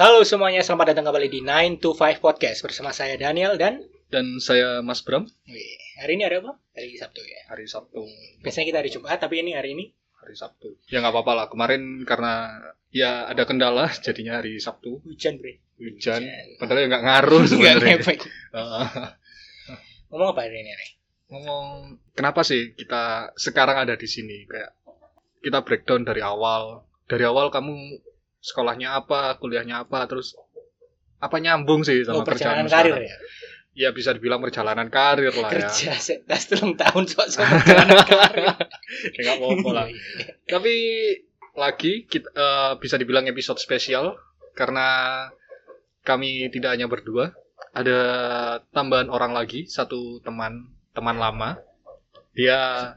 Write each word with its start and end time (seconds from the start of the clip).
Halo 0.00 0.24
semuanya, 0.24 0.64
selamat 0.64 0.96
datang 0.96 1.12
kembali 1.12 1.28
di 1.28 1.44
9 1.44 1.76
to 1.76 1.92
5 1.92 2.24
Podcast 2.24 2.64
bersama 2.64 2.88
saya 2.88 3.20
Daniel 3.20 3.60
dan 3.60 3.84
Dan 4.08 4.40
saya 4.40 4.80
Mas 4.80 5.04
Bram 5.04 5.28
Wih, 5.44 5.76
hari 6.00 6.16
ini 6.16 6.24
ada 6.24 6.40
apa? 6.40 6.56
Hari 6.72 6.96
Sabtu 6.96 7.20
ya. 7.20 7.40
hari 7.52 7.68
Sabtu. 7.68 8.08
Biasanya 8.40 8.66
kita 8.72 8.78
hari 8.80 8.88
Jumat, 8.88 9.20
tapi 9.20 9.44
ini 9.44 9.52
hari 9.52 9.76
ini 9.76 9.92
Hari 10.24 10.32
Sabtu. 10.32 10.80
Ya 10.88 11.04
nggak 11.04 11.12
apa-apa 11.12 11.32
lah. 11.36 11.46
Kemarin 11.52 12.08
karena 12.08 12.48
ya 12.88 13.28
ada 13.28 13.44
kendala 13.44 13.92
jadinya 14.08 14.40
hari 14.40 14.56
Sabtu 14.56 15.04
hujan, 15.04 15.36
Bre. 15.36 15.60
hujan. 15.76 16.24
Hujan. 16.24 16.56
Padahal 16.56 16.80
ya 16.80 16.86
nggak 16.96 17.04
ngaruh 17.04 17.42
Nggak 17.44 17.52
sebenarnya. 17.52 17.96
Heeh. 18.00 18.86
Ngomong 20.16 20.28
apa 20.32 20.40
hari 20.48 20.64
ini, 20.64 20.72
Re? 20.80 20.88
Ngomong 21.28 21.68
kenapa 22.16 22.40
sih 22.40 22.72
kita 22.72 23.36
sekarang 23.36 23.76
ada 23.84 24.00
di 24.00 24.08
sini 24.08 24.48
kayak 24.48 24.72
kita 25.44 25.60
breakdown 25.60 26.08
dari 26.08 26.24
awal. 26.24 26.88
Dari 27.04 27.28
awal 27.28 27.52
kamu 27.52 28.08
sekolahnya 28.40 28.96
apa, 28.96 29.36
kuliahnya 29.36 29.84
apa, 29.84 30.08
terus 30.08 30.34
apa 31.20 31.36
nyambung 31.36 31.84
sih 31.84 32.00
Oh, 32.08 32.24
sama 32.24 32.24
perjalanan 32.24 32.64
kerjaan 32.64 32.72
karir 32.72 32.94
sekarang? 32.96 33.04
ya? 33.06 33.16
Ya 33.70 33.88
bisa 33.94 34.10
dibilang 34.10 34.40
perjalanan 34.42 34.88
karir 34.90 35.30
lah 35.30 35.46
ya. 35.48 35.54
Kerja 35.62 35.92
setas 35.96 36.50
telung 36.50 36.74
tahun 36.74 37.04
sok-sok 37.06 37.44
perjalanan 37.44 37.96
karir. 38.16 38.44
Ya 39.14 39.20
nggak 39.22 39.36
apa-apa 39.38 39.68
lah. 39.70 39.86
Tapi 40.48 40.74
lagi 41.54 41.92
kita, 42.08 42.28
eh, 42.32 42.72
bisa 42.80 42.96
dibilang 42.96 43.28
episode 43.28 43.60
spesial 43.60 44.16
karena 44.56 44.88
kami 46.02 46.48
tidak 46.48 46.74
hanya 46.74 46.88
berdua, 46.88 47.36
ada 47.70 48.00
tambahan 48.72 49.12
orang 49.12 49.36
lagi, 49.36 49.68
satu 49.68 50.18
teman 50.24 50.66
teman 50.90 51.20
lama. 51.20 51.60
Dia 52.30 52.94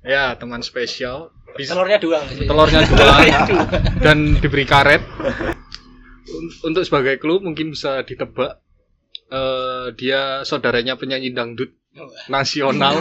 ya 0.00 0.36
teman 0.36 0.60
spesial. 0.60 1.32
Bisa 1.50 1.74
Telurnya 1.74 1.98
dua 1.98 2.18
telurnya 2.22 2.80
dua 2.90 3.14
dan 3.98 4.36
diberi 4.36 4.62
karet. 4.62 5.02
Un- 6.30 6.54
Untuk 6.64 6.84
sebagai 6.84 7.18
clue 7.18 7.40
mungkin 7.40 7.72
bisa 7.72 8.02
ditebak 8.02 8.60
eh, 9.28 9.86
dia 9.94 10.44
saudaranya 10.44 10.94
penyanyi 10.94 11.30
dangdut 11.30 11.74
nasional. 12.28 12.94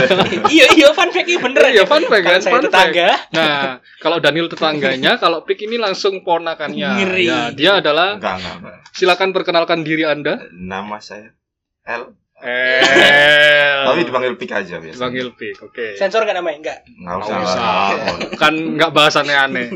iya, 0.48 0.64
iya, 0.72 0.88
fun 0.96 1.12
fact 1.12 1.28
ini 1.28 1.36
bener 1.36 1.60
Iya, 1.68 1.84
fun 1.84 2.08
fact 2.08 2.24
kan, 2.24 2.40
fun 2.40 2.64
fact. 2.72 2.96
Nah, 3.36 3.84
kalau 4.00 4.16
Daniel 4.16 4.48
tetangganya, 4.48 5.20
kalau 5.20 5.44
Pik 5.44 5.60
ini 5.60 5.76
langsung 5.76 6.24
ponakannya. 6.24 6.88
Ngeri. 7.04 7.28
Ya, 7.28 7.52
dia 7.52 7.84
adalah 7.84 8.16
Enggak, 8.16 8.40
enggak, 8.40 8.54
enggak. 8.56 8.76
silakan 8.96 9.36
perkenalkan 9.36 9.84
diri 9.84 10.08
Anda. 10.08 10.40
Nama 10.50 10.96
saya 11.04 11.36
L. 11.84 12.16
Eh. 12.42 13.82
Tapi 13.82 14.00
dipanggil 14.02 14.34
Pik 14.34 14.50
aja 14.50 14.76
biasanya. 14.76 14.94
dipanggil 14.94 15.28
Pik. 15.32 15.56
Oke. 15.62 15.86
sensor 15.94 16.22
nggak 16.22 16.36
namanya? 16.36 16.56
Enggak. 16.58 16.78
Enggak 16.86 17.16
Nggak 17.16 17.18
usah. 17.20 17.38
usah. 17.42 17.60
lah. 17.60 18.16
Kan 18.36 18.54
nggak 18.74 18.90
bahasannya 18.90 19.36
aneh. 19.38 19.68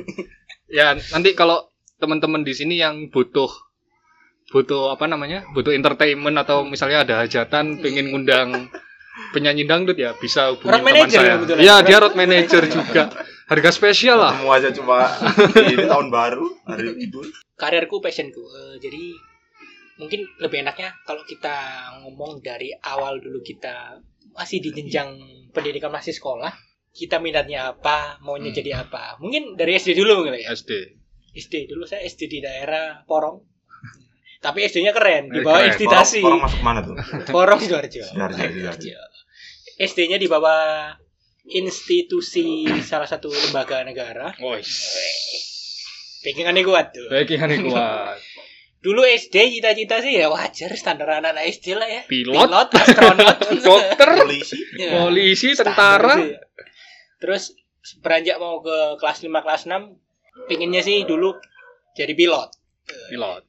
Ya, 0.66 0.86
nanti 1.10 1.32
kalau 1.32 1.68
teman-teman 1.96 2.40
di 2.40 2.52
sini 2.52 2.76
yang 2.76 3.08
butuh 3.08 3.48
butuh 4.50 4.90
apa 4.90 5.04
namanya? 5.04 5.44
Butuh 5.50 5.70
entertainment 5.70 6.36
atau 6.36 6.62
misalnya 6.62 7.02
ada 7.02 7.14
hajatan 7.18 7.78
pengen 7.78 8.10
ngundang 8.10 8.68
penyanyi 9.30 9.62
dangdut 9.62 9.94
ya 9.94 10.10
bisa 10.12 10.50
hubungi 10.50 10.68
Road 10.68 10.80
teman 10.80 10.88
manager 10.90 11.20
saya. 11.20 11.34
ya. 11.36 11.54
Iya, 11.56 11.74
dia 11.82 11.96
road 11.98 12.14
manager 12.14 12.62
juga. 12.66 13.02
Harga 13.44 13.70
spesial 13.70 14.16
lah. 14.16 14.32
Ketemu 14.32 14.50
aja 14.50 14.68
cuma 14.72 14.98
ini 15.60 15.84
tahun 15.84 16.08
baru, 16.08 16.46
hari 16.64 16.96
Idul. 16.98 17.28
karirku 17.54 18.00
passionku 18.00 18.40
Eh, 18.40 18.74
jadi 18.80 19.02
mungkin 19.96 20.26
lebih 20.38 20.60
enaknya 20.60 20.90
kalau 21.02 21.22
kita 21.22 21.54
ngomong 22.00 22.38
dari 22.38 22.74
awal 22.76 23.18
dulu 23.18 23.38
kita 23.40 23.98
masih 24.32 24.58
di 24.58 24.70
jenjang 24.72 25.14
pendidikan 25.50 25.88
masih 25.88 26.10
sekolah 26.10 26.50
kita 26.90 27.18
minatnya 27.18 27.70
apa 27.70 28.18
maunya 28.18 28.50
Hmm. 28.50 28.58
jadi 28.58 28.70
apa 28.80 29.18
mungkin 29.18 29.54
dari 29.54 29.74
SD 29.74 29.94
dulu 29.94 30.22
mungkin 30.22 30.34
ya 30.36 30.50
SD. 30.50 30.70
SD 31.32 31.66
dulu 31.66 31.82
saya 31.82 32.02
SD 32.02 32.26
di 32.28 32.38
daerah 32.38 33.02
Porong 33.04 33.42
tapi 34.38 34.60
SD-nya 34.62 34.92
keren 34.92 35.32
di 35.32 35.40
Eh, 35.40 35.42
bawah 35.42 35.64
institusi 35.64 36.20
orang 36.20 36.44
masuk 36.44 36.60
mana 36.60 36.84
tuh? 36.84 36.92
Porong 37.34 37.56
Sidoarjo. 37.56 38.04
SD-nya 39.80 40.20
di 40.20 40.28
bawah 40.28 40.92
institusi 41.44 42.62
salah 42.80 43.08
satu 43.08 43.28
lembaga 43.28 43.80
negara 43.82 44.36
Woi. 44.38 44.60
pegangannya 46.20 46.60
kuat 46.60 46.92
tuh 46.92 47.08
yang 47.08 47.64
kuat. 47.68 48.16
Dulu 48.84 49.00
SD 49.00 49.58
cita-cita 49.58 50.04
sih 50.04 50.20
ya 50.20 50.28
wajar 50.28 50.68
standar 50.76 51.08
anak-anak 51.08 51.48
SD 51.48 51.72
lah 51.72 51.88
ya. 51.88 52.02
Pilot, 52.04 52.68
astronot, 52.68 53.38
dokter, 53.66 54.08
Polisi. 54.20 54.60
Ya, 54.76 55.08
polisi, 55.08 55.56
tentara. 55.56 56.20
sih. 56.20 56.36
Terus 57.16 57.56
beranjak 58.04 58.36
mau 58.36 58.60
ke 58.60 59.00
kelas 59.00 59.24
5 59.24 59.32
kelas 59.32 59.62
6 59.64 60.48
pinginnya 60.52 60.84
sih 60.84 61.08
dulu 61.08 61.32
jadi 61.96 62.12
pilot. 62.12 62.52
Pilot. 63.08 63.42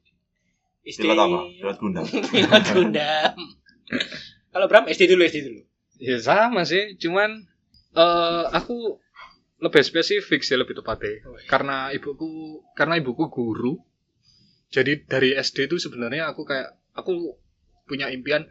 SD 0.87 1.03
Pilot 1.03 1.17
apa? 1.19 1.39
Pilot 1.51 1.77
Gundam. 1.83 2.05
Pilot 2.31 2.63
Gundam. 2.71 3.35
Kalau 4.55 4.65
Bram 4.71 4.85
SD 4.87 5.11
dulu 5.11 5.21
SD 5.27 5.39
dulu. 5.43 5.61
Ya 5.99 6.15
sama 6.23 6.63
sih, 6.63 6.95
cuman 6.95 7.43
eh 7.95 8.43
aku 8.55 8.99
lebih 9.59 9.81
spesifik 9.81 10.43
sih 10.43 10.55
lebih 10.59 10.79
tepatnya. 10.79 11.23
Oh, 11.25 11.35
iya. 11.39 11.47
Karena 11.47 11.77
ibuku 11.91 12.61
karena 12.77 12.99
ibuku 12.99 13.27
guru. 13.31 13.79
Jadi 14.75 15.07
dari 15.07 15.31
SD 15.31 15.71
itu 15.71 15.79
sebenarnya 15.79 16.27
aku 16.27 16.43
kayak 16.43 16.75
aku 16.91 17.39
punya 17.87 18.11
impian 18.11 18.43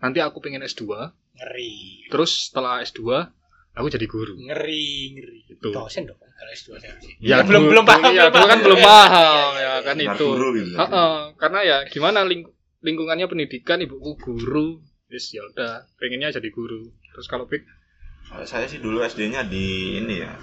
nanti 0.00 0.24
aku 0.24 0.40
pengen 0.40 0.64
S2, 0.64 0.88
Ngeri. 1.36 2.08
terus 2.08 2.48
setelah 2.48 2.80
S2 2.80 3.04
aku 3.76 3.86
jadi 3.92 4.08
guru. 4.08 4.40
Ngeri, 4.40 4.88
ngeri. 5.12 5.40
Itu. 5.52 5.68
Dosen 5.68 6.08
dong 6.08 6.16
kalau 6.16 6.52
S2 6.52 6.68
saya 6.80 6.96
sih. 6.96 7.12
Ya, 7.20 7.44
belum 7.44 7.68
belum 7.68 7.84
paham. 7.84 8.12
Ya, 8.12 8.32
dulu 8.32 8.46
kan 8.48 8.60
belum 8.64 8.80
paham 8.80 9.50
ya 9.56 9.72
kan 9.84 9.96
itu. 10.00 10.26
guru 10.32 10.48
gitu. 10.56 10.72
Heeh, 10.72 11.14
karena 11.36 11.60
ya 11.60 11.76
gimana 11.88 12.24
ling- 12.24 12.48
lingkungannya 12.80 13.28
pendidikan 13.28 13.80
ibuku 13.80 14.16
guru. 14.16 14.80
Yes, 15.12 15.30
ya 15.30 15.44
udah 15.44 15.86
pengennya 16.00 16.32
jadi 16.32 16.48
guru. 16.48 16.88
Terus 17.12 17.28
kalau 17.28 17.44
Pik 17.46 17.62
Kalau 18.26 18.42
Saya 18.42 18.66
sih 18.66 18.82
dulu 18.82 19.06
SD-nya 19.06 19.46
di 19.46 20.00
ini 20.02 20.18
ya. 20.18 20.34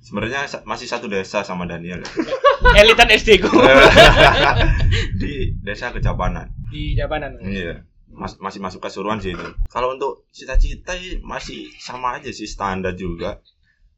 Sebenarnya 0.00 0.48
masih 0.64 0.88
satu 0.88 1.06
desa 1.06 1.44
sama 1.44 1.64
Daniel. 1.64 2.00
ya. 2.00 2.08
Elitan 2.80 3.08
SD 3.08 3.40
ku 3.40 3.52
di 5.20 5.52
desa 5.60 5.92
Kejapanan. 5.92 6.48
di 6.68 6.96
Japanan. 6.96 7.36
Iya. 7.40 7.84
Mas- 8.10 8.36
masih 8.36 8.58
masuk 8.58 8.80
kesuruhan 8.80 9.20
sih 9.20 9.32
itu. 9.32 9.46
Kalau 9.68 9.94
untuk 9.94 10.26
cita-cita 10.30 10.92
sih 10.92 11.20
masih 11.20 11.68
sama 11.78 12.16
aja 12.16 12.28
sih 12.30 12.44
standar 12.44 12.92
juga. 12.94 13.38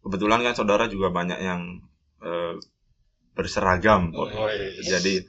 Kebetulan 0.03 0.43
kan 0.43 0.53
saudara 0.53 0.87
juga 0.87 1.09
banyak 1.09 1.39
yang 1.39 1.81
eh, 2.21 2.55
berseragam. 3.33 4.11
Oh, 4.13 4.29
Jadi 4.83 5.23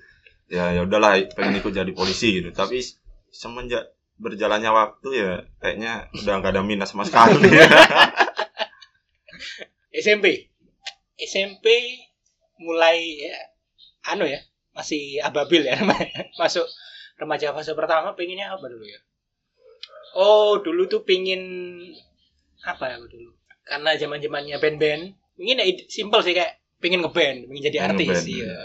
ya 0.52 0.74
ya 0.74 0.84
udahlah 0.84 1.18
pengen 1.34 1.58
ikut 1.58 1.72
jadi 1.72 1.92
polisi 1.94 2.42
gitu. 2.42 2.50
Tapi 2.52 2.82
semenjak 3.30 3.94
berjalannya 4.18 4.70
waktu 4.70 5.10
ya 5.16 5.32
kayaknya 5.58 6.10
udah 6.14 6.34
nggak 6.38 6.54
ada 6.54 6.62
minat 6.62 6.86
sama 6.90 7.06
sekali. 7.06 7.40
SMP 9.94 10.53
SMP 11.18 11.66
mulai 12.62 13.22
ya 13.22 13.38
anu 14.13 14.25
ya 14.25 14.41
masih 14.74 15.22
ababil 15.22 15.66
ya 15.66 15.78
masuk 16.41 16.66
remaja 17.18 17.53
fase 17.53 17.78
pertama 17.78 18.18
pengennya 18.18 18.53
apa 18.53 18.66
dulu 18.66 18.85
ya 18.85 19.00
oh 20.18 20.62
dulu 20.62 20.90
tuh 20.90 21.06
pingin 21.06 21.41
apa 22.66 22.94
ya 22.94 22.97
dulu 22.97 23.31
karena 23.63 23.96
zaman 23.96 24.19
zamannya 24.19 24.57
band-band 24.59 25.13
ingin 25.40 25.62
ya 25.62 25.66
simple 25.88 26.22
sih 26.25 26.34
kayak 26.35 26.59
pengen 26.81 27.06
ngeband 27.06 27.47
pengen 27.47 27.63
jadi 27.63 27.78
artis 27.94 28.07
ngeband, 28.07 28.28
iya 28.28 28.57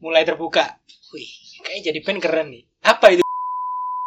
mulai 0.00 0.26
terbuka 0.26 0.80
wih 1.14 1.30
kayaknya 1.62 1.92
jadi 1.92 1.98
band 2.02 2.20
keren 2.20 2.48
nih 2.52 2.62
apa 2.84 3.06
itu 3.14 3.22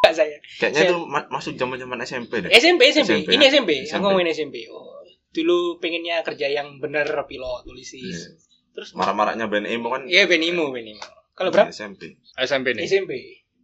saya 0.18 0.38
kayaknya 0.60 0.90
itu 0.90 0.98
ma- 1.06 1.30
masuk 1.30 1.54
zaman-zaman 1.54 2.02
SMP 2.02 2.42
deh. 2.42 2.50
SMP, 2.50 2.90
SMP. 2.90 3.30
SMP, 3.30 3.36
Ini 3.36 3.46
ya? 3.46 3.50
SMP. 3.54 3.72
Aku 3.78 3.86
SMP. 3.86 4.02
ngomongin 4.02 4.30
SMP. 4.34 4.56
Oh, 4.72 4.99
dulu 5.30 5.78
pengennya 5.78 6.22
kerja 6.22 6.50
yang 6.50 6.78
bener 6.78 7.06
pilot, 7.26 7.64
polisi. 7.64 8.02
Iya. 8.02 8.38
Terus 8.74 8.94
Marah-marahnya 8.94 9.46
band 9.46 9.66
emo 9.66 9.90
kan 9.90 10.06
Iya, 10.06 10.26
Benimo, 10.26 10.70
Benimo. 10.70 11.02
Kalau 11.34 11.50
berapa? 11.50 11.70
SMP. 11.70 12.20
SMP 12.36 12.74
nih. 12.74 12.86
SMP. 12.86 13.12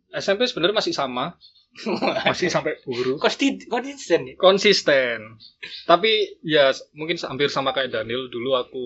SMP 0.10 0.48
sebenarnya 0.48 0.80
masih 0.80 0.96
sama, 0.96 1.36
masih 2.28 2.48
sampai 2.48 2.80
guru. 2.84 3.20
Konsti- 3.20 3.68
Konsisten 3.68 4.32
ya? 4.32 4.36
Konsisten. 4.38 5.36
Tapi 5.84 6.40
ya 6.42 6.72
mungkin 6.94 7.20
hampir 7.20 7.52
sama 7.52 7.72
kayak 7.72 7.92
Daniel 7.92 8.28
dulu 8.28 8.56
aku 8.56 8.86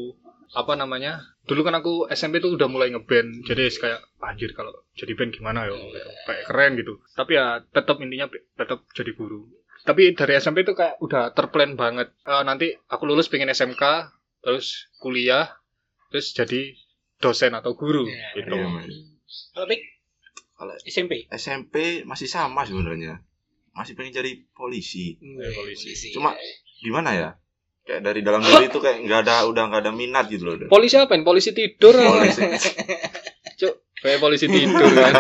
apa 0.50 0.74
namanya? 0.74 1.22
Dulu 1.46 1.62
kan 1.62 1.78
aku 1.78 2.10
SMP 2.10 2.42
tuh 2.42 2.58
udah 2.58 2.66
mulai 2.66 2.90
ngeband. 2.90 3.46
Jadi 3.46 3.70
kayak 3.78 4.02
anjir 4.20 4.54
kalau 4.54 4.74
jadi 4.94 5.14
band 5.14 5.34
gimana 5.34 5.70
ya? 5.70 5.78
Kayak 6.26 6.44
keren 6.50 6.72
gitu. 6.78 6.94
Tapi 7.14 7.32
ya 7.36 7.62
tetap 7.64 8.02
intinya 8.02 8.26
tetap 8.56 8.86
jadi 8.92 9.14
guru. 9.14 9.46
Tapi 9.86 10.14
dari 10.14 10.34
SMP 10.38 10.68
tuh 10.68 10.76
kayak 10.76 11.00
udah 11.00 11.32
terplan 11.32 11.80
banget. 11.80 12.12
Eh, 12.28 12.44
nanti 12.44 12.76
aku 12.90 13.08
lulus 13.08 13.32
pengen 13.32 13.52
SMK, 13.52 14.12
terus 14.44 14.92
kuliah, 15.00 15.60
terus 16.12 16.36
jadi 16.36 16.76
dosen 17.20 17.52
atau 17.52 17.76
guru 17.76 18.08
Iya, 18.08 18.44
gitu. 18.44 18.56
Iya, 18.56 18.68
Mas. 18.68 18.88
Kalau 20.60 20.76
SMP. 20.84 21.28
SMP 21.32 22.04
masih 22.04 22.28
sama 22.28 22.68
sebenarnya. 22.68 23.24
Masih 23.72 23.96
pengen 23.96 24.20
jadi 24.20 24.32
polisi. 24.52 25.16
Iya, 25.20 25.56
polisi. 25.56 26.12
Cuma 26.12 26.36
gimana 26.84 27.16
ya? 27.16 27.30
Kayak 27.88 28.02
dari 28.06 28.22
dalam 28.22 28.44
diri 28.44 28.70
itu 28.70 28.78
kayak 28.78 29.02
nggak 29.08 29.20
ada 29.26 29.36
udah 29.50 29.64
nggak 29.72 29.82
ada 29.88 29.92
minat 29.96 30.28
gitu 30.30 30.46
loh. 30.46 30.56
Polisi 30.68 31.00
apa? 31.00 31.16
Polisi 31.24 31.56
tidur. 31.56 31.96
Polisi. 31.96 32.44
Cuk, 33.60 33.74
kayak 34.00 34.20
polisi 34.24 34.48
tidur 34.48 34.88
kan 34.96 35.14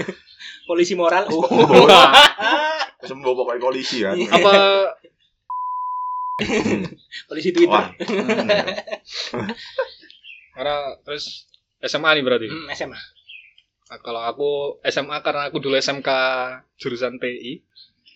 polisi 0.68 0.94
moral 0.98 1.30
oh. 1.30 1.46
Wah. 3.00 3.06
Sembuh 3.06 3.32
pokoknya 3.34 3.60
polisi 3.60 3.96
kan. 4.00 4.14
apa 4.16 4.52
polisi 7.26 7.50
Twitter 7.50 7.68
Wah. 7.68 7.88
karena 10.50 10.76
terus 11.02 11.46
SMA 11.80 12.10
nih 12.12 12.24
berarti 12.24 12.48
Hmm, 12.48 12.68
SMA 12.70 13.00
Nah, 13.90 13.98
kalau 13.98 14.22
aku 14.22 14.50
SMA 14.86 15.18
karena 15.18 15.50
aku 15.50 15.58
dulu 15.58 15.74
SMK 15.74 16.08
jurusan 16.76 17.18
TI 17.18 17.60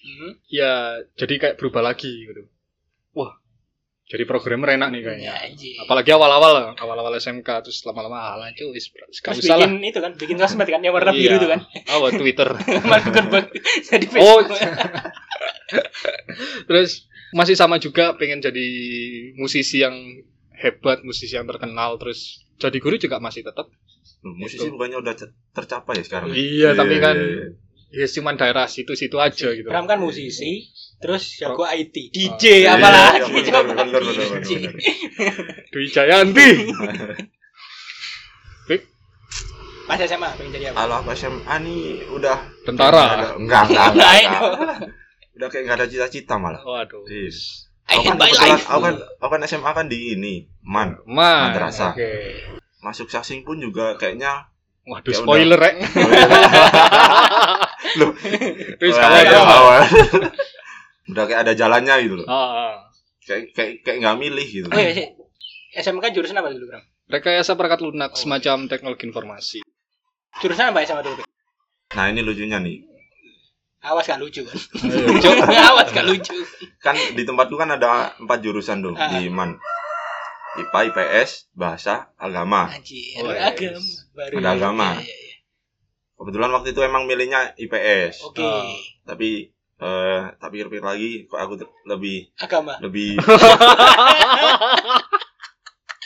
Hmm. 0.05 0.37
ya 0.47 1.01
jadi 1.17 1.35
kayak 1.35 1.57
berubah 1.57 1.81
lagi 1.83 2.13
gitu 2.23 2.45
jadi 4.05 4.25
programmer 4.25 4.75
enak 4.75 4.89
nih 4.91 5.01
kayaknya 5.01 5.25
Ya, 5.25 5.35
apalagi 5.81 6.11
awal-awal 6.11 6.75
awal-awal 6.77 7.11
SMK 7.17 7.47
terus 7.63 7.81
lama-lama 7.83 8.37
alah 8.37 8.51
cuy 8.51 8.71
wis 8.71 8.91
gak 8.93 9.33
Terus 9.33 9.43
usah 9.43 9.57
lah 9.57 9.67
bikin 9.67 9.83
itu 9.83 9.99
kan, 9.99 10.11
bikin 10.13 10.37
sosmed 10.37 10.67
kan 10.67 10.79
yang 10.79 10.93
warna 10.93 11.11
Iya. 11.11 11.33
biru 11.33 11.35
itu 11.39 11.49
kan. 11.49 11.59
oh 11.91 12.07
Twitter 12.11 12.49
bag 12.85 13.47
jadi 13.89 14.05
Oh. 14.15 14.45
Facebook. 14.45 14.61
terus 16.69 17.07
masih 17.33 17.55
sama 17.55 17.79
juga 17.79 18.15
pengen 18.15 18.39
jadi 18.39 18.67
musisi 19.35 19.81
yang 19.81 19.95
hebat 20.55 21.03
musisi 21.03 21.33
yang 21.33 21.45
terkenal 21.45 21.97
terus 21.97 22.45
jadi 22.57 22.77
guru 22.79 22.97
juga 22.97 23.19
masih 23.19 23.43
tetap 23.43 23.67
Musisi 24.23 24.67
bukannya 24.67 24.99
udah 24.99 25.15
ter- 25.15 25.33
tercapai 25.53 25.97
ya 25.97 26.03
sekarang? 26.03 26.27
Iya, 26.33 26.69
tapi 26.73 26.97
kan 26.97 27.13
iya, 27.13 27.53
iya. 27.93 28.05
ya 28.05 28.07
cuman 28.11 28.35
daerah 28.35 28.65
situ-situ 28.65 29.15
aja 29.17 29.53
gitu 29.53 29.65
Bram 29.65 29.85
kan 29.85 30.01
musisi, 30.01 30.65
terus 30.99 31.37
jago 31.37 31.65
IT, 31.65 31.93
DJ 32.11 32.65
Iya, 32.65 32.75
apalagi 32.75 33.21
iya, 33.29 33.43
coba 33.51 33.61
bener, 33.67 33.87
bener, 33.93 34.03
bener, 34.03 34.41
DJ. 34.41 34.53
Dwi 35.69 35.87
Jayanti 35.87 36.49
Pas 39.85 40.01
SMA 40.01 40.33
pengen 40.41 40.49
jadi 40.49 40.73
apa? 40.73 40.81
Kalau 40.81 40.97
aku 41.05 41.13
SMA 41.13 41.55
nih 41.61 42.09
udah 42.09 42.39
tentara 42.65 43.37
Enggak, 43.37 43.69
enggak, 43.69 43.89
enggak, 43.93 44.17
enggak. 44.25 44.41
Udah 45.37 45.49
kayak 45.53 45.63
enggak 45.69 45.77
ada 45.77 45.87
cita-cita 45.87 46.35
malah. 46.41 46.65
waduh 46.65 47.05
Is. 47.05 47.69
I 47.85 48.01
Aku 48.01 48.09
kan 48.09 48.17
kebetulan, 48.17 48.65
aku 48.65 48.81
kan, 48.81 48.95
aku 49.21 49.29
kan 49.29 49.41
SMA 49.45 49.71
kan 49.77 49.87
di 49.93 50.17
ini, 50.17 50.49
Man. 50.65 51.05
Man 51.05 51.53
Madrasah. 51.53 51.93
oke 51.93 52.13
Masuk 52.81 53.13
sasing 53.13 53.45
pun 53.45 53.61
juga 53.61 54.01
kayaknya 54.01 54.49
waduh 54.89 55.13
Ya 55.13 55.21
spoiler 55.21 55.61
rek 55.61 55.77
Loh. 57.95 58.17
Terus 58.81 58.97
ya, 58.97 59.05
apa? 59.05 59.53
awal. 59.53 59.81
Udah 61.07 61.25
kayak 61.25 61.41
ada 61.43 61.53
jalannya 61.53 61.95
gitu 62.01 62.15
loh. 62.17 62.27
Ah, 62.27 62.35
ah. 62.35 62.75
Kayak 63.21 63.53
kayak 63.53 63.73
kayak 63.81 63.97
nggak 64.01 64.17
milih 64.19 64.47
gitu. 64.47 64.67
Oh 64.67 64.77
iya, 64.77 64.93
sih. 64.93 65.07
SMK 65.75 66.13
jurusan 66.13 66.35
apa 66.35 66.49
dulu, 66.49 66.69
Bram? 66.69 66.85
rekayasa 67.05 67.53
perangkat 67.53 67.81
lunak 67.81 68.11
Oh. 68.11 68.17
semacam 68.17 68.65
teknologi 68.65 69.05
informasi 69.05 69.59
Jurusan 70.35 70.73
apa 70.73 70.81
SMA 70.83 71.05
dulu? 71.05 71.21
Nah, 71.91 72.07
ini 72.09 72.21
lucunya 72.21 72.57
nih. 72.59 72.81
Awas 73.81 74.05
gak 74.05 74.17
lucu 74.17 74.41
kan. 74.41 74.57
Awas 75.69 75.89
gak 75.91 76.05
lucu. 76.05 76.33
Kan 76.81 76.97
di 77.13 77.23
tempatku 77.23 77.55
kan 77.55 77.69
ada 77.71 78.17
empat 78.17 78.41
jurusan 78.41 78.81
tuh 78.81 78.93
Ah. 78.95 79.13
di 79.13 79.29
Man. 79.29 79.61
IPA, 80.55 80.81
IPS, 80.89 81.51
bahasa, 81.53 82.15
agama. 82.15 82.67
Anjir, 82.69 83.21
Oh, 83.21 83.29
agama 83.29 83.79
baru. 84.13 84.35
Ada 84.39 84.51
agama. 84.55 84.89
Iya, 84.97 85.03
iya, 85.03 85.17
iya. 85.21 85.37
Kebetulan 86.15 86.51
waktu 86.51 86.69
itu 86.71 86.81
emang 86.81 87.05
milihnya 87.05 87.53
IPS. 87.55 88.23
Oke, 88.25 88.41
Ah. 88.41 88.65
Tapi 89.05 89.54
eh 89.77 90.23
tapi 90.37 90.55
pikir-pikir 90.57 90.81
lagi 90.81 91.11
kok 91.25 91.37
aku 91.37 91.55
lebih 91.85 92.31
agama. 92.37 92.79
lebih 92.79 93.19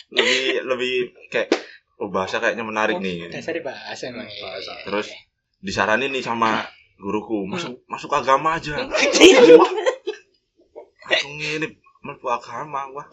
lebih 0.08 0.40
lebih 0.64 0.92
kayak 1.28 1.52
oh 1.98 2.08
bahasa 2.08 2.38
kayaknya 2.38 2.64
menarik 2.64 2.96
Oh, 2.96 3.02
nih. 3.02 3.28
Dasar 3.28 3.54
bahasa 3.60 4.08
emang. 4.08 4.24
iya, 4.24 4.40
Bahasa. 4.40 4.72
iya. 4.72 4.84
Terus 4.84 5.06
disaranin 5.60 6.10
nih 6.10 6.22
sama 6.22 6.64
guruku 6.96 7.44
masuk 7.44 7.84
masuk 7.84 8.08
agama 8.10 8.56
aja. 8.56 8.78
Anjir. 8.80 9.58
Langsung 11.04 11.34
ini 11.36 11.68
mlebu 12.00 12.26
agama 12.26 12.88
wah. 12.90 13.06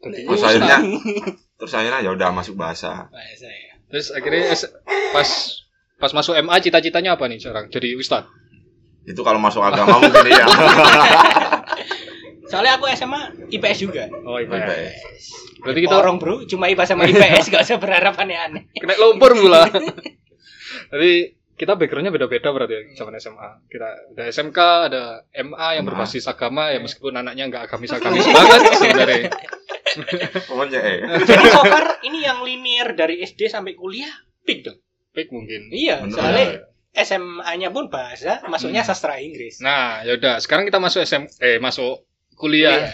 Tadi 0.00 0.24
Terus 0.24 0.42
akhirnya 0.42 0.78
terus 1.54 1.72
akhirnya 1.72 2.00
ya 2.00 2.10
udah 2.10 2.28
masuk 2.30 2.54
bahasa. 2.54 3.06
Bahasa 3.08 3.46
ya. 3.46 3.72
terus 3.88 4.10
akhirnya 4.10 4.52
pas 5.10 5.28
pas 5.96 6.12
masuk 6.12 6.36
MA 6.36 6.56
cita-citanya 6.58 7.14
apa 7.14 7.24
nih 7.24 7.38
sekarang 7.38 7.66
jadi 7.68 7.96
ustad 7.96 8.28
Itu 9.08 9.20
kalau 9.22 9.40
masuk 9.40 9.60
agama 9.60 9.96
mungkin 9.96 10.28
ya. 10.28 10.44
Soalnya 12.48 12.76
aku 12.76 12.88
SMA 12.90 13.20
IPS 13.50 13.78
juga. 13.82 14.04
oh 14.22 14.36
IPS. 14.36 15.20
berarti 15.58 15.80
kita 15.82 15.96
Orang 15.96 16.16
bro, 16.16 16.46
cuma 16.46 16.64
IPA 16.66 16.84
sama 16.86 17.04
IPS 17.10 17.48
gak 17.48 17.62
usah 17.62 17.76
berharap 17.76 18.14
aneh-aneh. 18.16 18.70
kena 18.72 18.94
lumpur 18.96 19.34
pula 19.34 19.66
jadi 20.92 21.12
kita 21.52 21.74
backgroundnya 21.74 22.08
beda-beda 22.08 22.48
berarti 22.48 22.72
ya 22.72 22.82
zaman 22.94 23.18
SMA 23.18 23.48
kita 23.66 23.88
ada 24.14 24.22
SMK 24.30 24.58
ada 24.86 25.02
MA 25.34 25.68
yang 25.74 25.82
MA. 25.82 25.88
berbasis 25.90 26.24
agama 26.24 26.70
ya 26.70 26.78
meskipun 26.78 27.10
anaknya 27.12 27.50
nggak 27.50 27.62
agamis 27.66 27.90
agamis 27.90 28.22
banget 28.24 28.60
sebenarnya 28.72 29.20
Pokoknya 30.46 30.78
eh. 30.78 30.98
Jadi 31.18 31.44
so 31.48 31.64
far 31.64 31.98
ini 32.00 32.22
yang 32.22 32.38
linear 32.40 32.94
dari 32.94 33.18
SD 33.18 33.50
sampai 33.50 33.74
kuliah 33.74 34.12
pik 34.40 34.62
dong. 34.62 34.78
Pik 35.10 35.28
mungkin 35.28 35.68
Iya, 35.68 36.00
Bener. 36.00 36.14
soalnya 36.14 36.46
SMA-nya 36.98 37.68
pun 37.68 37.86
bahasa, 37.86 38.42
masuknya 38.46 38.82
Hmm. 38.82 38.90
sastra 38.90 39.18
Inggris. 39.18 39.58
nah 39.58 40.02
yaudah 40.02 40.38
sekarang 40.38 40.64
kita 40.64 40.76
masuk 40.76 41.00
SM 41.00 41.24
eh 41.38 41.58
masuk 41.58 42.02
kuliah 42.34 42.90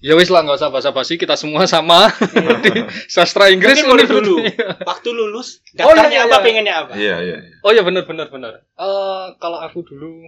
Iya. 0.00 0.12
ya 0.12 0.14
wis 0.16 0.28
lah 0.28 0.40
nggak 0.40 0.56
usah 0.56 0.68
basa-basi 0.68 1.14
kita 1.14 1.34
semua 1.34 1.66
sama 1.66 2.08
di 2.64 2.72
sastra 3.06 3.48
Inggris 3.48 3.82
Mungkin 3.82 4.08
dulu. 4.08 4.40
Waktu 4.82 5.08
lulus, 5.10 5.60
Oh, 5.76 5.92
daftarnya 5.92 6.08
iya, 6.08 6.16
iya, 6.16 6.24
apa, 6.24 6.34
iya. 6.34 6.42
pengennya 6.42 6.74
apa? 6.74 6.92
Iya, 6.94 7.16
iya. 7.20 7.36
iya. 7.38 7.58
oh 7.60 7.70
ya 7.70 7.82
benar 7.82 8.04
benar 8.04 8.26
benar 8.28 8.52
Eh 8.72 9.26
kalau 9.36 9.58
aku 9.58 9.82
dulu 9.82 10.24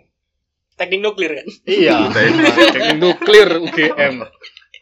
Teknik 0.73 1.01
nuklir 1.01 1.37
kan? 1.37 1.47
Iya, 1.65 2.09
teknik 2.17 2.97
nuklir 2.97 3.61
UGM. 3.61 4.25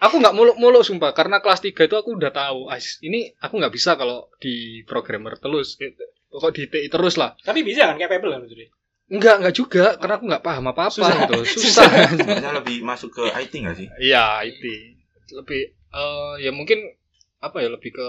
Aku 0.01 0.17
nggak 0.17 0.33
muluk-muluk 0.33 0.81
sumpah 0.81 1.11
karena 1.11 1.39
kelas 1.39 1.61
3 1.61 1.77
itu 1.83 1.93
aku 1.93 2.15
udah 2.15 2.31
tahu, 2.31 2.71
"Ais, 2.71 3.03
ini 3.03 3.35
aku 3.37 3.59
nggak 3.59 3.75
bisa 3.75 3.95
kalau 3.95 4.31
di 4.39 4.81
programmer 4.87 5.35
terus. 5.37 5.77
Pokok 6.31 6.51
di 6.55 6.71
TI 6.71 6.87
terus 6.87 7.19
lah. 7.19 7.35
Tapi 7.43 7.67
bisa 7.67 7.91
kan 7.91 7.99
capable 7.99 8.31
kan 8.31 8.41
betul 8.47 8.71
Enggak, 9.11 9.43
enggak 9.43 9.55
juga 9.59 9.85
karena 9.99 10.15
aku 10.23 10.25
nggak 10.31 10.45
paham 10.47 10.65
apa-apa 10.71 10.95
Susah. 10.95 11.15
gitu. 11.27 11.39
Susah. 11.59 11.91
Sebenarnya 12.15 12.53
lebih 12.63 12.79
masuk 12.87 13.11
ke 13.11 13.25
IT 13.35 13.53
nggak 13.67 13.77
sih? 13.77 13.87
Iya, 13.99 14.47
IT. 14.47 14.63
Lebih 15.35 15.61
eh 15.91 16.35
ya 16.47 16.55
mungkin 16.55 16.79
apa 17.43 17.59
ya 17.59 17.75
lebih 17.75 17.91
ke 17.91 18.09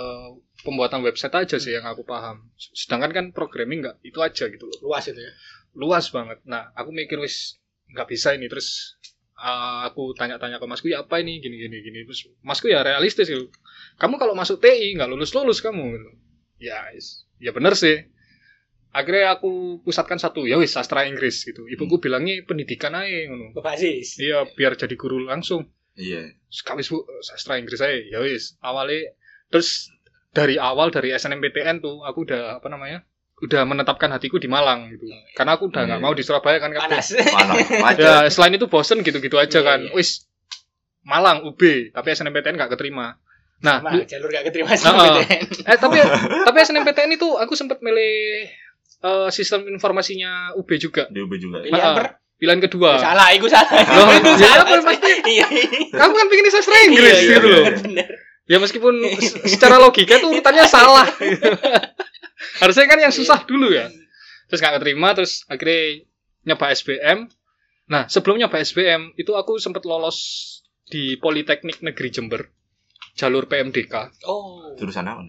pembuatan 0.61 1.01
website 1.01 1.33
aja 1.33 1.57
sih 1.57 1.73
yang 1.73 1.89
aku 1.89 2.05
paham. 2.05 2.53
Sedangkan 2.53 3.09
kan 3.09 3.25
programming 3.33 3.81
nggak 3.81 3.97
itu 4.05 4.21
aja 4.21 4.45
gitu 4.45 4.69
loh. 4.69 4.77
Luas 4.85 5.09
itu 5.09 5.17
ya. 5.17 5.33
luas 5.73 6.11
banget. 6.11 6.43
Nah, 6.45 6.69
aku 6.77 6.91
mikir 6.93 7.15
wis 7.17 7.57
nggak 7.95 8.11
bisa 8.11 8.35
ini 8.35 8.45
terus 8.51 8.99
uh, 9.39 9.87
aku 9.87 10.11
tanya-tanya 10.13 10.59
ke 10.59 10.67
masku 10.67 10.91
ya 10.91 11.01
apa 11.01 11.23
ini 11.23 11.39
gini 11.39 11.55
gini 11.57 11.79
gini 11.79 12.03
terus 12.05 12.27
masku 12.45 12.67
ya 12.69 12.85
realistis 12.85 13.25
gitu. 13.25 13.49
Kamu 13.97 14.19
kalau 14.21 14.35
masuk 14.37 14.61
TI 14.61 14.93
nggak 14.99 15.09
lulus 15.09 15.31
lulus 15.33 15.63
kamu. 15.65 15.97
Gitu. 15.97 16.09
Ya, 16.61 16.91
is- 16.93 17.25
ya 17.41 17.49
bener 17.55 17.73
sih. 17.73 18.05
Akhirnya 18.91 19.31
aku 19.31 19.79
pusatkan 19.81 20.15
satu 20.15 20.43
ya 20.43 20.59
wis 20.59 20.71
sastra 20.71 21.03
Inggris 21.03 21.41
gitu. 21.41 21.63
Ibuku 21.63 21.97
bilangnya 21.97 22.43
pendidikan 22.43 22.91
aja 22.91 23.27
ngono. 23.27 23.55
Berbasis. 23.55 24.19
Iya, 24.19 24.43
biar 24.51 24.75
jadi 24.75 24.93
guru 24.93 25.23
langsung. 25.23 25.71
Iya. 25.95 26.35
Sekawis 26.47 26.87
bu 26.87 27.03
sastra 27.19 27.55
Inggris 27.55 27.79
aja 27.79 27.95
ya 27.95 28.19
wis 28.19 28.59
awalnya 28.59 29.11
terus 29.47 29.91
dari 30.31 30.55
awal 30.55 30.87
dari 30.89 31.11
SNMPTN 31.11 31.79
tuh 31.79 32.03
aku 32.03 32.23
udah 32.23 32.59
apa 32.59 32.67
namanya 32.67 33.03
udah 33.41 33.65
menetapkan 33.65 34.07
hatiku 34.07 34.37
di 34.37 34.45
Malang 34.45 34.91
gitu 34.91 35.03
karena 35.33 35.55
aku 35.55 35.67
udah 35.67 35.83
nggak 35.83 35.99
Iya. 35.99 36.05
mau 36.05 36.13
di 36.13 36.23
Surabaya 36.23 36.59
kan. 36.59 36.71
Panas. 36.71 37.11
Macet. 37.83 37.99
ya 37.99 38.15
selain 38.27 38.53
itu 38.53 38.67
bosen 38.67 39.01
gitu-gitu 39.01 39.35
aja 39.35 39.59
Iya, 39.59 39.67
kan 39.67 39.79
iya. 39.83 39.91
wis 39.91 40.27
Malang 41.01 41.43
UB 41.43 41.59
tapi 41.89 42.07
SNMPTN 42.11 42.55
nggak 42.55 42.71
keterima 42.71 43.17
nah 43.61 43.77
Sama, 43.77 43.93
jalur 44.05 44.29
gak 44.31 44.45
keterima 44.49 44.73
sih 44.73 44.85
Nah, 44.85 45.21
PTN. 45.21 45.43
eh 45.69 45.77
tapi 45.77 45.97
tapi 46.43 46.57
SNMPTN 46.61 47.11
itu 47.13 47.27
aku 47.35 47.53
sempat 47.53 47.77
milih 47.79 48.45
eh, 48.99 49.29
sistem 49.29 49.67
informasinya 49.67 50.31
UB 50.53 50.69
juga 50.75 51.07
Di 51.07 51.19
UB 51.19 51.33
juga. 51.35 51.59
ya? 51.59 51.67
Pilihan 51.67 51.85
Ah, 51.85 51.95
per 51.95 52.05
pilihan 52.35 52.59
kedua 52.59 52.97
salah, 52.97 53.29
itu 53.29 53.45
salah. 53.45 53.69
Loh, 53.69 54.09
Itu 54.11 54.33
ya 54.35 54.49
salah. 54.51 54.65
apa, 54.65 54.75
pasti. 54.83 55.11
Iya. 55.31 55.45
kamu 55.91 56.11
kan 56.11 56.27
bikin 56.27 56.45
sastra 56.49 56.77
Inggris 56.81 57.13
Iya, 57.13 57.21
iya, 57.21 57.35
gitu 57.35 57.47
loh 57.47 57.63
Bener. 57.77 58.07
ya 58.43 58.57
meskipun 58.57 58.93
s- 59.15 59.37
secara 59.47 59.77
logika 59.77 60.17
itu 60.17 60.27
urutannya 60.27 60.65
salah 60.71 61.05
harusnya 62.57 62.85
kan 62.85 62.99
yang 62.99 63.11
susah 63.11 63.43
dulu 63.43 63.69
ya 63.69 63.87
terus 64.47 64.59
nggak 64.59 64.73
keterima 64.75 65.13
terus 65.13 65.45
akhirnya 65.45 66.03
nyoba 66.43 66.65
SBM 66.71 67.29
nah 67.85 68.07
sebelum 68.07 68.37
nyoba 68.37 68.57
SBM 68.59 69.13
itu 69.15 69.31
aku 69.31 69.57
sempat 69.57 69.83
lolos 69.83 70.17
di 70.83 71.15
Politeknik 71.15 71.79
Negeri 71.81 72.09
Jember 72.09 72.41
jalur 73.13 73.45
PMDK 73.45 73.93
Oh, 74.25 74.73
Jurusan 74.73 75.05
apa? 75.05 75.21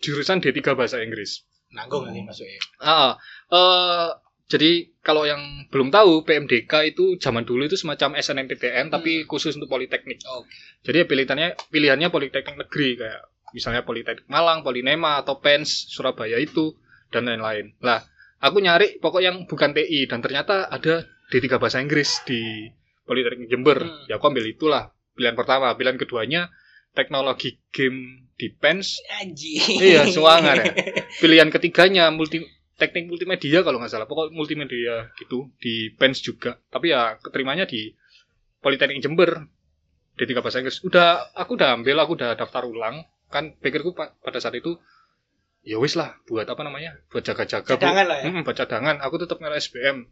jurusan 0.00 0.38
D3 0.38 0.58
bahasa 0.72 0.98
Inggris 0.98 1.44
nanggung 1.74 2.06
kali 2.06 2.22
masuknya. 2.22 2.58
ah 2.80 3.18
eh, 3.50 4.08
jadi 4.44 4.92
kalau 5.02 5.26
yang 5.26 5.66
belum 5.68 5.90
tahu 5.90 6.22
PMDK 6.22 6.94
itu 6.94 7.18
zaman 7.18 7.42
dulu 7.42 7.66
itu 7.66 7.74
semacam 7.74 8.14
SNMPTN 8.16 8.92
tapi 8.92 9.26
khusus 9.26 9.56
untuk 9.58 9.72
Politeknik 9.72 10.22
Oke. 10.24 10.48
jadi 10.86 11.02
ya 11.02 11.06
pilihannya 11.10 11.48
pilihannya 11.68 12.08
Politeknik 12.14 12.56
Negeri 12.62 12.88
kayak 13.00 13.22
misalnya 13.54 13.86
Politeknik 13.86 14.26
Malang, 14.26 14.66
Polinema 14.66 15.22
atau 15.22 15.38
PENS 15.38 15.94
Surabaya 15.94 16.36
itu 16.42 16.74
dan 17.14 17.30
lain-lain. 17.30 17.78
Lah, 17.78 18.02
aku 18.42 18.58
nyari 18.58 18.98
pokok 18.98 19.22
yang 19.22 19.46
bukan 19.46 19.70
TI 19.70 20.10
dan 20.10 20.18
ternyata 20.18 20.66
ada 20.66 21.06
D3 21.30 21.62
bahasa 21.62 21.78
Inggris 21.78 22.26
di 22.26 22.66
Politeknik 23.06 23.46
Jember. 23.46 23.78
Hmm. 23.78 24.10
Ya 24.10 24.18
aku 24.18 24.34
ambil 24.34 24.50
itulah 24.50 24.90
pilihan 25.14 25.38
pertama. 25.38 25.70
Pilihan 25.78 25.94
keduanya 25.94 26.50
teknologi 26.94 27.58
game 27.70 28.30
defense. 28.34 29.02
Aji. 29.20 29.78
Iya, 29.82 30.06
suangar 30.08 30.62
ya. 30.62 30.72
Pilihan 31.22 31.50
ketiganya 31.50 32.10
multi 32.10 32.42
teknik 32.74 33.06
multimedia 33.06 33.62
kalau 33.62 33.78
nggak 33.78 33.92
salah. 33.92 34.06
Pokok 34.06 34.30
multimedia 34.30 35.10
gitu 35.18 35.50
di 35.58 35.90
PENS 35.94 36.18
juga. 36.22 36.58
Tapi 36.70 36.90
ya 36.90 37.18
keterimanya 37.18 37.66
di 37.66 37.94
Politeknik 38.58 39.04
Jember 39.04 39.44
D3 40.16 40.40
bahasa 40.40 40.58
Inggris. 40.62 40.80
Udah 40.80 41.34
aku 41.34 41.58
udah 41.58 41.74
ambil, 41.76 42.00
aku 42.00 42.16
udah 42.16 42.32
daftar 42.34 42.64
ulang. 42.64 43.04
Kan 43.28 43.58
pikirku 43.58 43.92
pa- 43.92 44.14
pada 44.22 44.38
saat 44.38 44.54
itu 44.54 44.78
ya 45.64 45.76
wis 45.82 45.98
lah 45.98 46.16
buat 46.24 46.46
apa 46.46 46.62
namanya? 46.62 46.96
Buat 47.10 47.26
jaga-jaga. 47.26 47.66
Bu. 47.66 47.78
Cadangan 47.78 48.06
lah 48.06 48.16
ya. 48.22 48.30
Mm, 48.30 48.42
buat 48.46 48.56
cadangan. 48.56 48.96
Aku 49.02 49.18
tetap 49.18 49.38
ngelak 49.42 49.58
SBM. 49.60 50.06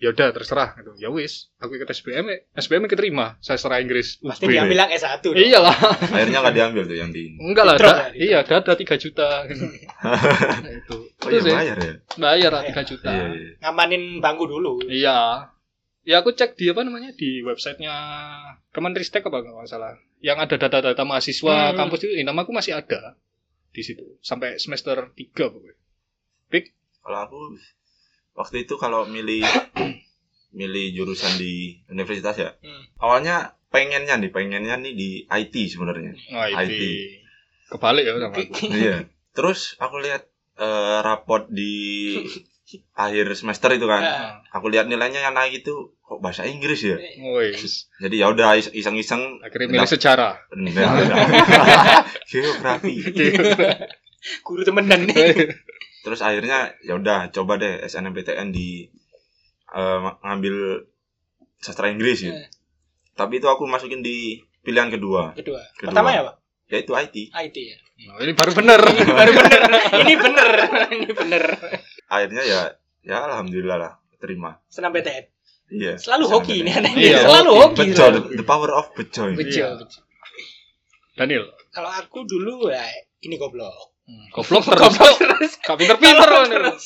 Ya 0.00 0.10
udah 0.10 0.32
terserah 0.32 0.80
gitu. 0.80 0.96
Ya 0.96 1.12
wis, 1.12 1.52
aku 1.60 1.76
ikut 1.76 1.84
SBM, 1.84 2.24
SBM 2.56 2.88
keterima. 2.88 3.36
Saya 3.38 3.60
setelah 3.60 3.84
Inggris. 3.84 4.16
Pasti 4.16 4.48
UB. 4.48 4.56
diambil 4.56 4.76
yang 4.80 4.90
S1 4.90 5.20
dong. 5.20 5.36
Iyalah. 5.36 5.76
Akhirnya 6.00 6.38
nggak 6.40 6.56
diambil 6.56 6.82
tuh 6.88 6.96
yang 6.96 7.10
di. 7.12 7.36
Enggak 7.44 7.64
lah, 7.64 7.76
da- 7.76 8.08
ya, 8.16 8.16
iya, 8.16 8.38
ada 8.40 8.72
3 8.72 8.80
juta. 8.96 9.44
Nah, 9.44 10.72
itu. 10.80 10.96
Oh 10.96 11.28
Terus 11.28 11.44
iya 11.44 11.52
ya, 11.52 11.54
bayar 11.54 11.76
ya. 11.78 11.92
bayar 12.16 12.50
lah 12.50 12.62
3 12.64 12.80
juta. 12.82 13.10
Iya, 13.12 13.20
Iya. 13.20 13.36
iya. 13.36 13.52
Ngamanin 13.60 14.02
bangku 14.18 14.44
dulu. 14.46 14.72
Ya 14.88 16.16
aku 16.16 16.32
cek 16.32 16.56
di 16.56 16.64
apa 16.66 16.80
namanya 16.80 17.12
di 17.12 17.44
websitenya 17.44 17.92
Kemenristek 18.72 19.20
apa 19.20 19.44
nggak 19.44 19.68
salah. 19.68 20.00
Yang 20.18 20.38
ada 20.48 20.56
data-data 20.58 21.04
mahasiswa 21.04 21.70
Hmm. 21.70 21.76
kampus 21.76 22.00
itu, 22.02 22.16
eh, 22.16 22.24
namaku 22.24 22.50
masih 22.50 22.72
ada 22.72 23.20
di 23.68 23.84
situ 23.84 24.16
sampai 24.18 24.56
semester 24.56 25.12
3 25.12 25.44
pokoknya. 25.46 25.76
Kalau 27.00 27.18
aku 27.22 27.38
waktu 28.34 28.64
itu 28.64 28.74
kalau 28.76 29.04
milih 29.04 29.42
milih 30.50 30.86
jurusan 30.94 31.38
di 31.38 31.78
universitas 31.86 32.34
ya. 32.34 32.50
Hmm. 32.58 32.82
Awalnya 32.98 33.54
pengennya 33.70 34.18
nih, 34.18 34.30
pengennya 34.34 34.76
nih 34.76 34.92
di 34.94 35.10
IT 35.24 35.54
sebenarnya. 35.70 36.12
Nah, 36.34 36.50
IT. 36.50 36.74
itu 36.74 36.86
kebalik 37.70 38.02
ya 38.02 38.12
sama 38.18 38.34
aku. 38.34 38.42
Iya. 38.82 38.96
Terus 39.30 39.78
aku 39.78 40.02
lihat 40.02 40.26
eh, 40.58 40.98
raport 41.00 41.46
di 41.46 41.74
akhir 42.98 43.30
semester 43.34 43.70
itu 43.70 43.86
kan. 43.86 44.02
Ah. 44.02 44.30
Aku 44.50 44.66
lihat 44.66 44.90
nilainya 44.90 45.22
yang 45.22 45.34
naik 45.34 45.62
itu 45.62 45.94
kok 46.02 46.18
bahasa 46.18 46.42
Inggris 46.42 46.82
ya. 46.82 46.98
Jadi 48.02 48.18
ya 48.18 48.26
udah 48.26 48.58
is- 48.58 48.74
iseng-iseng 48.74 49.38
akhirnya 49.40 49.70
milih 49.70 49.86
sejarah. 49.86 50.34
geografi. 52.30 52.94
Guru 54.42 54.62
temenan 54.66 55.06
nih. 55.06 55.54
Terus 56.00 56.20
akhirnya 56.24 56.72
ya 56.80 56.96
udah 56.96 57.28
coba 57.30 57.60
deh 57.60 57.84
SNMPTN 57.84 58.50
di 58.50 58.88
eh, 59.70 59.98
ngambil 60.24 60.86
sastra 61.60 61.92
Inggris 61.92 62.24
gitu. 62.24 62.34
Eh. 62.34 62.48
Tapi 63.14 63.36
itu 63.38 63.46
aku 63.46 63.68
masukin 63.68 64.00
di 64.00 64.40
pilihan 64.64 64.88
kedua, 64.88 65.36
Kedua. 65.36 65.60
Kedua. 65.76 65.88
Pertama 65.92 66.08
ya, 66.12 66.22
Pak? 66.24 66.36
yaitu 66.70 66.92
IT. 66.94 67.16
IT 67.34 67.56
ya. 67.58 67.76
Nah, 68.06 68.22
ini 68.22 68.32
baru 68.32 68.52
bener. 68.54 68.80
Baru 68.80 69.32
bener. 69.34 69.62
Ini 70.06 70.14
bener. 70.16 70.50
Ini 70.96 71.10
bener. 71.12 71.44
Akhirnya 72.06 72.42
ya 72.46 72.60
ya 73.04 73.16
alhamdulillah 73.26 73.76
lah 73.76 73.92
terima. 74.22 74.56
Senam 74.70 74.94
PTN. 74.94 75.24
Iya. 75.70 75.94
Selalu 75.98 76.24
hoki 76.26 76.66
ini 76.66 76.70
aneh. 76.74 76.92
Iya, 76.98 77.26
Selalu 77.26 77.50
hoki. 77.54 77.94
Bejo, 77.94 78.04
the, 78.10 78.20
the 78.42 78.46
power 78.46 78.70
of 78.74 78.90
bejo 78.94 79.30
ini. 79.30 79.36
Bejo, 79.38 79.62
Iya. 79.62 79.68
bejo. 79.78 80.00
Daniel. 81.14 81.44
Kalau 81.70 81.90
aku 81.90 82.26
dulu 82.26 82.70
ya 82.70 82.82
ini 83.22 83.38
goblok. 83.38 83.70
Goblok 84.30 84.64
terus. 84.66 84.80
Goblok 84.80 85.16
terus. 85.18 85.52
Gak 85.58 85.76
pinter-pinter 85.76 86.28
Daniel. 86.28 86.50
terus. 86.50 86.84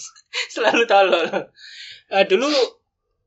Selalu 0.55 0.85
tolol. 0.89 1.25
Eh, 2.11 2.25
dulu 2.29 2.49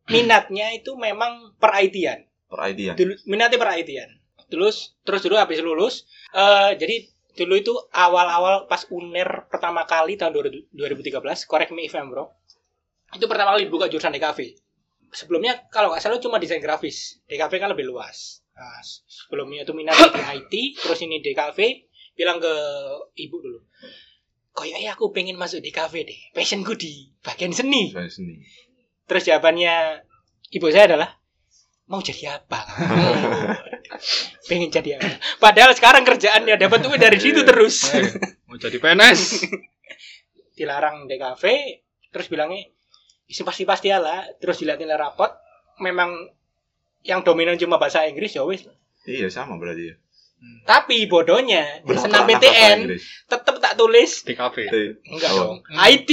minatnya 0.09 0.73
itu 0.73 0.95
memang 0.97 1.57
per 1.57 1.71
IT-an. 1.81 2.25
Per 2.49 2.59
IT 2.73 2.79
ya. 2.79 2.93
Dulu 2.97 3.13
minatnya 3.29 3.57
per 3.61 3.69
IT-an. 3.77 4.09
Terus 4.47 4.95
terus 5.03 5.21
dulu 5.27 5.35
habis 5.35 5.59
lulus 5.59 6.07
eh 6.31 6.75
jadi 6.79 7.11
dulu 7.37 7.53
itu 7.53 7.73
awal-awal 7.93 8.65
pas 8.65 8.87
UNER 8.89 9.45
pertama 9.51 9.85
kali 9.85 10.17
tahun 10.17 10.33
2000 10.33 10.73
2013, 10.73 11.45
correct 11.45 11.71
me 11.75 11.85
if 11.85 11.93
I'm 11.93 12.09
wrong. 12.09 12.33
Itu 13.13 13.29
pertama 13.29 13.53
kali 13.55 13.69
dibuka 13.69 13.87
jurusan 13.87 14.11
DKV. 14.15 14.39
Sebelumnya 15.13 15.69
kalau 15.69 15.93
nggak 15.93 16.01
salah 16.01 16.19
cuma 16.19 16.41
desain 16.41 16.59
grafis. 16.59 17.21
DKV 17.29 17.53
kan 17.61 17.69
lebih 17.71 17.87
luas. 17.87 18.41
Nah, 18.57 18.81
sebelumnya 19.05 19.61
itu 19.63 19.71
minatnya 19.77 20.09
di 20.09 20.21
IT, 20.41 20.53
terus 20.81 20.97
ini 21.05 21.21
DKV, 21.21 21.86
bilang 22.17 22.41
ke 22.41 22.53
ibu 23.21 23.37
dulu. 23.37 23.61
Kayaknya 24.57 24.97
aku 24.97 25.13
pengen 25.13 25.37
masuk 25.37 25.61
DKV 25.61 25.93
deh. 26.01 26.19
Passionku 26.33 26.73
di 26.73 27.13
bagian 27.21 27.53
seni. 27.53 27.93
Seni. 27.93 28.41
Terus 29.05 29.23
jawabannya 29.29 30.01
ibu 30.49 30.65
saya 30.73 30.97
adalah 30.97 31.09
mau 31.87 32.01
jadi 32.01 32.41
apa? 32.41 32.59
Pengen 34.49 34.73
jadi 34.73 34.97
apa? 34.97 35.21
Padahal 35.37 35.71
sekarang 35.77 36.03
kerjaannya 36.03 36.57
dapat 36.57 36.79
duit 36.83 36.99
dari 36.99 37.21
situ 37.21 37.45
terus. 37.45 37.93
Eh, 37.93 38.09
Mau 38.49 38.57
jadi 38.57 38.81
PNS. 38.81 39.45
Dilarang 40.57 41.05
DKV, 41.05 41.43
terus 42.09 42.27
bilangnya 42.33 42.65
itu 43.29 43.45
pasti 43.45 43.63
pasti 43.63 43.93
lah. 43.93 44.25
Terus 44.41 44.57
dilihat 44.57 44.81
nilai 44.81 44.97
rapot, 44.97 45.29
memang 45.79 46.33
yang 47.05 47.21
dominan 47.21 47.61
cuma 47.61 47.77
bahasa 47.77 48.09
Inggris 48.09 48.33
ya 48.33 48.41
wis. 48.41 48.65
Iya 49.05 49.29
sama 49.29 49.55
berarti 49.61 49.93
ya. 49.93 49.95
Tapi 50.63 51.07
bodohnya 51.07 51.81
di 51.81 51.95
senam 51.95 52.23
PTN 52.23 52.91
tetap 53.25 53.55
tak 53.57 53.73
tulis 53.73 54.21
Di 54.21 54.35
kafe. 54.35 54.67
Enggak 55.03 55.31
Oh. 55.33 55.55
dong. 55.55 55.57
IT. 55.65 56.09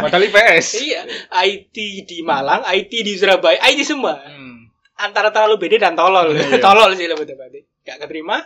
Padahal 0.00 0.22
IPS. 0.30 0.66
iya, 0.80 1.02
IT 1.42 1.74
di 2.06 2.22
Malang, 2.22 2.62
IT 2.64 2.92
di 2.94 3.12
Surabaya, 3.14 3.58
IT 3.64 3.82
semua. 3.82 4.18
Hmm. 4.18 4.70
antara 4.94 5.34
terlalu 5.34 5.58
beda 5.58 5.82
dan 5.82 5.98
tolol. 5.98 6.30
Iya. 6.32 6.62
tolol 6.64 6.94
sih 6.94 7.04
lebih 7.04 7.26
tepatnya. 7.26 7.66
Gak 7.82 7.98
keterima. 8.00 8.38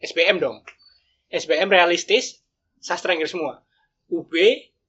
SPM 0.00 0.40
dong. 0.40 0.64
SPM 1.28 1.68
realistis, 1.68 2.40
sastra 2.78 3.12
Inggris 3.12 3.30
semua. 3.30 3.60
UB, 4.08 4.32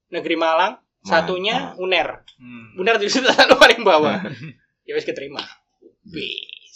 Negeri 0.09 0.35
Malang, 0.35 0.79
satunya 1.01 1.75
UNER. 1.75 2.23
Hmm. 2.39 2.79
UNER 2.79 2.95
itu 2.97 3.19
selalu 3.19 3.55
paling 3.61 3.83
bawah. 3.83 4.23
ya 4.83 4.95
wis 4.95 5.03
keterima. 5.03 5.43
B. 6.03 6.15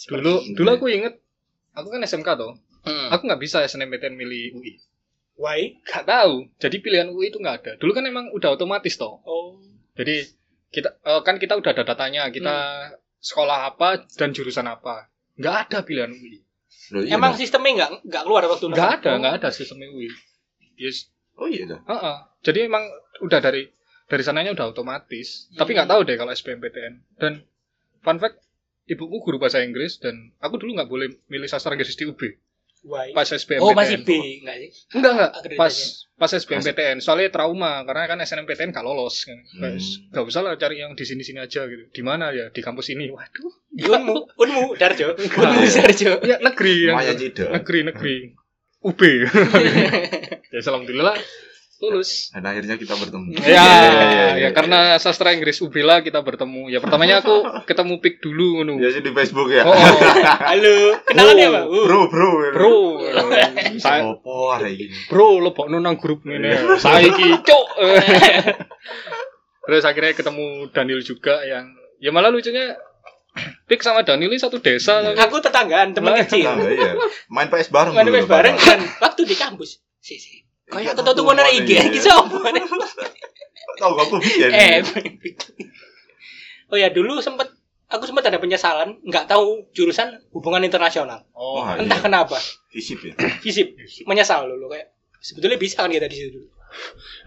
Dulu 0.06 0.54
dulu 0.54 0.68
aku 0.70 0.86
inget 0.88 1.24
aku 1.78 1.88
kan 1.94 2.02
SMK 2.02 2.28
tuh. 2.34 2.52
Hmm. 2.82 3.08
Aku 3.14 3.22
nggak 3.26 3.38
bisa 3.38 3.62
SNMPTN 3.62 4.18
milih 4.18 4.58
UI. 4.58 4.72
Why? 5.38 5.78
Gak 5.86 6.10
tahu. 6.10 6.50
Jadi 6.58 6.82
pilihan 6.82 7.14
UI 7.14 7.30
itu 7.30 7.38
nggak 7.38 7.56
ada. 7.62 7.72
Dulu 7.78 7.94
kan 7.94 8.02
emang 8.02 8.34
udah 8.34 8.58
otomatis 8.58 8.98
toh. 8.98 9.22
Oh. 9.22 9.54
Jadi 9.94 10.26
kita 10.74 10.98
eh, 10.98 11.20
kan 11.22 11.38
kita 11.38 11.54
udah 11.54 11.70
ada 11.70 11.86
datanya. 11.86 12.26
Kita 12.34 12.90
sekolah 13.22 13.70
apa 13.70 14.02
dan 14.18 14.34
jurusan 14.34 14.66
apa. 14.66 15.06
Nggak 15.38 15.56
ada 15.70 15.78
pilihan 15.86 16.10
UI. 16.10 16.42
Loh, 16.88 17.04
iya 17.04 17.14
Emang 17.20 17.36
dah. 17.36 17.38
sistemnya 17.38 17.72
nggak 17.84 17.90
nggak 18.08 18.22
keluar 18.26 18.42
waktu 18.48 18.66
Nggak 18.72 18.92
ada, 19.02 19.10
Oh. 19.14 19.18
nggak 19.22 19.34
ada 19.38 19.48
sistem 19.54 19.78
UI. 19.84 20.10
Yes. 20.74 21.06
Oh 21.38 21.46
iya 21.46 21.70
dah. 21.70 21.80
Heeh. 21.86 22.16
Jadi 22.42 22.58
emang 22.66 22.82
udah 23.22 23.38
dari 23.38 23.70
dari 24.08 24.22
sananya 24.24 24.56
udah 24.56 24.72
otomatis. 24.74 25.52
Tapi 25.54 25.76
nggak 25.76 25.86
tahu 25.86 26.00
deh 26.02 26.16
kalau 26.18 26.32
SBMPTN. 26.34 26.94
Dan 27.20 27.46
fun 28.02 28.18
fact, 28.18 28.42
ibuku 28.88 29.16
guru 29.20 29.36
bahasa 29.36 29.60
Inggris 29.60 30.00
dan 30.00 30.32
aku 30.40 30.56
dulu 30.56 30.74
nggak 30.74 30.90
boleh 30.90 31.08
milih 31.28 31.46
sastra 31.46 31.76
Inggris 31.76 31.94
di 31.94 32.08
UB 32.08 32.20
Why? 32.86 33.10
pas 33.10 33.26
SBMPTN. 33.26 33.64
Oh 33.64 33.74
masih 33.74 34.06
B 34.06 34.38
nggak 34.46 34.56
sih? 34.62 34.70
Enggak 34.94 35.12
enggak. 35.18 35.30
Pas 35.58 35.74
pas 36.14 36.30
SBMPTN. 36.30 37.02
Soalnya 37.02 37.34
trauma 37.34 37.82
karena 37.82 38.06
kan 38.06 38.18
SNMPTN 38.22 38.70
gak 38.70 38.86
lolos 38.86 39.26
kan. 39.26 39.38
Hmm. 39.58 39.78
Gak 40.14 40.24
usah 40.24 40.46
lah 40.46 40.54
cari 40.54 40.78
yang 40.78 40.94
di 40.94 41.02
sini-sini 41.02 41.42
aja 41.42 41.66
gitu. 41.66 41.90
Di 41.90 42.02
mana 42.06 42.30
ya? 42.30 42.54
Di 42.54 42.62
kampus 42.62 42.94
ini. 42.94 43.10
Waduh. 43.10 43.52
Unmu, 43.78 44.16
Unmu, 44.38 44.64
Darjo, 44.78 45.14
Unmu. 45.18 45.62
Darjo. 45.66 46.22
Ya 46.22 46.38
negeri 46.38 46.74
yang 46.90 46.96
Maya 46.98 47.14
Cida. 47.18 47.50
negeri 47.50 47.80
negeri. 47.82 48.16
UB. 48.78 49.00
ya 50.54 50.60
alhamdulillah 50.62 51.18
lulus. 51.78 52.34
Dan 52.34 52.42
akhirnya 52.42 52.74
kita 52.74 52.98
bertemu. 52.98 53.38
Ya, 53.38 53.46
Iya, 53.46 53.62
iya, 53.62 53.90
iya, 54.10 54.26
ya 54.42 54.48
karena 54.50 54.98
sastra 54.98 55.30
Inggris 55.30 55.62
UB 55.62 55.70
lah 55.80 56.02
kita 56.02 56.18
bertemu. 56.20 56.66
Ya 56.66 56.82
pertamanya 56.82 57.22
aku 57.22 57.62
ketemu 57.64 58.02
Pik 58.02 58.18
dulu 58.18 58.58
ngono. 58.58 58.82
Ya 58.82 58.90
sih 58.90 58.98
di 58.98 59.14
Facebook 59.14 59.46
ya. 59.48 59.62
Oh, 59.62 59.70
oh. 59.70 59.78
Halo, 60.50 60.98
kenalan 61.06 61.38
ya, 61.38 61.48
Pak? 61.54 61.64
Uh. 61.70 61.84
Bro, 61.86 62.00
bro. 62.10 62.28
bro. 62.50 62.74
Saya 63.84 64.10
Opo 64.10 64.50
hari 64.50 64.74
gini. 64.74 64.94
bro 65.06 65.38
lebokno 65.38 65.78
nang 65.78 66.02
grup 66.02 66.26
ngene. 66.26 66.78
Saiki 66.78 67.38
cuk. 67.46 67.66
Terus 69.68 69.82
akhirnya 69.84 70.12
ketemu 70.16 70.72
Daniel 70.72 71.00
juga 71.04 71.44
yang 71.44 71.70
ya 72.00 72.10
malah 72.10 72.32
lucunya 72.32 72.74
Pik 73.70 73.86
sama 73.86 74.02
Daniel 74.02 74.34
ini 74.34 74.40
satu 74.40 74.58
desa 74.58 74.98
tapi 74.98 75.14
Aku 75.14 75.38
tetanggaan, 75.38 75.94
teman 75.94 76.10
Nah, 76.10 76.26
kecil. 76.26 76.42
Nah, 76.42 76.58
iya. 76.66 76.98
Main 77.30 77.46
PS 77.46 77.70
bareng 77.70 77.94
dulu, 77.94 78.18
wis 78.18 78.26
bareng 78.26 78.56
kan 78.58 78.82
waktu 78.98 79.22
di 79.30 79.36
kampus. 79.38 79.78
Si 80.02 80.18
si. 80.18 80.42
Iya, 80.68 80.92
Kayak 80.92 81.00
ketemu 81.00 81.22
mana 81.24 81.48
IG 81.48 81.68
iya. 81.70 81.82
iki 81.88 81.98
sopo? 81.98 82.36
Tahu 83.78 83.90
gak 83.94 84.04
aku 84.04 84.14
bikin. 84.20 84.50
Eh. 84.52 84.80
Oh 86.68 86.76
ya 86.76 86.92
dulu 86.92 87.24
sempet 87.24 87.48
aku 87.88 88.04
sempat 88.04 88.28
ada 88.28 88.36
penyesalan 88.36 89.00
nggak 89.00 89.24
tahu 89.24 89.72
jurusan 89.72 90.20
hubungan 90.36 90.60
internasional. 90.60 91.24
Oh, 91.32 91.64
Wah, 91.64 91.80
Entah 91.80 91.96
iya. 91.96 92.04
kenapa. 92.04 92.36
Visip 92.68 93.00
ya. 93.00 93.16
Visip 93.44 93.72
menyesal 94.04 94.44
dulu 94.44 94.68
kayak 94.68 94.92
sebetulnya 95.16 95.56
bisa 95.56 95.80
kan 95.80 95.88
kita 95.88 96.04
di 96.04 96.16
situ 96.20 96.36
dulu. 96.36 96.48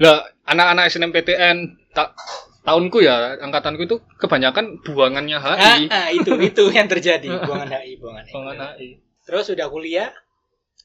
Lah, 0.06 0.30
anak-anak 0.46 0.94
SNMPTN 0.94 1.58
ta 1.98 2.14
tahunku 2.62 3.02
ya, 3.02 3.42
angkatanku 3.42 3.90
itu 3.90 3.98
kebanyakan 4.22 4.78
buangannya 4.86 5.42
Ah, 5.42 5.58
HI. 5.58 5.90
ah, 5.90 6.08
itu 6.14 6.38
itu 6.38 6.64
yang 6.70 6.86
terjadi 6.86 7.26
buangan 7.50 7.82
HI, 7.82 7.98
buangan 7.98 8.24
HI. 8.30 8.34
Buangan 8.38 8.58
HI. 8.78 8.90
Terus 9.26 9.46
udah 9.50 9.68
kuliah, 9.74 10.14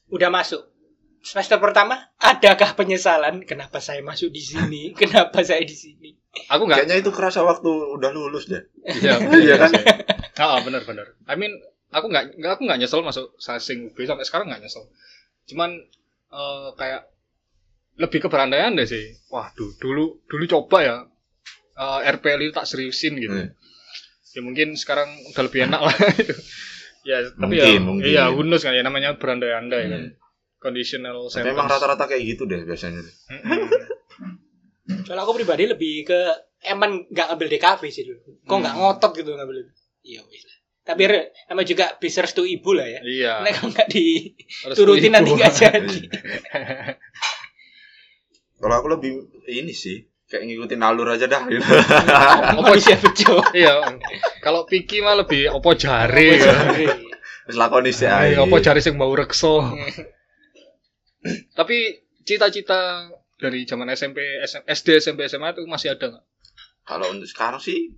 udah 0.09 0.33
masuk. 0.33 0.65
Semester 1.27 1.59
pertama, 1.59 2.07
adakah 2.23 2.71
penyesalan 2.71 3.43
kenapa 3.43 3.83
saya 3.83 3.99
masuk 3.99 4.31
di 4.31 4.39
sini? 4.39 4.81
Kenapa 5.01 5.43
saya 5.43 5.59
di 5.59 5.75
sini? 5.75 6.15
Aku 6.47 6.63
nggak 6.63 6.87
Kayaknya 6.87 6.97
itu 7.03 7.11
kerasa 7.11 7.43
waktu 7.43 7.67
udah 7.67 8.15
lulus 8.15 8.47
deh. 8.47 8.63
Iya, 8.87 9.19
Iya 9.43 9.55
kan? 9.59 9.71
Ah, 10.39 10.63
benar 10.63 10.87
benar. 10.87 11.19
I 11.27 11.35
mean, 11.35 11.51
aku 11.91 12.07
nggak 12.07 12.39
nggak- 12.39 12.53
aku 12.55 12.63
nggak 12.63 12.79
nyesel 12.79 13.03
masuk 13.03 13.35
sasing 13.35 13.91
UB 13.91 13.97
sampai 14.07 14.23
sekarang 14.23 14.47
nggak 14.47 14.63
nyesel. 14.63 14.87
Cuman 15.51 15.75
eh, 16.31 16.69
kayak 16.79 17.11
lebih 17.97 18.23
ke 18.23 18.27
berandaian 18.31 18.71
deh 18.71 18.87
sih. 18.87 19.17
Wah, 19.27 19.51
du- 19.51 19.75
dulu 19.75 20.23
dulu 20.31 20.43
coba 20.47 20.77
ya 20.79 20.95
eh, 21.75 21.99
RPL 22.15 22.39
itu 22.39 22.53
tak 22.55 22.69
seriusin 22.71 23.19
gitu. 23.19 23.35
Hmm. 23.35 23.51
Ya 24.31 24.39
mungkin 24.39 24.79
sekarang 24.79 25.11
udah 25.27 25.43
lebih 25.43 25.67
enak 25.67 25.81
lah 25.83 25.95
gitu. 26.15 26.35
Ya, 27.07 27.23
tapi 27.23 27.55
Mungkin, 27.55 27.63
ya 27.63 27.79
mungkin. 27.79 28.03
iya 28.03 28.23
knows 28.35 28.67
kan 28.67 28.75
ya 28.75 28.83
namanya 28.83 29.15
berandai-andai 29.15 29.83
kan. 29.87 30.01
Hmm. 30.57 30.63
Conditional 30.63 31.17
Tapi 31.21 31.33
sentence. 31.37 31.53
emang 31.53 31.67
rata-rata 31.67 32.03
kayak 32.05 32.23
gitu 32.25 32.43
deh 32.43 32.61
biasanya. 32.63 33.05
Soalnya 35.03 35.21
aku 35.21 35.33
pribadi 35.33 35.63
lebih 35.65 36.01
ke 36.03 36.19
emang 36.65 37.05
nggak 37.05 37.25
ngambil 37.29 37.47
DKV 37.49 37.81
sih 37.87 38.03
dulu. 38.03 38.19
Kok 38.41 38.57
nggak 38.57 38.73
Hmm. 38.73 38.81
ngotot 38.83 39.11
gitu 39.13 39.29
ngambil 39.31 39.57
itu. 39.59 39.71
Iya 40.03 40.21
wis 40.25 40.43
lah. 40.43 40.57
Tapi 40.83 41.03
re- 41.03 41.27
nama 41.45 41.61
juga 41.61 41.85
bisa 41.93 42.19
restu 42.19 42.41
ibu 42.41 42.71
lah 42.71 42.87
ya. 42.87 42.99
Iya. 43.01 43.33
Nek 43.41 43.51
kalau 43.53 43.69
nggak 43.69 43.89
diturutin 43.91 45.11
nanti 45.11 45.31
nggak 45.31 45.53
jadi. 45.61 45.99
Kalau 48.57 48.75
aku 48.75 48.87
lebih 48.89 49.11
ini 49.45 49.69
sih 49.69 50.01
kayak 50.25 50.43
ngikutin 50.43 50.81
alur 50.81 51.07
aja 51.09 51.23
dah 51.25 51.43
gitu. 51.45 51.61
Apa 52.57 52.73
sih 52.77 52.97
bejo? 52.97 53.43
Iya. 53.53 53.99
Kalau 54.39 54.63
Piki 54.63 54.99
mah 54.99 55.13
lebih 55.17 55.51
opo 55.51 55.71
jare. 55.73 56.29
kan. 56.37 56.73
Terus 57.45 57.55
lakoni 57.55 57.91
sih 57.91 58.03
Ayo, 58.03 58.43
ae. 58.43 58.43
apa 58.43 58.55
jari 58.57 58.81
sing 58.81 58.95
bau 58.95 59.13
rekso. 59.13 59.63
Tapi 61.53 61.77
cita-cita 62.21 63.07
dari 63.35 63.63
zaman 63.63 63.87
SMP, 63.89 64.17
SM, 64.41 64.65
SD, 64.65 64.87
SMP, 64.99 65.25
SMA 65.25 65.51
itu 65.51 65.63
masih 65.63 65.93
ada 65.93 66.09
nggak? 66.09 66.25
Kalau 66.83 67.11
untuk 67.11 67.25
sekarang 67.25 67.59
sih 67.59 67.93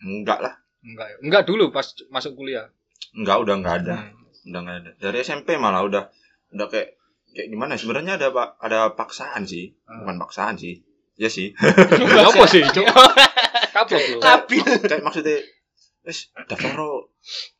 enggak 0.00 0.40
lah. 0.40 0.54
Enggak 0.80 1.06
ya? 1.06 1.16
Enggak 1.20 1.42
dulu 1.44 1.68
pas 1.68 1.84
masuk 2.08 2.34
kuliah. 2.34 2.68
Enggak 3.12 3.36
udah 3.38 3.54
enggak 3.54 3.76
ada. 3.84 3.96
Hmm. 4.00 4.48
Udah 4.48 4.60
enggak 4.60 4.76
ada. 4.80 4.90
Dari 4.96 5.18
SMP 5.20 5.54
malah 5.56 5.84
udah 5.84 6.02
udah 6.50 6.66
kayak 6.66 6.96
kayak 7.30 7.48
gimana 7.48 7.74
ya? 7.74 7.78
sebenarnya 7.78 8.12
ada 8.18 8.28
pak 8.28 8.58
ada 8.58 8.90
paksaan 8.90 9.46
sih 9.46 9.70
Hmm. 9.86 10.02
bukan 10.02 10.16
paksaan 10.18 10.54
sih 10.56 10.82
ya 11.14 11.30
sih 11.30 11.54
Ya 12.18 12.26
apa 12.26 12.44
sih? 12.44 12.64
Cuk? 12.66 12.86
Kaplok 13.70 14.02
lu. 14.08 14.18
Labil. 14.18 14.64
kayak 14.82 14.98
maksudnya 15.00 15.38
wes 16.02 16.26
daftar 16.48 16.74
ro, 16.74 17.12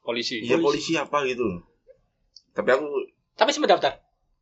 Polisi. 0.03 0.43
iya 0.43 0.57
polisi 0.59 0.97
apa 0.97 1.23
gitu 1.23 1.61
tapi 2.50 2.73
aku 2.73 2.89
Tapi 3.37 3.50
sempat 3.55 3.71
daftar. 3.71 3.93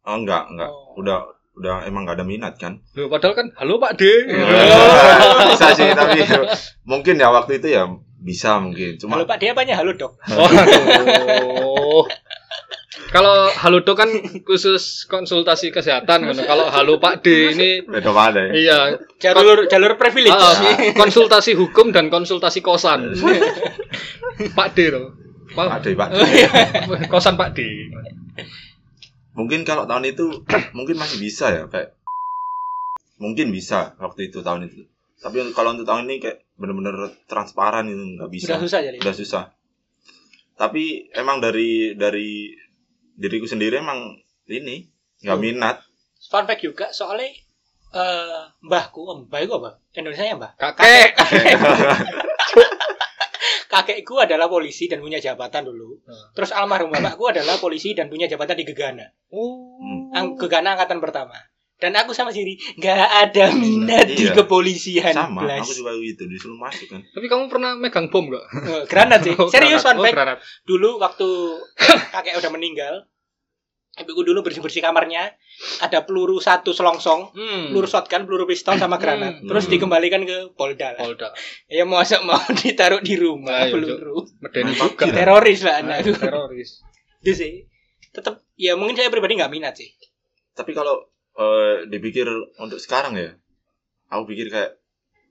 Oh, 0.04 0.16
enggak 0.16 0.44
enggak 0.50 0.70
Oh. 0.70 1.00
udah 1.00 1.18
udah 1.58 1.82
emang 1.84 2.06
enggak 2.06 2.22
ada 2.22 2.26
minat 2.26 2.54
kan 2.54 2.78
Loh, 2.94 3.10
padahal 3.10 3.34
kan, 3.34 3.46
halo 3.58 3.82
Pak 3.82 3.98
D. 3.98 4.02
bisa 5.50 5.74
sih 5.74 5.90
tapi 5.90 6.22
mungkin 6.84 7.18
ya 7.18 7.34
waktu 7.34 7.58
itu 7.58 7.74
ya 7.74 7.90
bisa 8.18 8.58
mungkin 8.58 8.94
cuma 8.98 9.18
Halo 9.18 9.26
Pak, 9.26 9.38
dia 9.38 9.50
apanya? 9.54 9.74
Halo 9.74 9.94
Dok. 9.94 10.12
Oh, 10.38 10.46
aduh. 10.46 12.06
Kalau 13.08 13.48
halo 13.56 13.80
dok 13.80 13.96
kan 13.96 14.10
khusus 14.44 15.08
konsultasi 15.08 15.72
kesehatan 15.72 16.28
kan. 16.28 16.36
Kalau 16.44 16.68
halo 16.68 17.00
Pak 17.00 17.24
D 17.24 17.56
ini 17.56 17.80
beda 17.80 18.12
mana 18.12 18.52
ya 18.52 18.52
iya 18.52 18.78
Jalur 19.16 19.64
jalur 19.64 19.96
privilege. 19.96 20.34
ah, 20.34 20.52
konsultasi 20.92 21.56
hukum 21.56 21.88
dan 21.88 22.12
konsultasi 22.12 22.60
kosan. 22.60 23.16
Pak 24.58 24.68
D 24.76 24.92
loh. 24.92 25.16
Pak, 25.48 25.80
ada 25.80 25.88
pak 25.96 26.08
kosan 27.08 27.40
Pak 27.40 27.56
D. 27.56 27.64
mungkin 29.38 29.62
kalau 29.62 29.86
tahun 29.86 30.10
itu 30.10 30.42
mungkin 30.76 30.98
masih 30.98 31.22
bisa 31.22 31.46
ya 31.48 31.64
kayak 31.70 31.94
mungkin 33.18 33.50
bisa 33.50 33.94
waktu 33.98 34.28
itu 34.28 34.42
tahun 34.42 34.66
itu 34.66 34.82
tapi 35.18 35.42
kalau 35.50 35.74
untuk 35.74 35.86
tahun 35.86 36.06
ini 36.06 36.18
kayak 36.18 36.38
bener-bener 36.54 36.94
transparan 37.26 37.86
itu 37.86 38.18
nggak 38.18 38.30
bisa 38.30 38.46
Sudah 38.50 38.62
susah 38.66 38.80
jadi. 38.82 38.98
udah 38.98 39.14
susah 39.14 39.44
tapi 40.54 41.06
emang 41.14 41.38
dari 41.38 41.94
dari 41.94 42.50
diriku 43.14 43.46
sendiri 43.46 43.78
emang 43.78 44.18
ini 44.46 44.86
nggak 45.22 45.38
Hmm. 45.38 45.44
minat 45.46 45.76
Fun 46.18 46.44
fact 46.44 46.60
juga 46.60 46.90
soalnya 46.90 47.30
eh 47.88 48.42
mbahku, 48.60 49.00
mbahku 49.24 49.52
apa? 49.54 49.80
Indonesia 49.94 50.26
ya 50.26 50.34
mbah. 50.34 50.52
Kakek. 50.58 51.14
Kakekku 53.68 54.16
adalah 54.16 54.48
polisi 54.48 54.88
dan 54.88 54.98
punya 54.98 55.16
jabatan 55.16 55.62
dulu. 55.62 56.00
Hmm. 56.00 56.32
Terus 56.32 56.50
almarhum 56.50 56.88
bapakku 56.88 57.28
adalah 57.28 57.56
polisi 57.56 57.92
dan 57.92 58.08
punya 58.08 58.24
jabatan 58.24 58.56
di 58.56 58.64
Gegana. 58.64 59.04
Oh. 59.28 59.76
Ang 60.10 60.34
Gegana 60.34 60.72
angkatan 60.72 60.98
pertama. 60.98 61.36
Dan 61.78 61.94
aku 61.94 62.10
sama 62.10 62.34
Siri 62.34 62.58
nggak 62.74 62.96
ada 63.22 63.54
minat 63.54 64.10
di 64.10 64.26
Iya. 64.26 64.34
kepolisian. 64.34 65.14
sama 65.14 65.46
Blas. 65.46 65.62
aku 65.62 65.78
juga 65.78 65.94
gitu 65.94 66.26
disuruh 66.26 66.58
masuk 66.58 66.90
kan 66.90 67.06
Tapi 67.06 67.26
kamu 67.28 67.46
pernah 67.46 67.78
megang 67.78 68.10
bom 68.10 68.26
gak? 68.26 68.44
Eh, 68.50 68.82
Granat 68.90 69.22
sih. 69.22 69.36
Serius 69.54 69.86
fun 69.86 69.94
fact. 69.96 70.10
granat. 70.10 70.38
Dulu 70.64 70.98
waktu 70.98 71.28
kakek 72.14 72.34
udah 72.34 72.50
meninggal, 72.50 73.06
ibuku 73.94 74.22
dulu 74.22 74.42
bersih-bersih 74.42 74.80
kamarnya, 74.80 75.38
ada 75.78 75.98
peluru 76.00 76.38
satu 76.38 76.70
selongsong, 76.70 77.30
Hmm. 77.30 77.62
peluru 77.68 77.84
shotgun, 77.84 78.24
peluru 78.24 78.44
pistol 78.44 78.74
sama 78.74 78.94
granat. 78.96 79.38
Hmm. 79.38 79.46
Terus 79.46 79.64
Hmm. 79.64 79.72
dikembalikan 79.72 80.22
ke 80.22 80.52
Polda. 80.52 80.92
lah. 80.92 81.00
Polda. 81.00 81.28
Ya 81.66 81.82
masa 81.82 82.20
mau 82.20 82.38
ditaruh 82.56 83.00
di 83.00 83.14
rumah 83.14 83.66
Ayo, 83.66 83.74
peluru. 83.74 84.22
Medeni 84.38 84.72
juga. 84.72 85.04
Teroris 85.16 85.60
lah 85.60 85.80
Nah, 85.80 85.98
anakku. 85.98 86.14
teroris. 86.14 86.70
Itu 87.18 87.32
sih. 87.34 87.52
Tetap 88.08 88.40
ya 88.54 88.72
mungkin 88.72 88.94
saya 88.94 89.08
pribadi 89.08 89.34
nggak 89.34 89.50
minat 89.50 89.74
sih. 89.74 89.90
tapi 90.52 90.72
kalau 90.72 91.06
eh, 91.34 91.86
dipikir 91.86 92.26
untuk 92.56 92.76
sekarang 92.76 93.14
ya 93.14 93.30
aku 94.08 94.26
pikir 94.26 94.46
kayak 94.48 94.74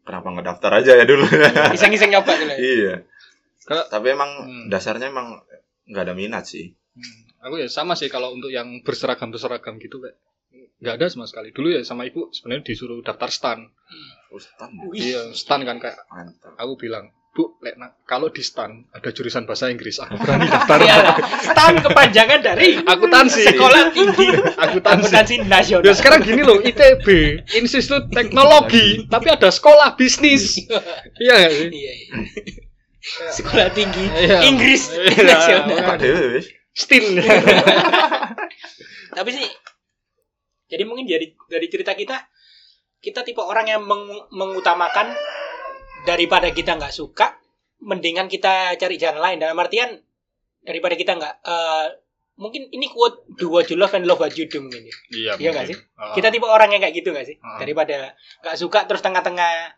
kenapa 0.01 0.23
nggak 0.29 0.47
daftar 0.47 0.71
aja 0.73 0.91
ya 0.93 1.03
dulu 1.03 1.27
Iseng-iseng 1.75 2.07
nyoba 2.09 2.31
gitu. 2.33 2.47
ya. 2.47 2.55
iya 2.55 2.95
Kalau- 3.61 3.83
tapi 3.85 4.07
emang 4.09 4.31
Hmm. 4.39 4.65
dasarnya 4.67 5.07
emang 5.07 5.35
nggak 5.85 6.03
ada 6.03 6.15
minat 6.15 6.47
sih 6.47 6.71
Hmm. 6.95 7.26
Aku 7.47 7.55
ya 7.57 7.67
sama 7.71 7.95
sih 7.95 8.11
kalau 8.11 8.35
untuk 8.35 8.51
yang 8.51 8.83
berseragam 8.83 9.31
berseragam 9.31 9.79
gitu 9.79 10.03
kayak 10.03 10.19
nggak 10.77 10.93
ada 11.01 11.07
sama 11.09 11.25
sekali. 11.25 11.49
Dulu 11.55 11.73
ya 11.73 11.81
sama 11.81 12.05
ibu 12.05 12.29
sebenarnya 12.29 12.63
disuruh 12.67 12.99
daftar 13.01 13.31
stan. 13.31 13.59
Ustaz 14.29 14.69
Wih. 14.91 15.15
Iya, 15.15 15.31
stan 15.31 15.63
kan 15.63 15.79
kayak 15.79 15.97
mantap 16.11 16.53
aku 16.59 16.75
bilang, 16.75 17.15
Bu, 17.31 17.55
lek 17.63 17.77
kalau 18.03 18.27
di 18.33 18.41
stan 18.43 18.85
ada 18.91 19.09
jurusan 19.13 19.47
bahasa 19.47 19.71
Inggris, 19.71 20.01
aku 20.03 20.17
berani 20.21 20.49
daftar. 20.51 20.77
Iyalah, 20.81 21.17
stan 21.39 21.73
kepanjangan 21.79 22.39
dari 22.43 22.81
Akuntansi. 22.81 23.45
Sekolah 23.47 23.93
Tinggi 23.95 24.27
Akuntansi. 24.57 25.05
Akuntansi 25.13 25.35
Nasional. 25.47 25.85
Ya 25.85 25.93
sekarang 25.95 26.25
gini 26.25 26.41
loh, 26.43 26.59
ITB, 26.59 27.07
Institut 27.55 28.09
Teknologi, 28.11 29.05
tapi 29.07 29.31
ada 29.31 29.47
sekolah 29.53 29.95
bisnis. 29.95 30.65
Iya 31.23 31.33
nggak 31.41 31.51
sih? 31.55 31.69
Iya, 31.73 31.91
iya. 31.93 32.07
Sekolah 33.31 33.69
Tinggi 33.71 34.03
Iya. 34.03 34.43
Inggris 34.43 34.91
Iya, 34.91 35.23
Nasional. 35.23 35.97
STIN. 36.77 37.17
Tapi 39.17 39.29
sih 39.31 39.47
jadi 40.67 40.83
mungkin 40.83 41.07
dari 41.07 41.31
dari 41.47 41.67
cerita 41.67 41.95
kita 41.95 42.17
kita 42.99 43.23
tipe 43.23 43.39
orang 43.39 43.65
yang 43.67 43.81
meng- 43.81 44.27
mengutamakan 44.29 45.15
daripada 46.03 46.51
kita 46.51 46.75
nggak 46.75 46.91
suka 46.91 47.39
mendingan 47.79 48.27
kita 48.27 48.75
cari 48.75 48.95
jalan 48.95 49.17
lain 49.17 49.37
dalam 49.39 49.55
artian 49.55 49.95
daripada 50.59 50.93
kita 50.93 51.15
nggak 51.15 51.33
eh, 51.39 51.85
mungkin 52.35 52.67
ini 52.67 52.85
quote 52.87 53.25
do 53.33 53.47
what 53.47 53.65
you 53.65 53.77
love 53.79 53.93
and 53.93 54.03
love 54.03 54.19
what 54.19 54.35
you 54.35 54.45
do 54.45 54.59
mungkin 54.59 54.83
ya. 54.83 54.95
Iya, 55.09 55.31
Iya 55.39 55.49
nggak 55.51 55.65
sih? 55.65 55.77
Ah. 55.95 56.13
kita 56.13 56.29
tipe 56.29 56.45
orang 56.45 56.69
yang 56.69 56.81
kayak 56.83 56.95
gitu 56.95 57.09
nggak 57.09 57.25
sih 57.25 57.37
Ah. 57.39 57.57
daripada 57.57 58.13
nggak 58.43 58.55
suka 58.55 58.85
terus 58.85 58.99
tengah-tengah 58.99 59.73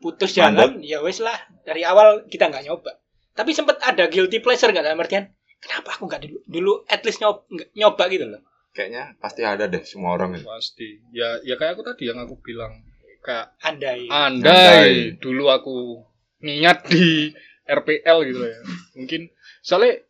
putus 0.00 0.32
jalan 0.32 0.80
ya 0.80 0.98
wes 0.98 1.20
lah 1.20 1.36
dari 1.62 1.84
awal 1.84 2.24
kita 2.26 2.48
nggak 2.48 2.64
nyoba 2.64 2.98
tapi 3.32 3.52
sempat 3.52 3.78
ada 3.80 4.08
guilty 4.08 4.40
pleasure 4.40 4.70
nggak 4.70 4.82
dalam 4.82 4.98
artian 4.98 5.30
kenapa 5.62 5.94
aku 5.94 6.04
nggak 6.04 6.22
dulu 6.22 6.38
dulu 6.44 6.72
at 6.84 7.00
least 7.00 7.18
nyoba, 7.18 7.46
nyoba 7.72 8.04
gitu 8.08 8.26
loh 8.26 8.42
kayaknya 8.70 9.14
pasti 9.16 9.40
ada 9.40 9.64
deh 9.64 9.80
semua 9.82 10.16
orang 10.16 10.32
itu 10.32 10.42
pasti. 10.42 10.96
Ya, 11.12 11.36
ya 11.40 11.54
kayak 11.54 11.76
aku 11.76 11.84
tadi 11.84 12.08
yang 12.08 12.18
aku 12.18 12.40
bilang 12.40 12.72
kayak 13.20 13.52
andai 13.60 14.08
andai 14.08 14.40
Andai. 14.42 14.92
dulu 15.16 15.46
aku 15.46 16.00
niat 16.40 16.82
di 16.84 17.30
RPL 17.62 18.18
gitu 18.26 18.42
ya. 18.42 18.58
Mungkin 18.96 19.30
soalnya 19.60 20.02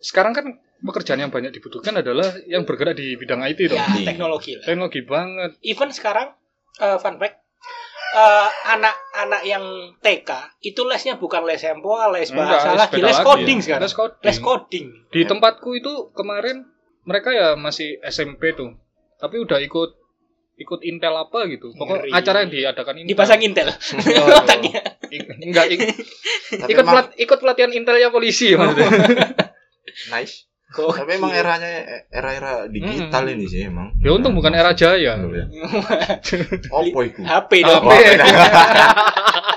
sekarang 0.00 0.32
kan 0.32 0.46
pekerjaan 0.78 1.20
yang 1.20 1.30
banyak 1.30 1.52
dibutuhkan 1.52 1.94
adalah 1.94 2.26
yang 2.44 2.62
bergerak 2.62 2.94
di 2.94 3.14
bidang 3.14 3.44
IT 3.44 3.68
ya 3.68 3.84
Iya. 3.86 4.04
teknologi 4.04 4.52
lah 4.54 4.64
Teknologi 4.64 5.00
banget. 5.02 5.50
even 5.60 5.88
sekarang 5.90 6.34
eh, 6.76 6.98
fun 6.98 7.16
fact 7.16 7.45
eh, 8.16 8.48
anak-anak 8.66 9.42
yang 9.44 9.64
TK 9.98 10.30
itu 10.62 10.80
lesnya 10.82 11.14
bukan 11.14 11.44
les 11.44 11.58
sempo 11.58 11.92
les 12.10 12.26
Enggak, 12.26 12.48
bahasa 12.48 12.70
lagi 12.74 12.94
beda 12.94 13.06
les 13.06 13.14
lagi 13.14 13.26
coding 13.26 13.58
ya. 13.58 13.62
sekarang 13.62 13.82
Les 13.82 13.94
coding. 13.94 14.24
les 14.24 14.38
coding 14.40 14.86
Di 15.08 15.20
tempatku 15.22 15.70
itu 15.72 15.92
kemarin 16.10 16.64
mereka 17.02 17.30
ya 17.30 17.54
masih 17.54 18.00
SMP 18.02 18.50
tuh. 18.52 18.74
Tapi 19.14 19.38
udah 19.38 19.56
ikut 19.58 19.90
ikut 20.56 20.80
Intel 20.82 21.12
apa 21.14 21.44
gitu. 21.46 21.70
Pokok 21.70 22.02
Ngeri. 22.02 22.10
acara 22.10 22.42
yang 22.42 22.50
diadakan 22.50 22.94
ini. 22.98 23.06
Dipasang 23.06 23.40
Intel 23.40 23.68
Oh, 23.68 23.76
otaknya. 24.40 24.80
enggak 25.38 25.66
ik- 25.70 25.94
ikut 26.66 26.72
emang 26.74 26.88
pelat, 26.98 27.08
ikut 27.14 27.38
pelatihan 27.38 27.70
Intelnya 27.70 28.08
polisi 28.08 28.52
maksudnya. 28.52 28.90
nice. 30.10 30.48
Kok 30.76 30.92
Tapi 30.92 31.16
emang 31.16 31.32
eranya 31.32 31.72
era-era 32.06 32.68
digital 32.68 33.24
Mm-mm. 33.24 33.34
ini 33.34 33.46
sih 33.46 33.64
emang. 33.64 33.96
ya 33.96 34.12
untung 34.12 34.36
bukan 34.36 34.52
era 34.52 34.70
Jaya. 34.70 35.16
Oh, 35.16 35.32
ya. 35.32 35.48
Oppo 36.76 37.00
iku. 37.00 37.24
HP 37.24 37.50
dong. 37.62 37.80
HP. 37.82 37.92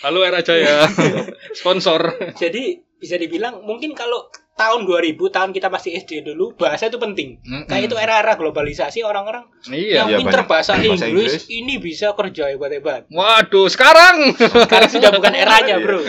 Halo 0.00 0.22
era 0.22 0.40
Jaya. 0.40 0.86
Sponsor. 1.58 2.00
Jadi 2.34 2.78
bisa 2.96 3.16
dibilang 3.16 3.60
mungkin 3.60 3.92
kalau 3.92 4.28
tahun 4.54 4.84
2000 4.84 5.16
tahun 5.26 5.50
kita 5.50 5.68
masih 5.68 5.96
SD 5.98 6.20
dulu 6.22 6.52
bahasa 6.54 6.86
itu 6.86 6.96
penting. 6.96 7.40
Kayak 7.64 7.88
itu 7.88 7.96
era-era 7.96 8.32
globalisasi 8.34 9.00
orang-orang 9.00 9.44
Iya. 9.66 10.04
yang 10.04 10.08
Iya, 10.08 10.16
pinter 10.20 10.40
bahasa, 10.44 10.76
bahasa 10.76 10.78
Inggris, 10.78 11.00
Inggris. 11.02 11.44
ini 11.50 11.74
bisa 11.76 12.12
kerja 12.12 12.48
hebat-hebat. 12.48 13.08
Waduh, 13.08 13.66
sekarang 13.66 14.36
Sekarang 14.36 14.88
sudah 14.88 15.10
bukan 15.10 15.32
eranya, 15.32 15.76
Iya. 15.76 15.82
Bro. 15.82 16.00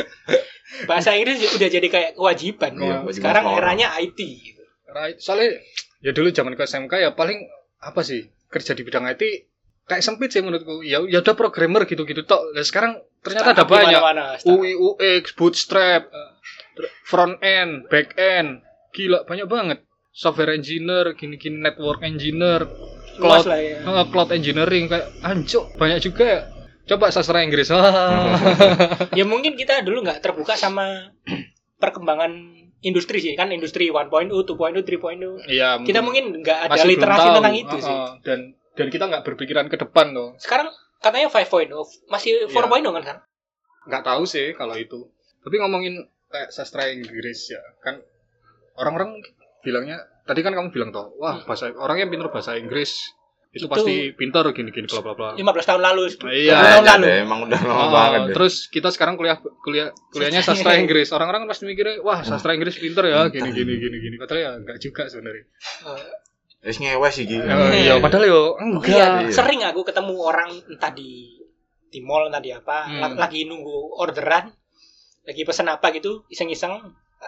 Bahasa 0.86 1.14
Inggris 1.14 1.40
udah 1.52 1.70
jadi 1.70 1.88
kayak 1.88 2.12
kewajiban. 2.16 2.72
Iya, 2.76 3.04
Sekarang 3.12 3.46
orang. 3.46 3.60
eranya 3.76 3.88
IT 3.98 4.20
gitu. 4.20 4.64
Right. 4.88 5.18
Soalnya 5.18 5.60
ya 6.00 6.12
dulu 6.12 6.32
zaman 6.32 6.56
ke 6.56 6.64
SMK 6.64 6.94
ya 6.98 7.12
paling 7.12 7.38
apa 7.80 8.02
sih 8.02 8.26
kerja 8.48 8.76
di 8.76 8.84
bidang 8.84 9.08
IT 9.08 9.24
kayak 9.86 10.04
sempit 10.04 10.32
sih 10.32 10.40
menurutku. 10.40 10.82
Ya 10.82 11.04
ya 11.04 11.20
udah 11.20 11.36
programmer 11.36 11.84
gitu-gitu 11.84 12.24
tok. 12.24 12.56
Nah, 12.56 12.64
sekarang 12.64 12.92
ternyata 13.20 13.52
ada 13.54 13.66
banyak. 13.68 14.00
mana-mana, 14.00 14.26
startup. 14.36 14.56
UI 14.58 14.72
UX, 14.74 15.24
bootstrap, 15.36 16.08
front 17.04 17.38
end, 17.44 17.88
back 17.88 18.16
end. 18.16 18.64
Gila 18.92 19.24
banyak 19.24 19.48
banget. 19.48 19.80
Software 20.12 20.52
engineer, 20.52 21.16
gini-gini 21.16 21.56
network 21.56 22.04
engineer, 22.04 22.68
cloud, 23.16 23.48
lah 23.48 23.56
ya. 23.56 23.80
eh, 23.80 24.06
cloud 24.12 24.28
engineering 24.36 24.92
kayak 24.92 25.08
anjuk 25.24 25.72
banyak 25.80 26.04
juga 26.04 26.24
ya. 26.28 26.42
Coba 26.84 27.10
sastra 27.10 27.42
Inggris. 27.42 27.70
Ya 29.18 29.24
mungkin 29.24 29.54
kita 29.54 29.82
dulu 29.82 30.02
nggak 30.02 30.20
terbuka 30.20 30.56
sama 30.56 31.12
perkembangan 31.78 32.32
industri 32.82 33.20
sih 33.20 33.34
kan 33.34 33.50
industri 33.50 33.90
1.0, 33.90 34.10
2.0, 34.10 34.48
3.0. 34.82 35.46
Iya, 35.46 35.78
Kita 35.80 36.00
mungkin 36.02 36.42
nggak 36.42 36.60
ada 36.68 36.82
literasi 36.82 37.28
tahu. 37.28 37.36
tentang 37.38 37.56
itu 37.56 37.76
sih. 37.78 37.92
Heeh, 37.92 38.10
dan 38.24 38.40
dan 38.74 38.88
kita 38.88 39.06
nggak 39.06 39.24
berpikiran 39.24 39.66
ke 39.68 39.78
depan 39.78 40.12
loh. 40.12 40.34
Sekarang 40.38 40.72
katanya 40.98 41.28
5.0, 41.28 41.70
masih 42.08 42.46
Iya. 42.46 42.54
4.0 42.54 42.92
kan 42.92 43.04
kan? 43.04 43.18
nggak 43.82 44.06
tahu 44.06 44.30
sih 44.30 44.54
kalau 44.54 44.78
itu 44.78 45.10
tapi 45.42 45.58
ngomongin 45.58 46.06
kayak 46.30 46.54
sastra 46.54 46.86
Inggris 46.88 47.50
ya 47.50 47.58
kan 47.82 47.98
orang-orang 48.78 49.18
bilangnya 49.60 49.98
tadi 50.22 50.46
kan 50.46 50.54
kamu 50.54 50.70
bilang 50.70 50.94
toh 50.94 51.18
wah 51.18 51.42
bahasa 51.42 51.74
orang 51.74 51.98
yang 51.98 52.14
pintar 52.14 52.30
bahasa 52.30 52.54
Inggris 52.56 53.10
itu, 53.52 53.60
Itu- 53.60 53.68
pasti 53.68 53.96
pintar 54.12 54.48
gini-gini 54.50 54.88
bla 54.88 55.02
bla 55.02 55.14
bla 55.14 55.30
15 55.36 55.44
tahun 55.66 55.82
lalu. 55.84 56.02
Iya. 56.26 56.56
20 56.56 56.64
tahun 56.64 56.72
Nah, 56.82 56.84
lalu. 56.90 57.04
deh, 57.04 57.18
emang 57.20 57.40
udah 57.44 57.60
lama 57.62 57.76
Oh, 57.78 57.90
banget 57.90 58.20
deh. 58.22 58.34
terus 58.34 58.54
kita 58.66 58.90
sekarang 58.90 59.16
kuliah 59.16 59.36
kuliah 59.60 59.88
kuliahnya 60.10 60.40
sastra 60.40 60.72
Inggris 60.82 61.12
orang-orang 61.12 61.44
pasti 61.46 61.64
mikirnya 61.66 62.00
wah 62.00 62.20
sastra 62.22 62.52
Inggris 62.52 62.76
pintar 62.76 63.04
ya 63.06 63.28
gini 63.28 63.52
gini 63.52 63.76
gini 63.76 63.98
gini 64.00 64.16
padahal 64.16 64.40
ya 64.40 64.52
nggak 64.58 64.78
juga 64.80 65.04
sebenarnya 65.06 65.46
Wis 66.62 66.78
ngewes 66.78 67.16
iki. 67.18 67.36
Ya, 67.36 67.58
iya 67.74 67.94
padahal 67.98 68.24
yo 68.24 68.42
Oh, 68.54 68.62
enggak 68.62 68.88
iya, 68.88 69.06
Iya. 69.20 69.34
sering 69.34 69.62
aku 69.64 69.82
ketemu 69.82 70.14
orang 70.16 70.54
entah 70.64 70.94
di 70.94 71.42
di 71.88 72.00
mall 72.00 72.30
entah 72.30 72.40
di 72.40 72.50
apa, 72.50 72.86
Hmm. 72.86 73.02
la- 73.02 73.18
lagi 73.20 73.44
nunggu 73.44 73.74
orderan, 73.98 74.48
lagi 75.24 75.42
pesen 75.42 75.68
apa 75.68 75.92
gitu, 75.92 76.24
iseng-iseng, 76.28 76.72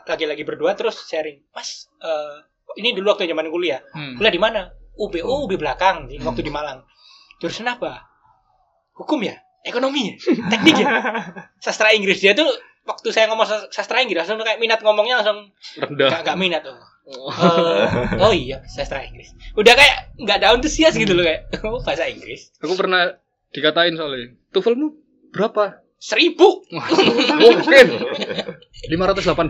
lagi-lagi 0.06 0.40
berdua 0.42 0.72
terus 0.74 1.04
sharing, 1.04 1.44
Mas, 1.50 1.90
eh, 2.00 2.36
ini 2.76 2.94
dulu 2.94 3.12
waktu 3.12 3.26
zaman 3.26 3.50
kuliah, 3.50 3.82
Hmm. 3.90 4.16
kuliah 4.16 4.30
di 4.30 4.40
mana? 4.40 4.72
UB, 4.96 5.14
oh 5.22 5.46
UB 5.46 5.58
belakang, 5.58 6.06
di, 6.06 6.18
Hmm. 6.18 6.30
waktu 6.30 6.42
di 6.42 6.50
Malang. 6.50 6.86
Jurusan 7.38 7.66
apa? 7.66 8.06
Hukum 8.94 9.20
ya? 9.20 9.36
Ekonomi 9.64 10.12
ya? 10.12 10.16
Teknik 10.48 10.76
ya? 10.78 10.88
Sastra 11.64 11.92
Inggris 11.92 12.20
dia 12.20 12.34
tuh 12.34 12.46
waktu 12.84 13.10
saya 13.10 13.32
ngomong 13.32 13.48
sas- 13.48 13.72
sastra 13.72 14.04
Inggris 14.04 14.20
langsung 14.22 14.38
kayak 14.38 14.60
minat 14.60 14.84
ngomongnya 14.84 15.24
langsung 15.24 15.50
rendah 15.80 16.12
gak, 16.12 16.22
gak 16.28 16.38
minat 16.38 16.62
tuh. 16.62 16.76
Eh, 17.04 18.20
oh 18.20 18.32
iya 18.32 18.60
sastra 18.66 19.04
Inggris. 19.04 19.32
Udah 19.56 19.74
kayak 19.74 20.16
nggak 20.20 20.38
ada 20.40 20.52
antusias 20.52 20.94
gitu 20.94 21.16
loh 21.16 21.24
kayak 21.24 21.48
oh, 21.68 21.80
bahasa 21.80 22.08
Inggris. 22.08 22.52
aku 22.60 22.76
pernah 22.76 23.16
dikatain 23.52 23.96
soalnya 23.96 24.36
tuvelmu 24.52 25.00
berapa 25.32 25.80
Seribu. 25.96 26.68
mungkin 27.40 27.88
518 28.92 29.48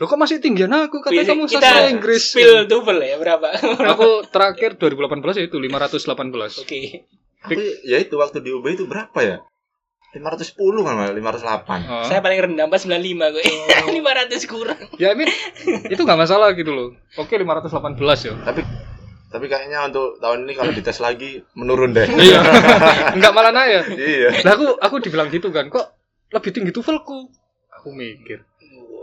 Loh 0.00 0.08
kok 0.08 0.16
masih 0.16 0.40
tinggian 0.40 0.72
aku 0.72 1.04
katanya 1.04 1.36
kamu 1.36 1.44
kita 1.44 1.60
sastra 1.60 1.92
Inggris 1.92 2.32
spill 2.32 2.64
tuvel 2.64 3.04
ya 3.04 3.20
berapa? 3.20 3.52
aku 3.92 4.24
terakhir 4.32 4.80
2018 4.80 5.20
ya 5.36 5.44
itu 5.44 5.60
518 5.60 6.64
Oke. 6.64 7.04
Tapi 7.40 7.64
ya 7.84 8.00
itu 8.00 8.16
waktu 8.16 8.40
di 8.40 8.48
UB 8.48 8.64
itu 8.72 8.88
berapa 8.88 9.20
ya? 9.20 9.44
510 10.10 10.56
kan 10.82 10.94
malah 10.98 11.14
508. 11.14 11.70
Oh. 11.86 12.02
Saya 12.08 12.18
paling 12.18 12.40
rendah 12.42 12.66
495 12.66 13.30
gue. 13.36 13.44
500 14.00 14.50
kurang. 14.50 14.80
ya 14.98 15.12
ini 15.12 15.28
itu 15.86 16.00
nggak 16.00 16.18
masalah 16.18 16.50
gitu 16.56 16.72
loh 16.72 16.88
oke 17.14 17.30
518 17.30 18.26
ya 18.26 18.34
Tapi 18.42 18.60
tapi 19.30 19.46
kayaknya 19.46 19.86
untuk 19.86 20.18
tahun 20.18 20.42
ini 20.42 20.52
kalau 20.58 20.74
dites 20.74 20.98
lagi 20.98 21.38
menurun 21.54 21.94
deh. 21.94 22.02
iya 22.18 22.42
nggak 23.20 23.30
malah 23.30 23.54
naik 23.54 23.70
ya 23.70 23.82
iya. 23.94 24.28
nah 24.42 24.58
aku 24.58 24.74
aku 24.82 24.94
dibilang 24.98 25.30
gitu 25.30 25.54
kan 25.54 25.70
kok 25.70 25.94
lebih 26.34 26.50
tinggi 26.50 26.74
tuvelku 26.74 27.30
aku 27.70 27.88
mikir 27.94 28.42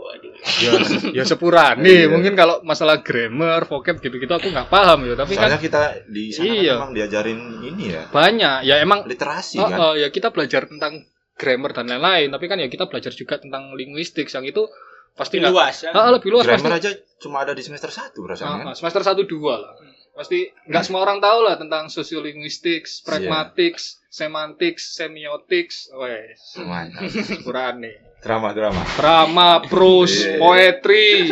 Waduh. 0.08 0.32
ya 0.58 0.72
ya 1.20 1.22
sepurane 1.22 1.84
Iya. 1.84 2.08
mungkin 2.08 2.32
kalau 2.32 2.60
masalah 2.62 2.98
grammar 2.98 3.64
vocab 3.64 3.98
gitu-gitu 3.98 4.30
aku 4.30 4.48
nggak 4.48 4.66
paham 4.66 5.04
ya 5.04 5.14
tapi 5.14 5.36
Soalnya 5.36 5.54
kan 5.54 5.62
kita 5.62 5.82
di 6.06 6.24
sana 6.28 6.48
kan 6.48 6.56
Iya. 6.56 6.74
memang 6.74 6.92
diajarin 6.92 7.38
ini 7.60 7.84
ya, 7.90 8.02
banyak 8.08 8.58
ya 8.62 8.76
emang 8.78 9.04
literasi 9.04 9.56
Oh, 9.58 9.68
kan. 9.68 9.78
oh, 9.78 9.94
ya 9.94 10.08
kita 10.08 10.30
belajar 10.30 10.64
tentang 10.64 11.04
grammar 11.34 11.70
dan 11.72 11.86
lain-lain 11.86 12.28
tapi 12.28 12.44
kan 12.44 12.56
ya 12.56 12.66
kita 12.66 12.84
belajar 12.84 13.12
juga 13.12 13.36
tentang 13.36 13.70
linguistik 13.72 14.26
yang 14.26 14.42
itu 14.42 14.64
pasti 15.12 15.36
Lebih 15.36 15.50
luas 15.50 15.76
ya. 15.82 15.90
Ah, 15.90 16.08
lebih 16.08 16.30
luas 16.30 16.42
pasti 16.42 16.56
Grammar 16.58 16.78
aja 16.78 16.90
cuma 17.18 17.36
ada 17.40 17.50
di 17.50 17.60
semester 17.60 17.90
1 17.90 18.14
perasaan 18.16 18.48
Ah, 18.48 18.56
kan. 18.56 18.64
ah, 18.64 18.74
semester 18.74 19.02
1 19.04 19.22
2 19.22 19.36
lah 19.54 19.74
pasti 20.14 20.38
nggak 20.64 20.82
semua 20.82 21.00
orang 21.00 21.18
tahu 21.18 21.42
lah 21.42 21.54
tentang 21.54 21.86
sosiolinguistics, 21.86 23.02
pragmatics, 23.02 24.02
semantics, 24.08 24.82
semiotics, 24.92 25.90
wes 25.92 26.42
Mantap. 26.56 27.06
kurane. 27.44 28.07
Drama 28.18 28.50
drama. 28.50 28.82
Drama, 28.98 29.48
prose, 29.62 30.26
Iya. 30.26 30.38
poetry, 30.42 31.30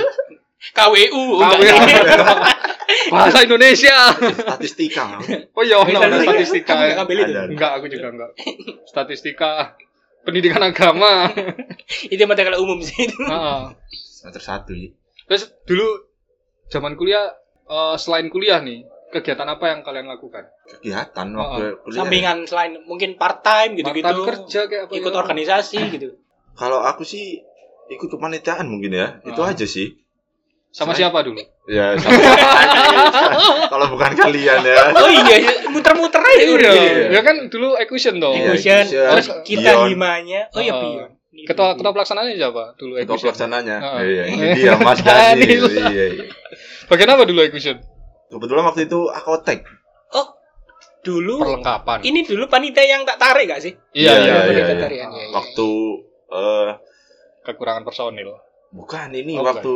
KWU 0.70 1.22
KW, 1.42 1.62
enggak. 1.66 2.38
bahasa 3.12 3.42
Indonesia. 3.42 4.14
Statistika. 4.14 5.18
Oh 5.55 5.62
iya, 5.66 5.83
sih. 5.83 5.94
statistika. 6.22 6.75
Ada. 6.75 7.51
Enggak, 7.51 7.70
aku 7.83 7.87
juga 7.90 8.07
enggak. 8.14 8.31
Statistika, 8.87 9.75
pendidikan 10.22 10.62
agama. 10.62 11.31
Itu 12.12 12.22
mata 12.27 12.42
kalau 12.42 12.62
umum 12.62 12.79
sih 12.83 13.07
itu. 13.07 13.18
Heeh. 13.18 13.62
Semester 13.94 14.42
1 14.42 14.75
ya. 14.75 14.90
Terus 15.27 15.42
dulu 15.66 15.87
zaman 16.66 16.94
kuliah 16.94 17.31
eh, 17.66 17.96
selain 17.99 18.27
kuliah 18.27 18.59
nih, 18.62 18.87
kegiatan 19.14 19.46
apa 19.46 19.70
yang 19.70 19.81
kalian 19.87 20.07
lakukan? 20.07 20.51
Kegiatan 20.66 21.27
waktu 21.35 21.79
kuliah. 21.83 21.99
Sampingan 22.03 22.38
selain 22.46 22.79
mungkin 22.87 23.14
part 23.14 23.42
time 23.42 23.79
gitu-gitu. 23.79 24.03
Part-time 24.03 24.27
kerja 24.27 24.61
kayak 24.66 24.83
apa? 24.87 24.92
Ikut 24.99 25.12
ya? 25.14 25.18
organisasi 25.18 25.79
gitu. 25.94 26.09
Kalau 26.57 26.81
aku 26.81 27.03
sih 27.03 27.40
ikut 27.87 28.09
kepanitiaan 28.09 28.64
mungkin 28.64 28.90
ya. 28.90 29.21
Itu 29.23 29.40
Ah. 29.40 29.53
aja 29.53 29.62
sih. 29.62 29.92
Sama 30.69 30.92
Selain- 30.92 31.09
siapa 31.09 31.19
dulu? 31.23 31.40
Ya, 31.66 31.97
sama 31.97 32.12
kalau 33.73 33.87
bukan 33.90 34.12
kalian 34.14 34.61
ya. 34.61 34.77
Oh 34.92 35.09
iya, 35.09 35.37
muter-muter 35.66 36.21
aja 36.21 36.45
udah. 36.47 36.73
Iya. 36.75 37.05
Ya 37.11 37.21
kan 37.23 37.37
dulu 37.47 37.75
Equation 37.77 38.16
dong. 38.16 38.35
Iya. 38.35 38.53
Equation, 38.53 38.85
terus 38.85 39.29
kita 39.42 39.73
Pion. 39.75 39.88
himanya. 39.88 40.49
Oh 40.51 40.61
iya 40.61 40.73
Oh. 40.73 40.81
pion. 40.81 41.11
Ketua 41.38 41.75
ketua 41.75 41.92
pelaksananya 41.92 42.33
siapa? 42.35 42.73
Dulu 42.75 42.92
Ketua 42.95 43.05
Equation. 43.07 43.25
pelaksananya. 43.27 43.77
Ah. 43.79 44.01
Iya, 44.01 44.23
ini 44.27 44.47
dia 44.59 44.73
Mas. 44.79 45.01
Daniel. 45.01 45.64
Iya, 45.66 46.05
iya. 46.12 46.25
Bagian 46.87 47.11
apa 47.11 47.25
dulu 47.25 47.40
Equation? 47.42 47.77
Kebetulan 48.27 48.64
waktu 48.64 48.85
itu 48.85 49.01
akotek. 49.09 49.64
Oh, 50.12 50.27
dulu 51.03 51.40
Perlengkapan. 51.40 51.99
ini 52.03 52.21
dulu 52.23 52.47
panitia 52.47 52.85
yang 52.85 53.03
tak 53.03 53.16
tarik 53.16 53.47
gak 53.47 53.61
sih? 53.61 53.73
Iya, 53.92 54.12
iya. 54.12 54.12
iya, 54.12 54.21
iya, 54.21 54.35
iya. 54.45 54.64
iya. 54.69 54.88
Iya, 54.88 55.07
iya. 55.09 55.27
Waktu 55.31 55.69
eh 56.28 56.70
Kekurangan 57.42 57.82
personil. 57.82 58.34
bukan 58.68 59.08
ini 59.10 59.38
Oh, 59.38 59.46
waktu 59.46 59.70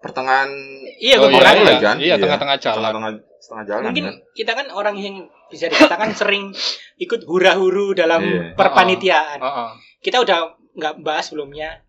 pertengahan 0.00 0.48
Iya, 0.96 1.20
Oh, 1.20 1.28
gue 1.28 1.36
iya, 1.36 1.52
iya. 1.52 1.76
kan? 1.78 1.96
Iya, 2.00 2.14
tengah-tengah 2.16 2.56
jalan. 2.56 2.76
Tengah-tengah 2.80 3.12
setengah 3.38 3.64
jalan 3.66 3.82
Mungkin 3.86 4.04
kan. 4.06 4.14
kita 4.32 4.52
kan 4.54 4.66
orang 4.70 4.96
yang 4.96 5.16
bisa 5.46 5.68
dikatakan 5.68 6.16
sering 6.16 6.56
ikut 6.96 7.20
hura-huru 7.24 7.92
dalam 7.92 8.20
Iya. 8.20 8.56
perpanitiaan. 8.56 9.38
Heeh. 9.38 9.70
Kita 10.00 10.18
udah 10.18 10.38
nggak 10.72 10.94
bahas 11.00 11.28
sebelumnya. 11.28 11.84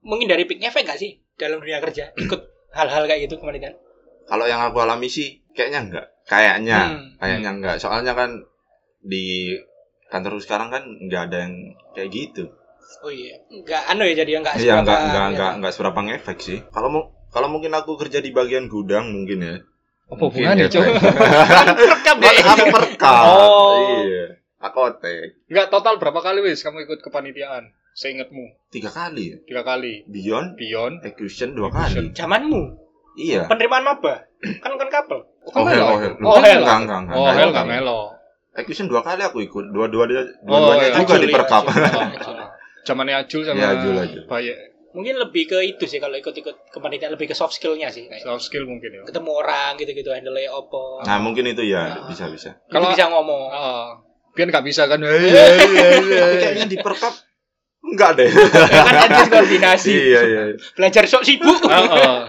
Mungkin 0.00 0.24
dari 0.24 0.44
Pick 0.44 0.60
Efek 0.60 0.84
gak 0.84 0.96
sih 0.96 1.20
dalam 1.34 1.60
dunia 1.60 1.80
kerja 1.80 2.12
ikut 2.14 2.40
hal-hal 2.70 3.04
kayak 3.04 3.28
gitu 3.28 3.36
kepanitiaan? 3.36 3.76
Kalau 4.24 4.44
yang 4.44 4.60
aku 4.62 4.80
alami 4.80 5.06
sih 5.06 5.44
kayaknya 5.52 5.80
enggak. 5.82 6.06
Kayaknya, 6.24 6.78
Hmm. 6.88 7.08
kayaknya 7.18 7.50
enggak. 7.52 7.76
Soalnya 7.76 8.12
kan 8.12 8.40
di 8.98 9.52
kantor 10.08 10.40
sekarang 10.40 10.68
kan 10.70 10.80
enggak 10.82 11.28
ada 11.28 11.44
yang 11.44 11.54
kayak 11.92 12.08
gitu. 12.10 12.44
Oh 13.00 13.08
iya, 13.08 13.34
nggak 13.48 13.82
anu 13.88 14.02
ya 14.04 14.14
jadi 14.14 14.30
nggak 14.38 14.54
Iya, 14.56 14.74
enggak 14.78 14.98
ya. 15.00 15.22
enggak 15.28 15.50
enggak 15.58 15.72
seberapa 15.72 15.98
ngefek 15.98 16.38
sih. 16.38 16.58
Kalau 16.68 16.88
mau 16.88 17.02
kalau 17.28 17.48
mungkin 17.48 17.72
aku 17.72 17.96
kerja 17.96 18.18
di 18.18 18.30
bagian 18.30 18.66
gudang 18.66 19.10
mungkin 19.10 19.38
ya. 19.40 19.56
Apa 20.04 20.20
hubungannya, 20.22 20.68
ya, 20.68 20.70
Cok? 20.70 20.84
Pak. 20.84 21.64
Rekam 21.90 22.16
deh. 22.20 22.36
Aku 22.36 22.64
merekam. 22.68 23.14
Oh. 23.26 24.04
Iya. 24.04 24.26
Aku 24.60 24.78
otek. 24.84 25.40
Enggak 25.48 25.66
total 25.68 25.96
berapa 25.96 26.20
kali 26.20 26.38
wis 26.40 26.60
kamu 26.60 26.84
ikut 26.84 27.00
kepanitiaan? 27.00 27.72
Seingatmu 27.94 28.44
Tiga 28.68 28.90
kali 28.90 29.32
ya. 29.32 29.36
tiga 29.44 29.62
kali. 29.62 30.02
Beyond 30.04 30.54
Beyond. 30.54 30.94
Execution 31.02 31.54
dua 31.54 31.70
Execution. 31.70 32.04
kali. 32.04 32.16
Zamanmu. 32.16 32.62
Iya. 33.14 33.46
Penerimaan 33.46 33.84
maba. 33.84 34.26
Kan 34.60 34.74
kan 34.74 34.88
kapel. 34.88 35.24
Oh, 35.44 35.52
Oh, 35.52 35.64
hell, 35.64 35.78
melo. 35.78 35.86
oh, 35.86 35.98
hell. 35.98 36.14
Oh, 36.20 36.36
hell. 36.36 36.60
Enggak, 36.60 36.78
enggak, 36.80 36.98
enggak. 37.00 37.16
Oh, 37.16 37.30
hell 37.30 37.50
enggak 37.50 37.66
melo. 37.66 38.00
Execution 38.52 38.86
dua 38.86 39.00
kali 39.00 39.22
aku 39.22 39.38
ikut. 39.40 39.64
Dua-dua 39.68 40.04
dia, 40.04 40.22
Oh, 40.42 40.58
dua-duanya 40.60 40.84
iya. 40.84 40.96
juga 41.00 41.12
Ajul, 41.12 41.22
di 41.22 41.28
iya, 41.28 41.34
perkap. 41.34 41.62
Zamannya 42.84 43.16
Ajul 43.24 43.42
sama 43.42 43.58
Iya, 43.58 43.68
Ajul, 43.80 43.94
Ajul. 43.96 44.22
Baye. 44.28 44.54
Mungkin 44.94 45.18
lebih 45.18 45.50
ke 45.50 45.58
itu 45.66 45.90
sih 45.90 45.98
kalau 45.98 46.14
ikut-ikut 46.14 46.70
kepanitiaan 46.70 47.18
lebih 47.18 47.26
ke 47.26 47.34
soft 47.34 47.58
skill-nya 47.58 47.90
sih 47.90 48.06
kayak. 48.06 48.22
Soft 48.22 48.46
skill 48.46 48.62
mungkin 48.62 48.94
ya. 48.94 49.02
Ketemu 49.02 49.30
orang 49.34 49.74
gitu-gitu 49.74 50.14
handle 50.14 50.38
opo. 50.54 51.02
Nah, 51.02 51.18
mungkin 51.18 51.50
itu 51.50 51.66
ya 51.66 51.98
Nah. 51.98 52.06
bisa 52.06 52.30
bisa. 52.30 52.54
kalau 52.70 52.94
bisa 52.94 53.10
ngomong. 53.10 53.50
Ah, 53.50 53.98
biar 54.38 54.46
nggak 54.54 54.62
bisa 54.62 54.86
kan. 54.86 55.02
Tapi 55.02 56.36
kayaknya 56.38 56.66
di 56.70 56.78
perkap 56.78 57.10
enggak 57.82 58.10
deh. 58.22 58.30
kan 58.30 58.94
adjust 59.10 59.30
koordinasi. 59.34 59.90
iya, 60.14 60.20
iya. 60.22 60.42
Belajar 60.78 61.10
sok 61.10 61.26
sibuk. 61.26 61.58
Ah, 61.66 61.82
ah. 61.90 62.20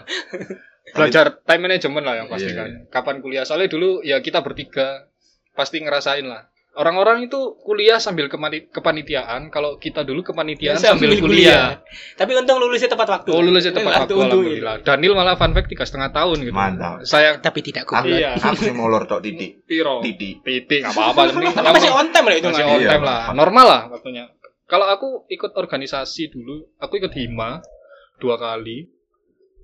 Belajar 0.96 1.44
time 1.44 1.62
management 1.70 2.06
lah 2.08 2.16
yang 2.18 2.28
pasti 2.32 2.50
Iya, 2.50 2.66
kan. 2.66 2.70
Kapan 2.90 3.16
kuliah? 3.22 3.44
Soalnya 3.46 3.68
dulu 3.70 4.00
ya 4.02 4.24
kita 4.24 4.40
bertiga 4.42 5.06
pasti 5.54 5.84
ngerasain 5.84 6.26
lah. 6.26 6.50
Orang-orang 6.76 7.32
itu 7.32 7.56
kuliah 7.64 8.04
sambil 8.04 8.28
kepanitiaan. 8.68 9.48
Kalau 9.48 9.80
kita 9.80 10.04
dulu 10.04 10.28
kepanitiaan 10.28 10.76
sambil, 10.76 11.16
kuliah. 11.16 11.80
Tapi 12.20 12.36
untung 12.36 12.60
lulusnya 12.60 12.92
tepat 12.92 13.08
waktu. 13.08 13.30
Oh 13.32 13.40
lulusnya 13.40 13.72
tepat 13.72 14.04
waktu 14.04 14.14
untung 14.20 14.44
alhamdulillah. 14.44 14.76
Daniel 14.84 15.16
malah 15.16 15.40
fun 15.40 15.56
fact 15.56 15.72
tiga 15.72 15.88
setengah 15.88 16.12
tahun 16.12 16.44
gitu. 16.44 16.52
Mantap. 16.52 17.08
Saya 17.08 17.40
Tapi 17.40 17.60
tidak 17.64 17.88
Aku, 17.88 18.04
kuliah. 18.04 18.36
Iya. 18.36 18.44
aku 18.44 18.60
sih 18.60 18.76
molor 18.76 19.08
tok 19.08 19.24
titik. 19.24 19.64
piro 19.64 20.04
Titik. 20.04 20.44
titik 20.44 20.84
apa-apa. 20.84 21.32
Tapi 21.32 21.48
masih 21.80 21.92
on 21.96 22.08
time 22.12 22.26
lah 22.28 22.36
itu 22.36 22.48
masih 22.52 22.64
nggak? 22.68 22.76
on 22.76 22.82
Iya, 22.84 22.90
time 22.92 23.06
lah. 23.08 23.22
Normal 23.32 23.66
lah 23.66 23.82
waktunya. 23.96 24.24
Kalau 24.66 24.90
aku 24.92 25.30
ikut 25.32 25.56
organisasi 25.56 26.34
dulu, 26.34 26.76
aku 26.82 27.00
ikut 27.00 27.14
hima 27.16 27.64
dua 28.20 28.36
kali. 28.36 28.92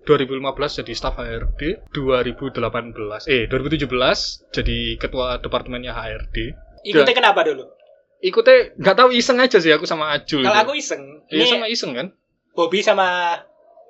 2015 0.01 0.81
jadi 0.81 0.93
staf 0.97 1.21
HRD, 1.21 1.93
2018 1.93 2.57
eh 3.29 3.45
2017 3.45 3.85
jadi 4.49 4.97
ketua 4.97 5.37
departemennya 5.37 5.93
HRD. 5.93 6.57
Ikutnya 6.83 7.15
kenapa 7.15 7.41
dulu? 7.45 7.65
Ikutnya 8.21 8.77
nggak 8.77 8.95
tahu 8.97 9.09
iseng 9.13 9.41
aja 9.41 9.57
sih 9.57 9.73
aku 9.73 9.89
sama 9.89 10.13
Ajul. 10.13 10.45
Kalau 10.45 10.59
aku 10.61 10.77
iseng, 10.77 11.25
Iya 11.29 11.57
sama 11.57 11.65
iseng 11.67 11.91
kan. 11.97 12.07
Bobby 12.53 12.85
sama 12.85 13.37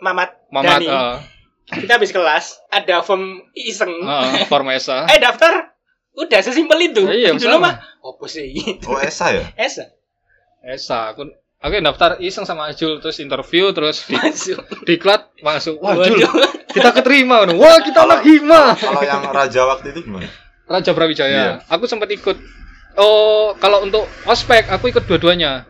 Mamat, 0.01 0.33
Mamat 0.49 0.81
Dani. 0.81 0.87
eh, 0.87 1.15
kita 1.83 1.97
habis 1.99 2.09
kelas, 2.09 2.57
ada 2.71 3.03
form 3.03 3.43
iseng. 3.53 3.91
eh, 4.39 4.47
Formesa. 4.47 5.05
Eh 5.11 5.19
daftar, 5.19 5.75
udah 6.15 6.39
sesimpel 6.41 6.79
itu. 6.89 7.03
Iya, 7.05 7.35
dulu 7.35 7.59
sama. 7.59 7.65
mah, 7.69 7.75
apa 8.01 8.25
sih? 8.25 8.55
Oh, 8.87 8.97
Esa 8.97 9.35
ya? 9.35 9.45
Esa 9.67 9.91
Esa, 10.61 11.11
aku 11.11 11.25
aku 11.61 11.73
daftar 11.81 12.17
iseng 12.21 12.45
sama 12.45 12.69
Ajul 12.69 13.01
terus 13.01 13.17
interview 13.17 13.73
terus 13.73 14.05
di, 14.05 14.13
masuk. 14.17 14.61
diklat 14.85 15.29
masuk. 15.41 15.77
Wah, 15.81 15.97
Jul, 16.01 16.21
Waduh. 16.21 16.31
kita 16.69 16.89
keterima. 16.93 17.45
Wah, 17.57 17.77
kita 17.81 18.05
anak 18.05 18.21
hima. 18.25 18.77
Kalau 18.77 19.01
yang 19.01 19.25
raja 19.27 19.61
waktu 19.65 19.91
itu 19.93 20.05
gimana? 20.05 20.29
Raja 20.69 20.91
Brawijaya. 20.95 21.33
Iya. 21.33 21.51
Aku 21.67 21.89
sempat 21.89 22.07
ikut. 22.13 22.37
Oh, 22.97 23.55
kalau 23.57 23.83
untuk 23.83 24.03
ospek 24.25 24.67
aku 24.67 24.91
ikut 24.91 25.07
dua-duanya. 25.07 25.67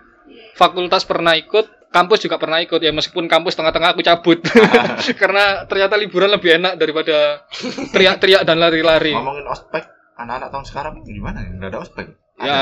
Fakultas 0.56 1.06
pernah 1.06 1.34
ikut, 1.34 1.90
kampus 1.90 2.26
juga 2.26 2.38
pernah 2.38 2.62
ikut. 2.62 2.82
Ya 2.82 2.94
meskipun 2.94 3.26
kampus 3.26 3.58
tengah-tengah 3.58 3.94
aku 3.94 4.02
cabut. 4.02 4.42
Karena 5.22 5.66
ternyata 5.66 5.98
liburan 5.98 6.30
lebih 6.30 6.58
enak 6.58 6.78
daripada 6.78 7.46
teriak-teriak 7.94 8.46
dan 8.46 8.58
lari-lari. 8.62 9.14
Ngomongin 9.14 9.46
ospek, 9.50 9.84
anak-anak 10.18 10.50
tahun 10.50 10.66
sekarang 10.66 10.94
gimana? 11.06 11.46
Enggak 11.46 11.70
ada 11.74 11.80
ospek. 11.82 12.06
Ada. 12.42 12.46
Ya, 12.50 12.60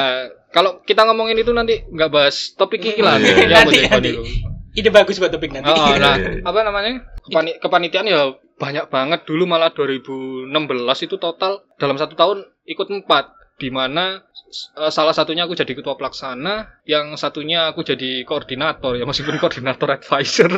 kalau 0.52 0.84
kita 0.84 1.08
ngomongin 1.08 1.40
itu 1.40 1.56
nanti 1.56 1.88
nggak 1.88 2.12
bahas 2.12 2.52
topik 2.56 2.84
ini 2.84 3.00
lah. 3.00 3.16
Iya, 3.16 3.32
iya. 3.32 3.46
Ya, 3.48 3.58
Nanti, 3.64 3.78
boleh, 3.80 3.90
nanti. 3.92 4.12
boleh. 4.16 4.58
Ide 4.70 4.90
bagus 4.94 5.16
buat 5.18 5.32
topik 5.34 5.50
nanti. 5.56 5.72
Oh, 5.72 5.96
nah, 5.98 6.16
Iya, 6.20 6.44
apa 6.46 6.60
namanya? 6.62 6.92
Kepani 7.26 7.52
kepanitiaan 7.58 8.08
ya 8.08 8.36
banyak 8.60 8.92
banget 8.92 9.24
dulu 9.24 9.48
malah 9.48 9.72
2016 9.72 10.52
itu 11.08 11.16
total 11.16 11.64
dalam 11.80 11.96
satu 11.96 12.14
tahun 12.14 12.44
ikut 12.68 12.88
empat 12.92 13.32
di 13.56 13.72
mana 13.72 14.24
salah 14.90 15.14
satunya 15.14 15.46
aku 15.46 15.56
jadi 15.56 15.74
ketua 15.78 15.96
pelaksana, 15.96 16.82
yang 16.86 17.14
satunya 17.16 17.70
aku 17.70 17.86
jadi 17.86 18.24
koordinator 18.26 18.98
ya 18.98 19.06
meskipun 19.06 19.38
koordinator 19.44 19.90
advisor. 19.94 20.52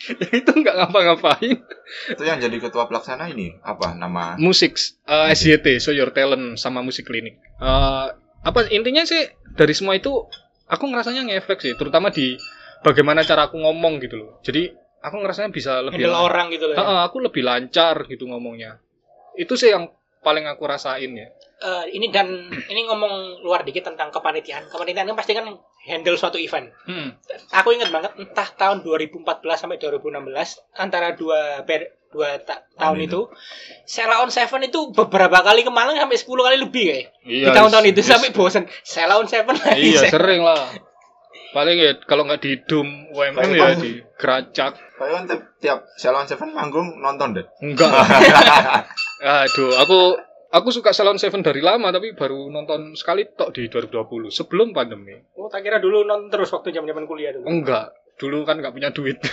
itu 0.40 0.50
nggak 0.56 0.74
ngapa-ngapain. 0.80 1.60
Itu 2.08 2.22
yang 2.24 2.40
jadi 2.40 2.56
ketua 2.56 2.88
pelaksana 2.88 3.28
ini 3.28 3.60
apa 3.60 3.92
nama? 3.92 4.40
Musik 4.40 4.80
eh, 5.04 5.36
SYT, 5.36 5.76
Show 5.76 5.92
Your 5.92 6.16
Talent 6.16 6.56
sama 6.56 6.80
musik 6.80 7.04
klinik. 7.04 7.36
Eh, 7.60 8.06
apa 8.40 8.60
intinya 8.72 9.04
sih 9.04 9.28
dari 9.52 9.76
semua 9.76 10.00
itu 10.00 10.24
aku 10.64 10.84
ngerasanya 10.88 11.28
ngefek 11.28 11.60
sih, 11.60 11.72
terutama 11.76 12.08
di 12.08 12.40
bagaimana 12.80 13.20
cara 13.28 13.52
aku 13.52 13.60
ngomong 13.60 14.00
gitu 14.00 14.16
loh. 14.16 14.30
Jadi 14.40 14.72
aku 15.04 15.16
ngerasanya 15.20 15.50
bisa 15.52 15.84
lebih 15.84 16.08
Handle 16.08 16.16
orang 16.16 16.46
gitu 16.52 16.64
loh. 16.68 16.74
ya. 16.76 16.80
Heeh, 16.80 16.98
aku 17.04 17.16
lebih 17.20 17.42
lancar 17.44 18.08
gitu 18.08 18.24
ngomongnya. 18.28 18.80
Itu 19.36 19.60
sih 19.60 19.72
yang 19.72 19.92
paling 20.24 20.48
aku 20.48 20.64
rasain 20.64 21.12
ya. 21.12 21.28
Eh, 21.60 21.92
ini 21.92 22.08
dan 22.08 22.24
ini 22.48 22.88
ngomong 22.88 23.44
luar 23.44 23.60
dikit 23.62 23.84
tentang 23.84 24.08
kepanitiaan. 24.08 24.64
Kepanitiaan 24.66 25.04
kan 25.04 25.16
pasti 25.16 25.36
kan 25.36 25.44
handle 25.84 26.16
suatu 26.16 26.40
event. 26.40 26.72
Hmm. 26.88 27.12
Aku 27.52 27.76
ingat 27.76 27.92
banget 27.92 28.16
entah 28.16 28.48
tahun 28.50 28.80
2014 28.80 29.20
sampai 29.60 29.76
2016 29.76 30.24
antara 30.72 31.12
dua 31.12 31.60
per, 31.62 32.00
dua 32.08 32.40
ta- 32.40 32.64
tahun 32.74 32.96
Tahun 32.96 32.98
itu 33.04 33.20
Sela 33.84 34.24
on 34.24 34.32
Seven 34.32 34.64
itu 34.64 34.88
beberapa 34.90 35.44
kali 35.44 35.60
ke 35.60 35.68
Malang 35.68 36.00
sampai 36.00 36.16
10 36.16 36.32
kali 36.40 36.56
lebih 36.56 36.84
kayak. 36.88 37.06
Iya. 37.28 37.44
di 37.44 37.50
tahun-tahun 37.52 37.86
itu 37.92 38.00
yes. 38.00 38.08
sampai 38.08 38.28
bosen. 38.32 38.64
Sela 38.80 39.20
on 39.20 39.28
Seven 39.28 39.52
lagi. 39.54 39.84
Iya, 39.84 40.00
Sela- 40.08 40.12
sering 40.16 40.40
lah. 40.40 40.64
Paling 41.50 41.76
ya 41.76 41.92
kalau 42.06 42.24
nggak 42.24 42.40
di 42.40 42.56
Doom 42.64 42.88
UMM 43.12 43.36
Paling 43.36 43.52
ya 43.52 43.68
kamu- 43.76 43.82
di 43.84 43.92
Geracak. 44.16 44.72
Kayak 44.96 45.12
kan 45.12 45.22
tiap, 45.28 45.42
tiap 45.60 45.78
Salon 46.00 46.24
Seven 46.24 46.56
manggung 46.56 46.96
nonton 46.96 47.36
deh. 47.36 47.44
Enggak. 47.60 47.90
Aduh, 49.44 49.76
aku 49.76 49.98
aku 50.50 50.68
suka 50.70 50.90
Salon 50.90 51.16
Seven 51.16 51.42
dari 51.42 51.62
lama 51.62 51.90
tapi 51.90 52.12
baru 52.12 52.50
nonton 52.50 52.94
sekali 52.94 53.26
tok 53.26 53.54
di 53.54 53.70
2020 53.70 54.30
sebelum 54.30 54.74
pandemi. 54.74 55.14
Oh, 55.38 55.46
tak 55.46 55.62
kira 55.62 55.78
dulu 55.78 56.02
nonton 56.02 56.30
terus 56.30 56.50
waktu 56.50 56.74
zaman-zaman 56.74 57.06
kuliah 57.06 57.30
dulu. 57.34 57.46
Enggak, 57.46 57.94
dulu 58.18 58.42
kan 58.42 58.58
nggak 58.58 58.74
punya 58.74 58.90
duit. 58.90 59.18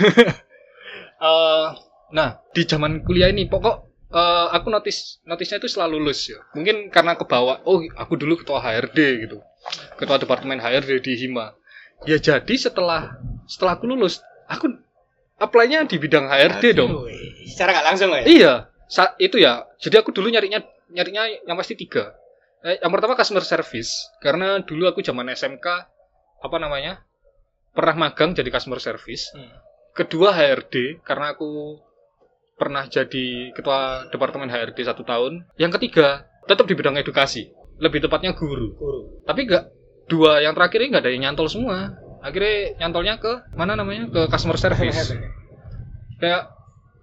Eh, 1.17 1.67
nah, 2.13 2.45
di 2.53 2.61
zaman 2.61 3.01
kuliah 3.01 3.33
ini 3.33 3.49
pokok 3.49 3.75
eh, 4.13 4.47
aku 4.53 4.69
notis 4.69 5.17
notisnya 5.25 5.57
itu 5.57 5.65
selalu 5.65 5.97
lulus 5.97 6.29
ya. 6.29 6.37
Mungkin 6.53 6.93
karena 6.93 7.17
kebawa, 7.17 7.65
oh 7.65 7.81
aku 7.97 8.13
dulu 8.21 8.37
ketua 8.37 8.61
HRD 8.61 9.25
gitu, 9.25 9.41
ketua 9.97 10.21
departemen 10.21 10.61
HRD 10.61 11.01
di 11.01 11.17
Hima. 11.17 11.57
Ya 12.05 12.21
jadi 12.21 12.53
setelah 12.53 13.17
setelah 13.49 13.81
aku 13.81 13.89
lulus, 13.89 14.21
aku 14.45 14.77
apply-nya 15.41 15.89
di 15.89 15.97
bidang 15.97 16.29
HRD 16.29 16.77
dong. 16.77 17.01
Wih, 17.01 17.49
secara 17.49 17.73
nggak 17.73 17.85
langsung 17.89 18.09
ya. 18.13 18.21
Iya, 18.21 18.53
sa- 18.85 19.17
itu 19.17 19.41
ya. 19.41 19.65
Jadi 19.81 19.97
aku 19.97 20.13
dulu 20.13 20.29
nyarinya 20.29 20.61
nyarinya 20.91 21.27
yang 21.45 21.57
pasti 21.57 21.75
tiga. 21.75 22.15
Eh, 22.65 22.81
yang 22.81 22.89
pertama 22.89 23.13
customer 23.13 23.45
service 23.45 24.09
karena 24.19 24.59
dulu 24.65 24.89
aku 24.89 25.05
zaman 25.05 25.29
SMK 25.29 25.67
apa 26.41 26.57
namanya 26.57 27.05
pernah 27.73 28.09
magang 28.09 28.33
jadi 28.33 28.49
customer 28.49 28.81
service. 28.81 29.29
Hmm. 29.33 29.53
Kedua 29.93 30.33
HRD 30.33 31.01
karena 31.01 31.33
aku 31.33 31.81
pernah 32.57 32.89
jadi 32.89 33.53
ketua 33.53 34.09
departemen 34.09 34.49
HRD 34.49 34.77
satu 34.85 35.05
tahun. 35.05 35.45
Yang 35.61 35.81
ketiga 35.81 36.25
tetap 36.49 36.65
di 36.65 36.73
bidang 36.73 36.97
edukasi, 36.97 37.53
lebih 37.77 38.01
tepatnya 38.01 38.33
guru. 38.33 38.73
Guru. 38.73 39.01
Tapi 39.25 39.45
nggak 39.45 39.63
dua 40.09 40.41
yang 40.41 40.57
terakhir 40.57 40.79
ini 40.81 40.89
nggak 40.93 41.03
ada 41.05 41.11
yang 41.13 41.23
nyantol 41.29 41.49
semua. 41.49 41.93
Akhirnya 42.25 42.81
nyantolnya 42.81 43.21
ke 43.21 43.53
mana 43.53 43.77
namanya 43.77 44.09
ke 44.09 44.21
customer 44.33 44.57
service 44.57 45.13
kayak 46.17 46.49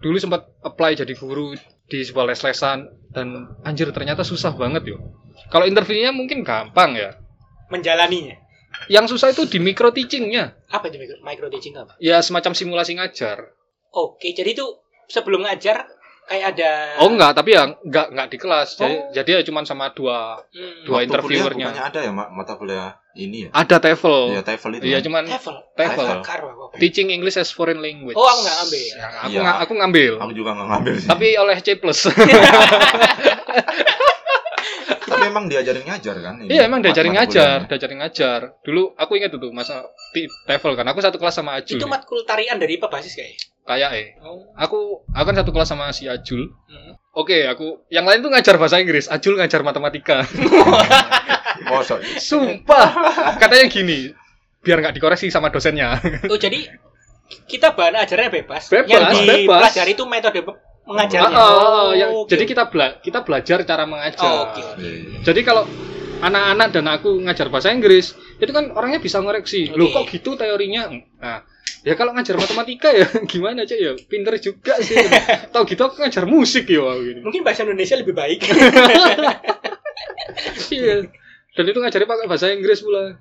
dulu 0.02 0.16
sempat 0.18 0.50
apply 0.60 0.98
jadi 0.98 1.14
guru 1.16 1.54
di 1.88 2.00
sebuah 2.00 2.32
les-lesan 2.32 2.88
dan 3.12 3.56
anjir 3.62 3.92
ternyata 3.92 4.24
susah 4.24 4.56
banget 4.56 4.96
yo. 4.96 4.98
Kalau 5.52 5.68
interviewnya 5.68 6.10
mungkin 6.14 6.40
gampang 6.42 6.96
ya. 6.96 7.20
Menjalaninya. 7.68 8.40
Yang 8.90 9.16
susah 9.16 9.30
itu 9.30 9.46
di 9.46 9.62
micro 9.62 9.94
teachingnya. 9.94 10.58
Apa 10.72 10.90
itu 10.90 10.98
micro, 10.98 11.18
micro 11.22 11.46
teaching 11.52 11.78
apa? 11.78 11.94
Ya 12.02 12.20
semacam 12.20 12.52
simulasi 12.56 12.98
ngajar. 12.98 13.54
Oke, 13.94 14.34
jadi 14.34 14.50
itu 14.56 14.66
sebelum 15.06 15.46
ngajar 15.46 15.86
kayak 16.24 16.44
ada 16.52 16.70
Oh 16.98 17.08
enggak, 17.08 17.32
tapi 17.32 17.52
ya 17.52 17.62
enggak 17.76 18.06
enggak 18.08 18.28
di 18.28 18.38
kelas. 18.38 18.68
Jadi, 18.74 18.94
Oh. 18.94 19.12
jadi 19.12 19.30
ya 19.30 19.42
cuma 19.42 19.60
sama 19.62 19.90
dua 19.90 20.40
Hmm. 20.48 20.82
Dua 20.82 20.96
Waktu 20.96 21.06
interviewernya. 21.06 21.66
kuliah 21.68 21.84
ada 21.84 22.00
ya 22.00 22.10
mak 22.10 22.28
mata 22.30 22.54
kuliah 22.54 22.96
ini 23.14 23.46
ya? 23.46 23.50
ada 23.52 23.76
TEFL. 23.78 24.22
Iya, 24.30 24.42
TOEFL 24.42 24.70
itu. 24.74 24.84
Iya 24.84 24.96
kan? 24.96 25.04
cuman 25.04 25.24
TEFL. 25.28 25.56
TEFL. 25.74 26.06
Ah, 26.06 26.22
teaching 26.74 27.08
English 27.08 27.36
as 27.36 27.48
foreign 27.48 27.78
language. 27.78 28.14
Oh, 28.14 28.24
aku 28.24 28.40
nggak 28.40 28.56
ngambil. 28.58 28.82
Ya, 28.90 29.06
aku 29.20 29.30
Iya. 29.30 29.40
nga- 29.40 29.58
aku 29.60 29.72
ngambil. 29.74 30.12
Aku 30.18 30.32
juga 30.32 30.50
nggak 30.52 30.68
ngambil 30.68 30.94
sih. 30.96 31.08
Tapi 31.08 31.26
oleh 31.36 31.56
C+. 31.56 31.68
Tapi 35.04 35.24
emang 35.26 35.46
diajarin 35.46 35.84
ngajar 35.84 36.16
kan? 36.18 36.34
ini? 36.40 36.48
Iya 36.50 36.64
emang 36.64 36.80
diajarin 36.80 37.12
ngajar, 37.12 37.68
diajarin 37.68 37.98
ngajar. 38.00 38.40
Dulu 38.60 38.96
aku 38.96 39.14
ingat 39.14 39.30
itu 39.30 39.48
masa 39.50 39.84
di 40.10 40.24
TEFL 40.42 40.74
kan. 40.74 40.86
Aku 40.88 40.98
satu 40.98 41.16
kelas 41.16 41.34
sama 41.34 41.54
Ajul. 41.54 41.76
Itu 41.76 41.86
matkul 41.86 42.24
tarian 42.24 42.56
dari 42.56 42.74
apa 42.74 42.88
basis 42.90 43.12
kayak? 43.12 43.36
Kayak 43.64 43.90
eh. 43.96 44.06
Oh. 44.20 44.44
Aku 44.56 45.04
aku 45.08 45.24
kan 45.24 45.36
satu 45.36 45.50
kelas 45.50 45.68
sama 45.72 45.90
si 45.90 46.04
Ajul. 46.06 46.52
Hmm. 46.68 46.96
Oke, 47.14 47.46
aku 47.48 47.86
yang 47.88 48.04
lain 48.04 48.20
tuh 48.20 48.30
ngajar 48.30 48.60
bahasa 48.60 48.78
Inggris, 48.78 49.08
Ajul 49.08 49.40
ngajar 49.40 49.64
matematika. 49.64 50.24
Mosok. 51.70 52.02
Sumpah. 52.18 52.88
Katanya 53.38 53.66
gini, 53.70 54.10
biar 54.60 54.82
nggak 54.82 54.94
dikoreksi 54.98 55.30
sama 55.30 55.48
dosennya. 55.48 55.96
Oh 56.28 56.36
jadi 56.36 56.66
kita 57.48 57.72
bahan 57.72 58.04
ajarnya 58.04 58.30
bebas. 58.30 58.68
Bebas, 58.68 58.90
yang 58.90 59.04
dipelajari 59.14 59.92
itu 59.96 60.04
metode 60.04 60.40
mengajarnya. 60.84 61.32
Ah, 61.32 61.40
ah, 61.40 61.52
ah, 61.88 61.90
yang- 61.96 62.12
oke. 62.12 62.28
Jadi 62.28 62.44
kita 62.44 62.68
bela 62.68 63.00
kita 63.00 63.24
belajar 63.24 63.58
cara 63.64 63.84
mengajar. 63.88 64.28
Oh, 64.28 64.52
oke, 64.52 64.60
oke. 64.60 64.90
Jadi 65.24 65.40
kalau 65.40 65.64
anak-anak 66.20 66.68
dan 66.72 66.86
aku 66.88 67.10
ngajar 67.24 67.48
bahasa 67.48 67.72
Inggris, 67.72 68.12
itu 68.40 68.52
kan 68.52 68.72
orangnya 68.72 69.00
bisa 69.00 69.20
ngoreksi. 69.20 69.72
Loh 69.72 69.88
Oke. 69.92 69.94
kok 69.96 70.04
gitu 70.12 70.30
teorinya? 70.36 70.88
Nah, 71.20 71.44
ya 71.84 71.94
kalau 72.00 72.16
ngajar 72.16 72.40
matematika 72.40 72.88
ya 72.90 73.06
gimana 73.32 73.68
aja 73.68 73.76
ya? 73.76 73.92
Pinter 74.08 74.34
juga 74.40 74.80
sih. 74.80 74.96
Tahu 75.52 75.62
gitu 75.68 75.84
aku 75.84 76.00
ngajar 76.00 76.24
musik 76.24 76.64
ya 76.66 76.80
gini. 76.98 77.20
Mungkin 77.20 77.44
bahasa 77.44 77.62
Indonesia 77.62 77.94
lebih 78.00 78.16
baik. 78.16 78.40
Iya. 80.74 81.06
Dan 81.54 81.64
itu 81.70 81.78
ngajarin 81.78 82.08
pakai 82.08 82.26
bahasa 82.26 82.50
Inggris 82.50 82.82
pula. 82.82 83.14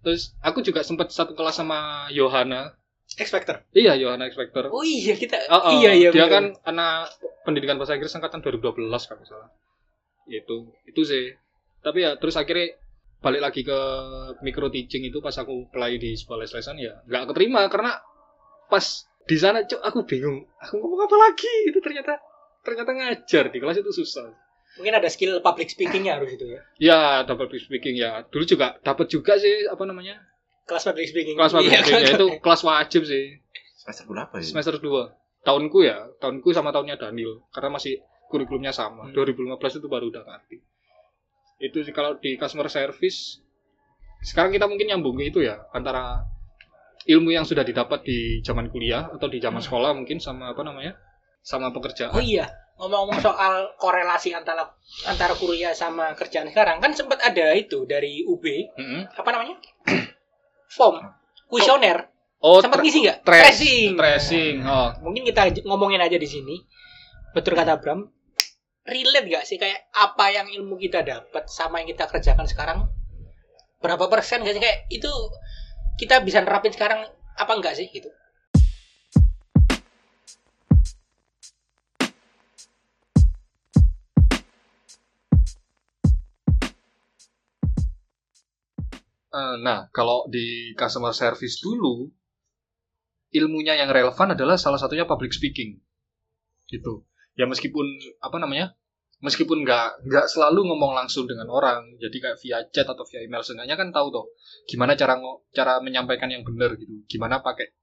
Terus 0.00 0.32
aku 0.40 0.64
juga 0.64 0.80
sempat 0.80 1.12
satu 1.12 1.36
kelas 1.36 1.60
sama 1.60 2.08
Yohana. 2.08 2.72
Expector. 3.20 3.64
Iya, 3.76 3.96
Yohana 3.96 4.24
Expector. 4.24 4.72
Oh 4.72 4.80
iya 4.80 5.12
kita. 5.16 5.36
Oh, 5.52 5.68
oh, 5.68 5.72
iya 5.76 5.92
iya. 5.92 6.08
Dia 6.08 6.24
bener. 6.28 6.32
kan 6.32 6.44
anak 6.64 7.12
pendidikan 7.44 7.76
bahasa 7.76 7.96
Inggris 7.96 8.14
angkatan 8.16 8.40
2012 8.40 8.88
kalau 8.88 9.24
salah. 9.28 9.50
Itu 10.24 10.72
itu 10.88 11.02
sih. 11.04 11.36
Tapi 11.84 12.08
ya 12.08 12.16
terus 12.16 12.40
akhirnya 12.40 12.78
balik 13.18 13.42
lagi 13.42 13.60
ke 13.62 13.78
micro 14.40 14.70
teaching 14.70 15.02
itu 15.02 15.18
pas 15.18 15.34
aku 15.34 15.66
apply 15.66 15.98
di 15.98 16.14
sekolah 16.14 16.46
les-lesan 16.46 16.78
ya 16.78 17.02
nggak 17.02 17.34
keterima 17.34 17.66
karena 17.66 17.98
pas 18.66 18.84
di 19.24 19.36
sana 19.36 19.60
cuk 19.60 19.80
aku 19.80 20.08
bingung. 20.08 20.48
Aku 20.56 20.80
ngomong 20.80 21.04
apa 21.04 21.16
lagi? 21.20 21.68
Itu 21.68 21.84
ternyata 21.84 22.16
ternyata 22.64 22.90
ngajar 22.90 23.52
di 23.52 23.58
kelas 23.58 23.76
itu 23.76 23.92
susah. 23.92 24.32
Mungkin 24.80 24.94
ada 24.94 25.08
skill 25.10 25.42
public 25.42 25.68
speakingnya 25.68 26.16
harus 26.16 26.32
itu 26.32 26.46
ya. 26.48 26.60
ya 26.78 27.00
dapat 27.26 27.50
public 27.50 27.60
speaking 27.60 27.98
ya. 27.98 28.24
Dulu 28.24 28.44
juga 28.46 28.78
dapat 28.80 29.10
juga 29.10 29.36
sih 29.36 29.66
apa 29.66 29.84
namanya? 29.84 30.16
Kelas 30.64 30.84
public 30.86 31.06
speaking. 31.12 31.36
kelas 31.36 31.52
public 31.52 31.68
Iya, 31.68 31.80
speaking 31.82 31.92
ya, 31.92 32.04
kelas- 32.08 32.16
itu 32.16 32.26
kelas 32.40 32.62
wajib 32.64 33.02
sih. 33.04 33.24
Semester 33.76 34.04
berapa 34.06 34.34
ya? 34.38 34.44
semester 34.44 34.74
2 34.80 35.44
tahunku 35.44 35.78
ya 35.82 35.98
tahunku 36.20 36.48
sama 36.52 36.72
tahunnya 36.72 36.96
Daniel 36.96 37.44
karena 37.52 37.68
masih 37.74 38.00
kurikulumnya 38.28 38.72
sama. 38.72 39.08
Hmm. 39.08 39.16
2015 39.16 39.80
itu 39.80 39.88
baru 39.88 40.08
udah 40.08 40.24
ganti 40.24 40.56
itu 41.58 41.78
sih 41.80 41.90
kalau 41.90 42.16
di 42.16 42.34
customer 42.34 42.66
service 42.66 43.42
sekarang 44.20 44.50
kita 44.50 44.66
mungkin 44.66 44.88
nyambung 44.88 45.18
itu 45.18 45.40
ya 45.40 45.66
antara 45.70 46.22
ilmu 47.04 47.30
yang 47.30 47.42
sudah 47.42 47.62
didapat 47.62 48.02
di 48.02 48.18
zaman 48.40 48.68
kuliah 48.68 49.06
atau 49.08 49.26
di 49.26 49.38
zaman 49.38 49.58
Hmm. 49.58 49.66
sekolah 49.66 49.90
mungkin 49.92 50.18
sama 50.18 50.50
apa 50.50 50.62
namanya 50.62 50.94
sama 51.40 51.70
pekerjaan 51.70 52.10
Oh 52.10 52.20
iya, 52.20 52.44
ngomong-ngomong 52.76 53.18
soal 53.18 53.54
korelasi 53.76 54.30
antara 54.32 54.66
antara 55.04 55.32
kuliah 55.32 55.70
sama 55.72 56.12
kerjaan 56.12 56.46
sekarang 56.46 56.78
kan 56.78 56.92
sempat 56.92 57.18
ada 57.20 57.54
itu 57.54 57.82
dari 57.84 58.22
UB 58.22 58.44
Mm-mm. 58.74 59.02
apa 59.12 59.28
namanya? 59.28 59.56
Form 60.70 61.00
kuesioner. 61.46 62.10
oh 62.38 62.60
sempat 62.60 62.78
tra- 62.78 62.84
ngisi 62.84 62.98
nggak? 63.00 63.18
tra- 63.22 63.40
Tracing. 63.40 63.96
tracing 63.96 64.54
oh 64.62 64.92
Mungkin 65.00 65.22
kita 65.24 65.48
ngomongin 65.64 65.98
aja 65.98 66.14
di 66.14 66.26
sini. 66.26 66.60
Betul 67.32 67.54
kata 67.54 67.78
Bram. 67.78 68.04
Relate 68.88 69.28
nggak 69.28 69.44
sih 69.44 69.60
kayak 69.60 69.92
apa 69.92 70.32
yang 70.32 70.48
ilmu 70.48 70.80
kita 70.80 71.04
dapat 71.04 71.44
sama 71.52 71.84
yang 71.84 71.92
kita 71.92 72.08
kerjakan 72.08 72.48
sekarang? 72.48 72.88
Berapa 73.84 74.08
persen 74.08 74.40
nggak 74.40 74.54
sih 74.56 74.62
kayak 74.64 74.88
itu 74.88 75.12
kita 76.00 76.24
bisa 76.24 76.40
nerapin 76.40 76.72
sekarang 76.72 77.04
apa 77.36 77.52
enggak 77.52 77.76
sih 77.76 77.84
gitu? 77.92 78.08
Eh, 89.28 89.54
nah, 89.60 89.92
kalau 89.92 90.24
di 90.32 90.72
customer 90.72 91.12
service 91.12 91.60
dulu, 91.60 92.08
ilmunya 93.36 93.76
yang 93.76 93.92
relevan 93.92 94.32
adalah 94.32 94.56
salah 94.56 94.80
satunya 94.80 95.04
public 95.04 95.36
speaking. 95.36 95.76
Gitu. 96.64 97.04
Ya 97.38 97.46
meskipun 97.46 97.86
apa 98.18 98.36
namanya? 98.42 98.74
Meskipun 99.18 99.66
nggak 99.66 100.06
nggak 100.06 100.26
selalu 100.30 100.70
ngomong 100.70 100.94
langsung 100.94 101.26
dengan 101.26 101.50
orang, 101.50 101.98
jadi 101.98 102.16
kayak 102.22 102.38
via 102.38 102.58
chat 102.70 102.86
atau 102.86 103.02
via 103.02 103.26
email, 103.26 103.42
seenggaknya 103.42 103.74
kan 103.74 103.90
tahu 103.90 104.14
tuh 104.14 104.26
gimana 104.70 104.94
cara 104.94 105.18
cara 105.50 105.82
menyampaikan 105.82 106.30
yang 106.30 106.46
benar 106.46 106.78
gitu, 106.78 107.02
gimana 107.10 107.42
pakai 107.42 107.74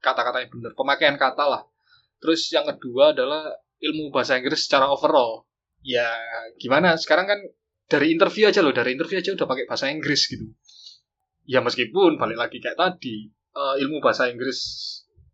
kata-kata 0.00 0.48
yang 0.48 0.52
benar, 0.52 0.72
pemakaian 0.72 1.16
kata 1.20 1.44
lah. 1.44 1.62
Terus 2.24 2.48
yang 2.56 2.64
kedua 2.64 3.12
adalah 3.12 3.52
ilmu 3.84 4.08
bahasa 4.08 4.40
Inggris 4.40 4.64
secara 4.64 4.88
overall. 4.88 5.44
Ya 5.84 6.08
gimana? 6.56 6.96
Sekarang 6.96 7.28
kan 7.28 7.40
dari 7.84 8.16
interview 8.16 8.48
aja 8.48 8.64
loh, 8.64 8.72
dari 8.72 8.96
interview 8.96 9.20
aja 9.20 9.36
udah 9.36 9.44
pakai 9.44 9.68
bahasa 9.68 9.92
Inggris 9.92 10.24
gitu 10.24 10.56
ya 11.48 11.64
meskipun 11.64 12.20
balik 12.20 12.36
lagi 12.36 12.60
kayak 12.60 12.76
tadi 12.76 13.32
eh, 13.32 13.74
ilmu 13.80 14.04
bahasa 14.04 14.28
Inggris 14.28 14.60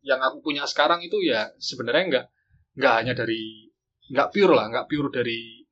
yang 0.07 0.23
aku 0.23 0.47
punya 0.47 0.63
sekarang 0.63 1.03
itu 1.03 1.19
ya 1.27 1.51
sebenarnya 1.59 2.05
nggak 2.07 2.27
nggak 2.75 2.95
hanya 3.03 3.13
dari 3.15 3.71
nggak 4.11 4.29
pure 4.35 4.53
lah 4.55 4.67
nggak 4.71 4.87
pure 4.91 5.09
dari 5.11 5.65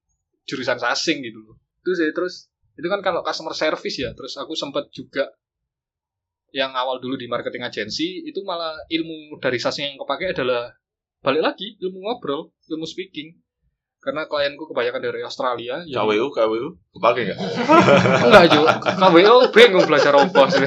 jurusan 0.47 0.79
asing 0.79 1.23
gitu 1.23 1.39
loh 1.43 1.57
itu 1.83 1.91
sih 1.99 2.11
terus 2.15 2.51
itu 2.79 2.87
kan 2.89 3.05
kalau 3.05 3.21
customer 3.21 3.53
service 3.53 3.99
ya 4.01 4.11
terus 4.17 4.39
aku 4.39 4.57
sempat 4.57 4.89
juga 4.95 5.29
yang 6.53 6.73
awal 6.77 7.01
dulu 7.01 7.17
di 7.17 7.27
marketing 7.27 7.65
agency 7.65 8.23
itu 8.25 8.45
malah 8.45 8.77
ilmu 8.93 9.41
dari 9.41 9.57
sasing 9.57 9.93
yang 9.93 9.99
kepake 10.01 10.37
adalah 10.37 10.73
balik 11.25 11.43
lagi 11.43 11.81
ilmu 11.81 12.03
ngobrol 12.05 12.53
ilmu 12.69 12.85
speaking 12.85 13.43
karena 14.03 14.27
klienku 14.27 14.67
kebanyakan 14.67 14.99
dari 14.99 15.23
Australia 15.23 15.79
KWU, 15.87 16.35
KWU, 16.35 16.69
kepake 16.99 17.21
nggak? 17.23 17.39
Enggak, 18.27 18.45
Ju. 18.51 18.61
KWU 18.99 19.35
bingung 19.55 19.87
belajar 19.87 20.11
apa 20.19 20.43
sih. 20.51 20.67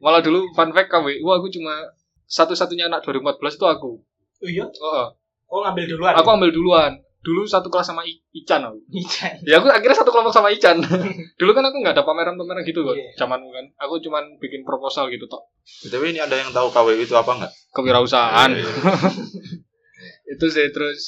Malah 0.00 0.24
dulu 0.24 0.48
fun 0.56 0.72
fact 0.72 0.88
KWU 0.88 1.28
aku 1.28 1.52
cuma 1.52 1.92
satu-satunya 2.24 2.88
anak 2.88 3.04
2014 3.04 3.60
itu 3.60 3.66
aku. 3.68 4.00
Oh 4.42 4.50
iya, 4.50 4.66
Heeh. 4.66 5.06
oh 5.48 5.58
ngambil 5.62 5.84
duluan. 5.86 6.12
Aku 6.18 6.28
ambil 6.28 6.50
duluan. 6.50 6.92
Dulu 7.22 7.46
satu 7.46 7.70
kelas 7.70 7.86
sama 7.86 8.02
I- 8.02 8.18
Ican 8.34 8.66
aku. 8.66 8.82
Iya. 8.90 9.38
Ya 9.46 9.54
aku 9.62 9.70
akhirnya 9.70 9.94
satu 9.94 10.10
kelompok 10.10 10.34
sama 10.34 10.50
Ican. 10.50 10.82
dulu 11.40 11.50
kan 11.54 11.62
aku 11.62 11.78
nggak 11.78 11.94
ada 11.94 12.02
pameran-pameran 12.02 12.66
gitu 12.66 12.82
kok. 12.82 12.98
Iya. 12.98 13.14
Zaman 13.14 13.38
kan. 13.38 13.64
Aku 13.78 14.02
cuman 14.02 14.42
bikin 14.42 14.66
proposal 14.66 15.06
gitu 15.06 15.30
tok. 15.30 15.46
Tapi 15.86 16.10
ini 16.10 16.18
ada 16.18 16.34
yang 16.34 16.50
tahu 16.50 16.68
KWU 16.68 16.98
itu 16.98 17.14
apa 17.14 17.30
nggak? 17.38 17.52
Kewirausahaan. 17.70 18.50
Iya. 18.50 18.66
itu 20.34 20.46
sih 20.48 20.66
terus 20.72 21.00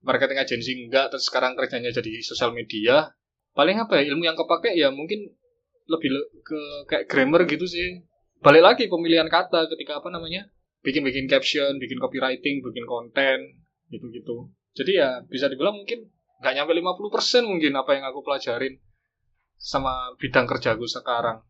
marketing 0.00 0.40
agency 0.40 0.72
enggak 0.74 1.12
terus 1.12 1.28
sekarang 1.28 1.52
kerjanya 1.54 1.92
jadi 1.92 2.24
sosial 2.24 2.50
media 2.50 3.12
paling 3.52 3.76
apa 3.76 4.00
ya 4.00 4.10
ilmu 4.10 4.24
yang 4.24 4.34
kepake 4.34 4.72
ya 4.72 4.88
mungkin 4.88 5.36
lebih 5.84 6.08
le- 6.08 6.30
ke 6.40 6.58
kayak 6.88 7.04
grammar 7.10 7.44
gitu 7.44 7.68
sih 7.68 8.00
balik 8.40 8.64
lagi 8.64 8.88
pemilihan 8.88 9.28
kata 9.28 9.68
ketika 9.68 10.00
apa 10.00 10.08
namanya 10.08 10.48
bikin 10.80 11.04
bikin 11.04 11.26
caption 11.28 11.76
bikin 11.76 12.00
copywriting 12.00 12.64
bikin 12.64 12.84
konten 12.88 13.38
gitu 13.92 14.06
gitu 14.12 14.36
jadi 14.74 14.92
ya 14.94 15.10
bisa 15.26 15.50
dibilang 15.50 15.76
mungkin 15.76 16.08
nggak 16.40 16.52
nyampe 16.56 16.72
50% 16.72 17.44
mungkin 17.44 17.72
apa 17.76 17.90
yang 18.00 18.04
aku 18.08 18.24
pelajarin 18.24 18.80
sama 19.60 20.16
bidang 20.16 20.48
kerjaku 20.48 20.88
sekarang. 20.88 21.44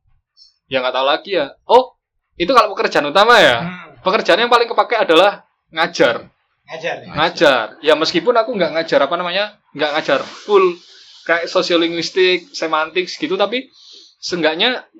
Ya 0.66 0.82
nggak 0.82 0.94
tahu 0.94 1.06
lagi 1.06 1.30
ya. 1.38 1.54
Oh 1.70 1.94
itu 2.34 2.50
kalau 2.50 2.74
pekerjaan 2.74 3.06
utama 3.06 3.38
ya? 3.38 3.62
Hmm, 3.62 4.02
pekerjaan 4.02 4.42
yang 4.42 4.50
paling 4.50 4.66
kepake 4.66 4.98
adalah 4.98 5.46
ngajar. 5.70 6.26
Ngajar 6.66 6.96
ya. 7.06 7.10
ngajar. 7.14 7.66
Ya 7.86 7.94
meskipun 7.94 8.34
aku 8.34 8.50
nggak 8.58 8.74
ngajar 8.74 9.06
apa 9.06 9.14
namanya? 9.14 9.62
Nggak 9.76 9.90
ngajar 9.94 10.20
full. 10.26 10.74
Kayak 11.22 11.46
sosiolinguistik 11.46 12.50
semantik 12.50 13.06
gitu 13.06 13.38
tapi 13.38 13.70
seenggaknya 14.18 14.90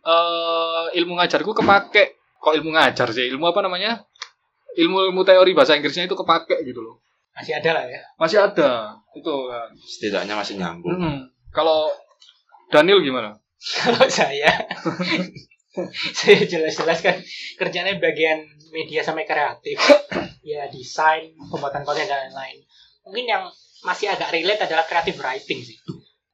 eh 0.00 0.86
ilmu 0.98 1.14
ngajarku 1.20 1.54
kepake 1.54 2.18
kok 2.40 2.56
ilmu 2.56 2.72
ngajar 2.72 3.08
sih 3.12 3.28
ilmu 3.28 3.52
apa 3.52 3.60
namanya 3.60 4.00
ilmu 4.74 5.12
ilmu 5.12 5.22
teori 5.22 5.52
bahasa 5.52 5.76
Inggrisnya 5.76 6.08
itu 6.08 6.16
kepake 6.16 6.64
gitu 6.64 6.80
loh 6.80 6.96
Masih 7.30 7.54
ada 7.56 7.70
lah 7.72 7.84
ya. 7.86 8.00
masih 8.18 8.38
ada 8.42 8.70
itu 9.14 9.34
kan. 9.46 9.70
Setidaknya 9.78 10.34
masih 10.34 10.54
nyambung. 10.58 10.92
Mm-mm. 10.92 11.16
kalau 11.54 11.88
Daniel 12.68 13.00
gimana 13.00 13.38
Kalau 13.60 14.08
saya, 14.08 14.50
saya 16.18 16.40
jelas-jelas 16.48 17.00
kan 17.04 17.16
kerjanya 17.56 18.00
bagian 18.00 18.40
media 18.72 19.04
sampai 19.04 19.28
kreatif, 19.28 19.76
ya 20.40 20.64
desain, 20.72 21.36
pembuatan 21.52 21.84
konten 21.84 22.08
dan 22.08 22.32
lain-lain. 22.32 22.56
Mungkin 23.04 23.24
yang 23.28 23.44
masih 23.84 24.08
agak 24.08 24.32
relate 24.32 24.64
adalah 24.64 24.88
creative 24.88 25.20
writing 25.20 25.60
sih. 25.60 25.76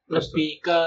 Lebih 0.06 0.62
ke 0.62 0.80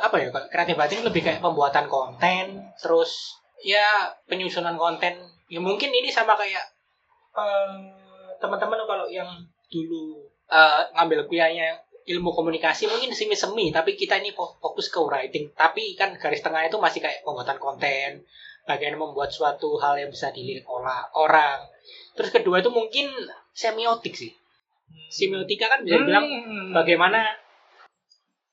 apa 0.00 0.16
ya? 0.16 0.32
Creative 0.48 0.78
writing 0.80 1.00
lebih 1.04 1.20
kayak 1.20 1.44
pembuatan 1.44 1.86
konten, 1.92 2.72
terus 2.80 3.36
ya 3.62 4.12
penyusunan 4.26 4.76
konten. 4.76 5.14
Ya 5.46 5.60
mungkin 5.62 5.90
ini 5.90 6.10
sama 6.10 6.34
kayak 6.34 6.64
eh, 7.36 7.72
teman-teman 8.40 8.80
kalau 8.84 9.06
yang 9.08 9.28
dulu 9.70 10.24
eh, 10.50 10.80
ngambil 10.94 11.26
kuliahnya 11.26 11.78
ilmu 12.06 12.30
komunikasi 12.30 12.86
mungkin 12.86 13.10
semi-semi 13.10 13.74
tapi 13.74 13.98
kita 13.98 14.22
ini 14.22 14.30
fo- 14.30 14.54
fokus 14.62 14.86
ke 14.94 15.02
writing 15.02 15.50
tapi 15.58 15.98
kan 15.98 16.14
garis 16.14 16.38
tengah 16.38 16.62
itu 16.62 16.78
masih 16.78 17.02
kayak 17.02 17.26
pembuatan 17.26 17.58
konten 17.58 18.22
bagaimana 18.62 19.10
membuat 19.10 19.34
suatu 19.34 19.74
hal 19.82 19.98
yang 19.98 20.06
bisa 20.14 20.30
dilirik 20.30 20.62
orang 20.70 21.66
terus 22.14 22.30
kedua 22.30 22.62
itu 22.62 22.70
mungkin 22.70 23.10
semiotik 23.50 24.14
sih 24.14 24.30
semiotika 25.10 25.66
kan 25.66 25.82
bisa 25.82 25.98
dibilang 25.98 26.26
Hmm. 26.30 26.70
bagaimana 26.70 27.26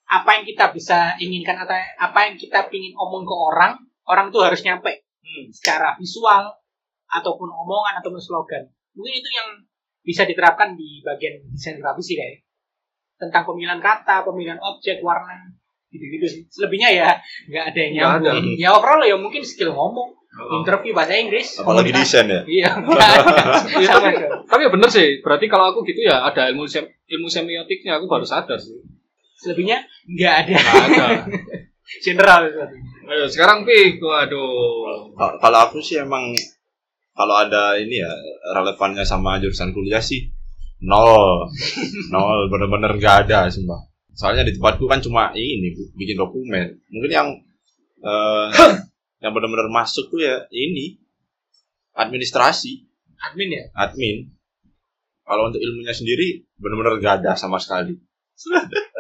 apa 0.10 0.30
yang 0.38 0.45
kita 0.49 0.74
bisa 0.74 1.14
inginkan 1.22 1.58
atau 1.58 1.78
apa 1.78 2.20
yang 2.30 2.36
kita 2.38 2.70
pingin 2.70 2.93
omong 2.93 3.26
ke 3.26 3.34
orang, 3.34 3.74
orang 4.06 4.30
tuh 4.30 4.43
harus 4.43 4.62
nyampe 4.62 5.04
Hmm. 5.24 5.47
secara 5.49 5.95
visual 5.95 6.51
ataupun 7.10 7.47
omongan 7.47 7.95
ataupun 7.97 8.20
slogan. 8.20 8.68
Mungkin 8.91 9.14
itu 9.16 9.30
yang 9.32 9.49
bisa 9.99 10.28
diterapkan 10.28 10.76
di 10.76 10.99
bagian 10.99 11.47
desain 11.49 11.80
grafis 11.80 12.06
sih 12.06 12.20
kayak 12.20 12.43
tentang 13.16 13.47
pemilihan 13.47 13.80
kata, 13.80 14.22
pemilihan 14.22 14.60
objek, 14.60 14.99
warna, 14.99 15.47
gitu-gitu 15.88 16.26
sih. 16.28 16.41
Selebihnya 16.51 16.89
ya 16.91 17.10
nggak 17.47 17.66
ada 17.66 17.80
yang 17.80 17.91
Nggak 17.95 18.12
ada. 18.12 18.30
nyambung. 18.36 18.60
Ya 18.60 18.70
overall 18.76 19.01
ya 19.01 19.16
mungkin 19.16 19.41
skill 19.41 19.72
ngomong, 19.72 20.12
Oh. 20.34 20.60
interview 20.60 20.91
bahasa 20.91 21.14
Inggris, 21.14 21.62
Apalagi 21.62 21.93
desain 21.93 22.26
ya. 22.26 22.41
Iya, 22.43 22.70
nggak 22.74 22.99
ada. 23.16 23.34
Iya, 23.70 23.88
tapi, 23.88 24.08
aja. 24.12 24.28
tapi 24.43 24.62
ya 24.66 24.70
bener 24.74 24.89
sih. 24.89 25.22
Berarti 25.22 25.45
kalau 25.45 25.72
aku 25.72 25.86
gitu 25.86 26.04
ya 26.04 26.20
ada 26.20 26.49
ilmu 26.49 26.66
sem 26.66 26.84
ilmu 26.84 27.30
semiotiknya 27.30 27.95
aku 27.95 28.10
baru 28.10 28.26
sadar 28.26 28.58
sih. 28.58 28.76
Selebihnya 29.39 29.86
nggak 30.04 30.34
ada. 30.36 30.51
Nggak 30.58 30.78
ada. 30.84 31.06
General. 32.02 32.42
Ayo 33.04 33.26
sekarang 33.28 33.68
pi, 33.68 34.00
waduh. 34.00 35.12
Ka- 35.20 35.38
Kalau 35.38 35.60
aku 35.68 35.84
sih 35.84 36.00
emang 36.00 36.32
kalau 37.14 37.36
ada 37.38 37.78
ini 37.78 38.00
ya 38.00 38.10
relevannya 38.56 39.04
sama 39.04 39.38
jurusan 39.38 39.70
kuliah 39.70 40.02
sih 40.02 40.32
nol, 40.82 41.46
nol 42.14 42.50
bener-bener 42.50 42.96
nggak 42.98 43.28
ada 43.28 43.48
sumpah. 43.48 43.84
Soalnya 44.14 44.46
di 44.46 44.56
tempatku 44.56 44.86
kan 44.86 45.04
cuma 45.04 45.30
ini 45.34 45.74
bu- 45.74 45.92
bikin 45.94 46.16
dokumen. 46.16 46.80
Mungkin 46.90 47.12
yang 47.12 47.28
eh, 48.02 48.48
yang 49.24 49.32
benar-benar 49.32 49.68
masuk 49.70 50.10
tuh 50.10 50.24
ya 50.24 50.48
ini 50.50 50.98
administrasi, 51.94 52.90
Admin 53.22 53.50
ya. 53.54 53.64
admin. 53.78 54.28
Kalau 55.24 55.48
untuk 55.48 55.62
ilmunya 55.62 55.96
sendiri 55.96 56.44
benar-benar 56.58 57.00
nggak 57.00 57.16
ada 57.24 57.32
sama 57.36 57.56
sekali. 57.56 57.96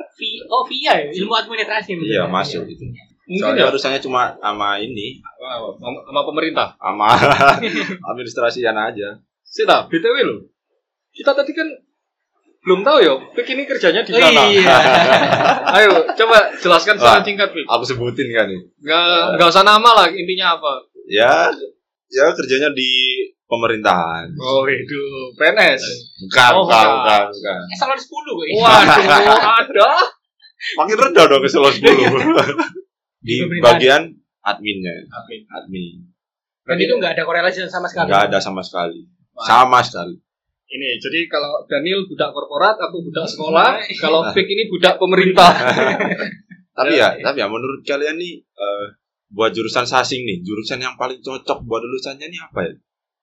Oh 0.53 0.61
via 0.63 0.93
ya, 0.93 1.09
ilmu 1.15 1.33
administrasi. 1.33 1.97
Iya 1.97 2.29
masuk 2.29 2.61
itu. 2.63 2.85
Mungkin 3.23 3.39
Soalnya 3.41 3.63
ya 3.63 3.71
urusannya 3.71 3.99
cuma 3.99 4.35
sama 4.35 4.77
ini, 4.77 5.17
sama 5.81 6.21
pemerintah. 6.23 6.75
sama 6.75 7.09
administrasian 8.11 8.75
aja. 8.75 9.17
Sita, 9.41 9.87
BTW 9.87 10.15
loh. 10.21 10.39
Kita 11.09 11.31
tadi 11.31 11.49
kan 11.51 11.65
belum 12.61 12.79
tahu 12.81 12.97
ya, 12.99 13.13
Pik 13.33 13.47
ini 13.49 13.63
kerjanya 13.63 14.01
di 14.01 14.11
Oh, 14.11 14.19
mana. 14.19 14.43
iya. 14.45 14.77
Ayo, 15.75 15.89
coba 16.13 16.51
jelaskan 16.55 16.95
secara 16.95 17.19
singkat, 17.19 17.49
Pik. 17.49 17.65
Aku 17.65 17.83
sebutin 17.83 18.27
kan 18.29 18.45
nih. 18.45 18.61
Nggak, 18.79 19.35
nggak 19.35 19.47
usah 19.49 19.63
nama 19.63 19.89
lah, 19.93 20.07
intinya 20.07 20.55
apa. 20.55 20.83
Ya, 21.05 21.51
ya 22.07 22.25
kerjanya 22.31 22.71
di 22.71 22.89
pemerintahan. 23.45 24.31
Oh, 24.35 24.63
itu 24.63 24.99
PNS. 25.35 25.83
Bukan, 26.23 26.51
Oh, 26.51 26.63
bukan, 26.63 26.85
bukan. 26.97 27.23
bukan. 27.29 27.59
Eselon 27.69 27.99
10 27.99 28.09
gue. 28.31 28.47
Waduh, 28.57 29.39
ada. 29.59 29.91
Makin 30.75 30.95
rendah 30.97 31.25
dong 31.27 31.41
ke 31.41 31.49
Solo 31.49 31.69
10. 31.69 31.79
di 33.23 33.35
Pemerintahan. 33.39 33.63
bagian 33.63 34.01
adminnya, 34.41 34.93
admin. 35.53 36.03
Dan 36.63 36.77
itu 36.79 36.93
nggak 36.95 37.15
ada 37.15 37.23
korelasi 37.23 37.67
sama 37.67 37.87
sekali. 37.87 38.07
Nggak 38.11 38.23
ada 38.31 38.39
sama 38.39 38.61
sekali. 38.63 39.03
Wah. 39.31 39.43
Sama 39.43 39.79
sekali. 39.83 40.15
Ini, 40.65 40.97
jadi 40.97 41.29
kalau 41.29 41.63
Daniel 41.65 42.03
budak 42.03 42.33
korporat, 42.33 42.73
aku 42.75 43.03
budak 43.03 43.27
sekolah. 43.27 43.77
kalau 43.99 44.25
Pik 44.31 44.47
ini 44.47 44.65
budak 44.67 44.97
pemerintah. 44.97 45.51
Tapi 46.73 46.97
Ya, 46.97 47.13
ya, 47.13 47.21
tapi 47.21 47.37
ya 47.37 47.45
menurut 47.45 47.85
kalian 47.85 48.17
nih 48.17 48.41
eh, 48.41 48.85
buat 49.29 49.53
jurusan 49.53 49.85
sasing 49.85 50.25
nih, 50.25 50.41
jurusan 50.41 50.81
yang 50.81 50.97
paling 50.97 51.21
cocok 51.21 51.61
buat 51.63 51.77
lulusannya 51.79 52.25
nih 52.25 52.41
apa 52.41 52.65
ya? 52.65 52.73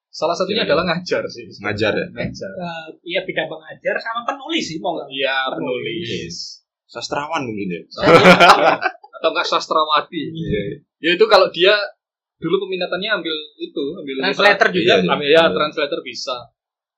Salah 0.07 0.39
satunya 0.39 0.63
Iya, 0.63 0.63
iya. 0.63 0.71
adalah 0.71 0.85
ngajar 0.87 1.23
sih. 1.27 1.51
Ngajar 1.59 1.93
ya? 1.95 2.07
Ngajar. 2.15 2.51
Eh, 2.53 2.87
Iya 3.03 3.21
bidang 3.27 3.51
mengajar 3.51 3.99
sama 3.99 4.23
penulis 4.23 4.63
sih 4.63 4.79
mau 4.79 4.95
nggak? 4.95 5.11
Iya, 5.11 5.35
penulis. 5.51 6.60
Sastrawan 6.91 7.47
mungkin 7.47 7.71
ya. 7.71 7.81
Atau 9.23 9.31
enggak 9.31 9.47
sastrawati. 9.47 10.35
Iya. 10.35 10.83
Ya 10.99 11.11
itu 11.15 11.25
kalau 11.31 11.47
dia 11.55 11.71
dulu 12.43 12.67
peminatannya 12.67 13.21
ambil 13.21 13.37
itu, 13.63 13.85
ambil 13.95 14.27
Translator 14.27 14.69
juga. 14.75 14.83
Iya, 14.83 14.97
iya. 15.07 15.11
Ambil 15.15 15.29
ya 15.31 15.43
translator 15.55 16.01
bisa. 16.03 16.37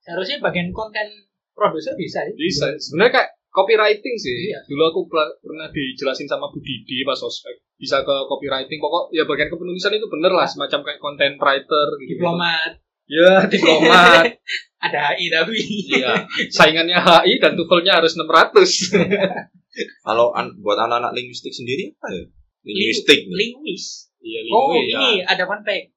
Seharusnya 0.01 0.41
bagian 0.41 0.73
konten 0.73 1.29
produser 1.53 1.93
bisa 1.93 2.25
ya. 2.25 2.33
Bisa. 2.33 2.73
Sebenarnya 2.75 3.21
kayak 3.21 3.29
copywriting 3.53 4.15
sih. 4.17 4.51
Iya. 4.51 4.65
Dulu 4.65 4.83
aku 4.89 5.01
pernah 5.39 5.69
dijelasin 5.69 6.25
sama 6.25 6.49
Bu 6.49 6.57
Didi 6.59 7.05
pas 7.05 7.21
ospek. 7.21 7.61
Bisa 7.77 8.01
ke 8.01 8.15
copywriting. 8.25 8.81
Pokok 8.81 9.13
ya 9.13 9.29
bagian 9.29 9.53
kepenulisan 9.53 9.93
itu 9.93 10.09
bener 10.09 10.33
lah 10.33 10.49
semacam 10.49 10.79
kayak 10.83 10.99
content 10.99 11.35
writer 11.37 11.87
gitu. 12.01 12.17
Diplomat. 12.17 12.82
Ya, 13.05 13.45
diplomat. 13.45 14.39
Ada 14.83 15.15
HI 15.15 15.31
tapi. 15.31 15.55
Iya. 15.95 16.27
Saingannya 16.49 16.99
HI 16.99 17.39
dan 17.39 17.55
TOEFL-nya 17.55 18.03
harus 18.03 18.15
600. 18.15 18.99
Kalau 20.05 20.29
an- 20.31 20.53
buat 20.59 20.75
anak-anak 20.77 21.15
linguistik 21.15 21.49
sendiri 21.49 21.95
apa 21.95 22.07
ya? 22.11 22.23
Linguistik. 22.63 23.25
Linguis. 23.25 24.11
Iya, 24.19 24.39
Oh 24.51 24.71
linguis, 24.71 24.87
ya. 24.87 24.99
ini 24.99 25.11
ada 25.23 25.43
fun 25.43 25.61
fact. 25.63 25.91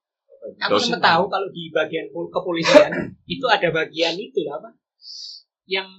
Aku 0.63 0.79
sempat 0.79 1.03
tahu 1.03 1.27
kalau 1.27 1.51
di 1.51 1.71
bagian 1.71 2.07
pol- 2.11 2.31
kepolisian 2.31 2.91
itu 3.35 3.47
ada 3.47 3.69
bagian 3.69 4.15
itu 4.15 4.47
lah, 4.47 4.63
apa? 4.63 4.71
Yang 5.67 5.91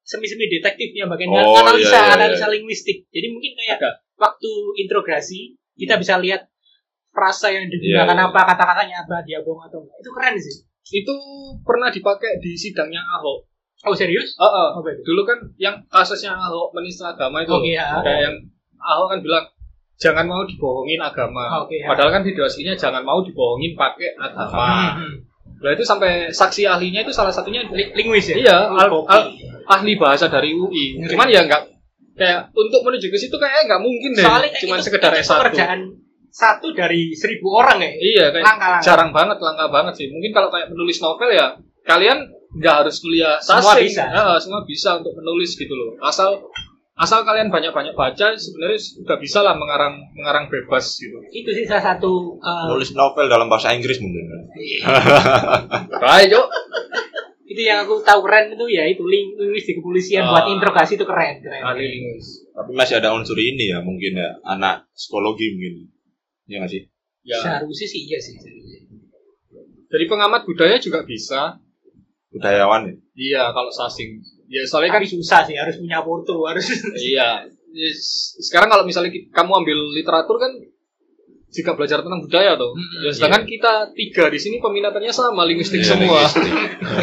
semi-semi 0.00 0.48
detektif 0.48 0.92
yang 0.92 1.08
bagian 1.08 1.32
Oh, 1.32 1.56
analisa 1.56 1.80
iya, 1.80 1.92
iya, 1.92 2.04
iya. 2.04 2.16
analisa 2.16 2.46
linguistik. 2.48 3.08
Jadi 3.08 3.26
mungkin 3.28 3.52
kayak 3.56 3.76
Ada. 3.80 3.90
waktu 4.16 4.50
interogasi 4.78 5.56
kita 5.76 5.96
bisa 5.96 6.20
lihat 6.20 6.48
frasa 7.18 7.50
yang 7.50 7.66
digunakan 7.66 8.06
Iya, 8.06 8.14
iya. 8.14 8.30
apa, 8.30 8.40
kata-katanya 8.46 8.96
apa, 9.02 9.16
dia 9.22 9.42
bohong 9.42 9.66
atau 9.66 9.82
enggak. 9.82 9.98
Itu 9.98 10.10
keren 10.14 10.34
sih. 10.38 10.54
Itu 10.94 11.14
pernah 11.60 11.90
dipakai 11.90 12.38
di 12.38 12.54
sidangnya 12.54 13.02
Ahok. 13.10 13.38
Oh 13.80 13.92
serius? 13.92 14.34
Heeh. 14.34 14.68
Oh, 14.72 14.80
bagus. 14.80 15.02
Dulu 15.02 15.22
kan 15.22 15.38
yang 15.56 15.82
kasusnya 15.84 16.30
Ahok 16.32 16.70
menista 16.72 17.10
agama 17.10 17.42
itu. 17.42 17.50
Oke, 17.50 17.70
ya. 17.72 17.98
Kayak 18.00 18.20
yang 18.24 18.36
Ahok 18.78 19.06
kan 19.08 19.18
bilang 19.20 19.44
jangan 19.96 20.24
mau 20.24 20.42
dibohongin 20.42 20.98
agama. 20.98 21.62
Oke, 21.62 21.76
ya. 21.76 21.86
Padahal 21.86 22.10
kan 22.12 22.22
video 22.22 22.42
aslinya 22.42 22.72
jangan 22.72 23.02
mau 23.02 23.18
dibohongin 23.20 23.74
pakai 23.74 24.14
agama. 24.14 24.94
Nah 25.58 25.70
itu 25.74 25.82
sampai 25.82 26.30
saksi 26.30 26.64
ahlinya 26.64 27.02
itu 27.02 27.10
salah 27.10 27.30
satunya 27.30 27.66
Li- 27.68 27.90
Linguis 27.92 28.26
ya? 28.28 28.38
iya 28.38 28.56
Oh, 28.64 28.78
al- 28.78 29.06
al- 29.10 29.30
ahli 29.68 29.98
bahasa 29.98 30.26
dari 30.26 30.54
UI. 30.54 31.02
Cuman 31.04 31.26
ya 31.26 31.42
nggak 31.42 31.62
kayak 32.14 32.50
untuk 32.50 32.80
menuju 32.80 33.06
ke 33.06 33.18
situ 33.18 33.34
kayaknya 33.34 33.62
nggak 33.68 33.82
mungkin 33.82 34.10
deh. 34.14 34.22
Soalnya 34.22 34.50
Cuman 34.56 34.78
itu- 34.78 34.86
sekedar 34.86 35.10
itu 35.12 35.22
S1. 35.22 35.34
pekerjaan 35.36 35.80
satu 36.38 36.70
dari 36.70 37.10
seribu 37.12 37.50
orang 37.52 37.82
ya. 37.82 37.90
Iya 37.90 38.24
kayak 38.30 38.46
Langka-langka. 38.46 38.84
jarang 38.84 39.10
banget, 39.10 39.38
langka 39.38 39.66
banget 39.68 39.94
sih. 39.96 40.06
Mungkin 40.06 40.30
kalau 40.30 40.48
kayak 40.48 40.70
menulis 40.70 41.02
novel 41.02 41.30
ya 41.30 41.58
kalian 41.82 42.18
nggak 42.54 42.74
harus 42.80 43.02
kuliah 43.02 43.36
Semua 43.38 43.74
bisa. 43.74 44.06
Ya, 44.06 44.38
semua 44.38 44.62
bisa 44.62 44.96
untuk 44.96 45.12
menulis 45.12 45.52
gitu 45.52 45.74
loh. 45.74 45.98
Asal 45.98 46.38
asal 46.94 47.22
kalian 47.22 47.46
banyak-banyak 47.48 47.94
baca 47.94 48.34
sebenarnya 48.34 48.74
sudah 48.74 49.18
bisa 49.18 49.38
lah 49.40 49.54
mengarang 49.54 49.98
mengarang 50.14 50.46
bebas 50.46 50.94
gitu. 50.94 51.18
Itu 51.28 51.50
sih 51.50 51.62
salah 51.62 51.94
satu 51.94 52.38
uh, 52.38 52.70
Nulis 52.70 52.90
novel 52.92 53.26
dalam 53.26 53.46
bahasa 53.46 53.70
Inggris 53.70 53.98
mungkin. 53.98 54.22
Baik, 55.98 56.26
Cok. 56.30 56.46
itu 57.48 57.64
yang 57.64 57.82
aku 57.82 58.04
tahu 58.04 58.20
keren 58.22 58.52
itu 58.52 58.66
ya 58.68 58.84
itu 58.84 59.00
ling- 59.02 59.32
linguis 59.34 59.64
di 59.64 59.72
kepolisian 59.72 60.22
Ah. 60.22 60.30
buat 60.30 60.46
interogasi 60.48 60.94
itu 60.94 61.02
keren 61.02 61.40
keren. 61.40 61.64
Ahli 61.64 61.86
linguis. 61.88 62.44
Tapi 62.52 62.70
masih 62.72 63.00
ada 63.00 63.10
unsur 63.10 63.34
ini 63.34 63.72
ya 63.72 63.80
mungkin 63.80 64.12
ya 64.14 64.36
anak 64.44 64.86
psikologi 64.92 65.56
mungkin. 65.56 65.74
Iya 66.48 66.56
nggak 66.64 66.72
sih? 66.72 66.82
Ya. 67.28 67.38
Seharusnya 67.44 67.88
sih 67.92 68.00
iya 68.08 68.18
sih. 68.18 68.34
Jadi 69.88 70.04
pengamat 70.08 70.48
budaya 70.48 70.76
juga 70.80 71.04
bisa. 71.04 71.60
Budayawan 72.28 72.88
ya. 72.88 72.94
Iya, 73.16 73.42
kalau 73.56 73.72
sasing. 73.72 74.20
Ya, 74.48 74.64
soalnya 74.64 74.96
kan 74.96 75.04
Tapi 75.04 75.12
susah 75.12 75.44
sih 75.44 75.56
harus 75.56 75.76
punya 75.80 76.00
foto 76.00 76.44
harus. 76.48 76.64
iya. 77.12 77.44
Yes. 77.72 78.32
Sekarang 78.40 78.72
kalau 78.72 78.84
misalnya 78.88 79.12
kamu 79.12 79.52
ambil 79.64 79.78
literatur 79.92 80.40
kan 80.40 80.52
juga 81.50 81.72
belajar 81.72 81.98
tentang 82.00 82.20
budaya 82.20 82.54
tuh. 82.54 82.70
Mm-mm, 82.70 83.02
Ya, 83.02 83.10
sedangkan 83.10 83.42
kita 83.42 83.72
tiga 83.92 84.28
di 84.28 84.36
sini 84.36 84.56
peminatannya 84.58 85.08
sama, 85.08 85.42
linguistik 85.42 85.80
Iya, 85.80 85.88
semua. 85.90 86.20
linguistik. 86.20 86.52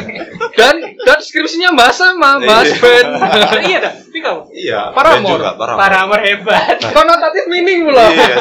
dan 0.59 0.75
dan 0.95 1.17
skripsinya 1.19 1.73
bahas 1.73 1.97
sama, 1.97 2.37
bahas 2.39 2.69
Iya. 2.69 2.77
band. 2.77 3.07
iya 3.67 3.77
dah. 3.81 3.93
Tapi 3.97 4.19
kamu 4.19 4.39
Iya. 4.53 4.81
Paramore. 4.91 5.17
dan 5.17 5.33
juga 5.35 5.51
Paramore. 5.55 5.81
para 5.81 6.17
hebat. 6.21 6.77
Konotatif 6.95 7.43
meaning 7.47 7.79
pula. 7.83 8.05
Iya. 8.05 8.37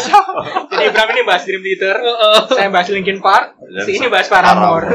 Jadi 0.69 0.85
Bram 0.91 1.09
ini 1.09 1.23
bahas 1.25 1.43
Dream 1.43 1.63
Theater, 1.63 1.97
Heeh. 1.97 2.39
saya 2.49 2.69
bahas 2.69 2.89
Linkin 2.89 3.19
Park, 3.19 3.47
Dan 3.59 3.83
si 3.83 3.91
ini 3.97 4.07
bahas 4.07 4.29
Paramore. 4.29 4.87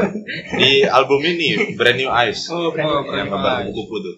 Di 0.54 0.70
album 0.84 1.20
ini 1.20 1.74
Brand 1.74 1.98
New 1.98 2.08
Eyes 2.08 2.46
Oh, 2.48 2.60
Oh, 2.60 2.68
berarti 2.70 3.12
yang 3.12 3.28
gambar 3.28 3.66
kupu-kupu 3.66 3.96
tuh. 3.98 4.14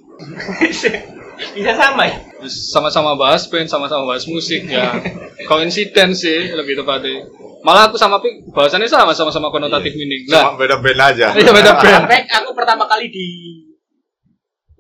Bisa 1.37 1.73
sama 1.75 2.05
ya. 2.09 2.17
Sama-sama 2.47 3.15
bahas 3.15 3.47
band, 3.49 3.71
sama-sama 3.71 4.05
bahas 4.09 4.25
musik 4.27 4.67
ya. 4.67 4.99
Coincidence 5.51 6.23
sih 6.25 6.53
lebih 6.53 6.79
tepatnya. 6.79 7.27
Malah 7.63 7.87
aku 7.91 7.97
sama 7.97 8.19
Pik 8.19 8.51
bahasannya 8.51 8.91
sama 8.91 9.15
sama-sama 9.15 9.49
konotatif 9.55 9.95
meaning. 9.95 10.27
Nah, 10.27 10.51
Cuma 10.53 10.59
beda 10.59 10.77
band 10.83 11.01
aja. 11.01 11.27
iya 11.35 11.51
beda 11.55 11.73
band. 11.83 12.27
Aku 12.43 12.51
pertama 12.59 12.91
kali 12.91 13.07
di 13.09 13.27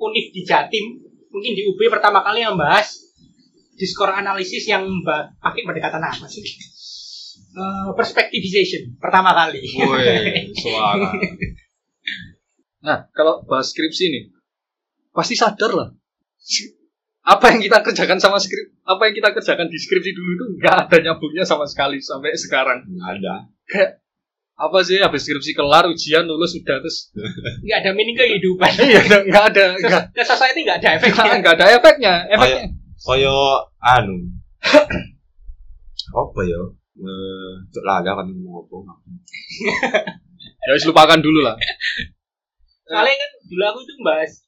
Univ 0.02 0.34
di 0.34 0.42
Jatim, 0.42 0.98
mungkin 1.30 1.54
di 1.54 1.62
UB 1.62 1.78
pertama 1.86 2.26
kali 2.26 2.42
yang 2.42 2.58
bahas 2.58 2.98
diskor 3.78 4.10
analisis 4.10 4.66
yang 4.66 4.82
pakai 5.38 5.62
pendekatan 5.62 6.02
apa 6.02 6.26
sih? 6.26 6.42
Eh, 7.52 7.88
perspectivization 7.94 8.98
pertama 8.98 9.30
kali. 9.30 9.62
Woi, 9.62 10.42
suara. 10.62 11.06
Nah, 12.82 13.06
kalau 13.14 13.46
bahas 13.46 13.70
skripsi 13.70 14.04
nih, 14.10 14.24
pasti 15.14 15.38
sadar 15.38 15.70
lah 15.70 15.88
apa 17.22 17.54
yang 17.54 17.60
kita 17.62 17.78
kerjakan 17.80 18.18
sama 18.18 18.42
skrip 18.42 18.74
apa 18.82 19.02
yang 19.06 19.14
kita 19.14 19.30
kerjakan 19.30 19.70
di 19.70 19.78
skripsi 19.78 20.10
dulu 20.10 20.30
itu 20.32 20.44
nggak 20.58 20.74
ada 20.86 20.96
nyambungnya 21.00 21.46
sama 21.46 21.70
sekali 21.70 22.02
sampai 22.02 22.34
sekarang 22.34 22.82
Nggak 22.82 23.10
ada. 23.18 23.34
kayak 23.64 23.90
apa 24.52 24.78
sih 24.82 24.98
habis 24.98 25.22
skripsi 25.22 25.54
kelar 25.54 25.86
ujian 25.86 26.26
lulus 26.26 26.54
sudah 26.54 26.82
terus 26.82 27.14
nggak 27.64 27.78
ada 27.78 27.90
meaning 27.94 28.18
kehidupan 28.18 28.70
iya 28.82 29.00
nggak- 29.22 29.46
ada 29.54 29.64
nggak 29.78 30.02
ke 30.10 30.22
society 30.22 30.66
nggak 30.66 30.82
ada 30.82 30.88
efeknya 30.98 31.32
nggak 31.38 31.54
ada 31.58 31.66
efeknya 31.72 32.14
efeknya 32.28 32.62
Koyo 33.02 33.34
anu. 33.82 34.30
apa 36.14 36.40
ya? 36.46 36.60
Eh, 37.02 37.50
laga 37.82 38.14
kan 38.14 38.30
mau 38.30 38.62
apa? 38.62 38.78
ya 40.70 40.74
lupakan 40.86 41.18
dulu 41.18 41.42
lah 41.42 41.58
soalnya 42.86 43.14
kan 43.14 43.30
dulu 43.42 43.62
aku 43.64 43.78
itu 43.82 43.94
bahas 44.04 44.41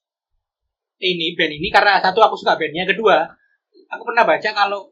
ini 1.04 1.36
band 1.36 1.52
ini 1.52 1.68
karena 1.68 2.00
satu 2.00 2.24
aku 2.24 2.36
suka 2.40 2.56
bandnya. 2.56 2.88
Kedua 2.88 3.28
aku 3.92 4.02
pernah 4.08 4.24
baca 4.24 4.48
kalau 4.56 4.88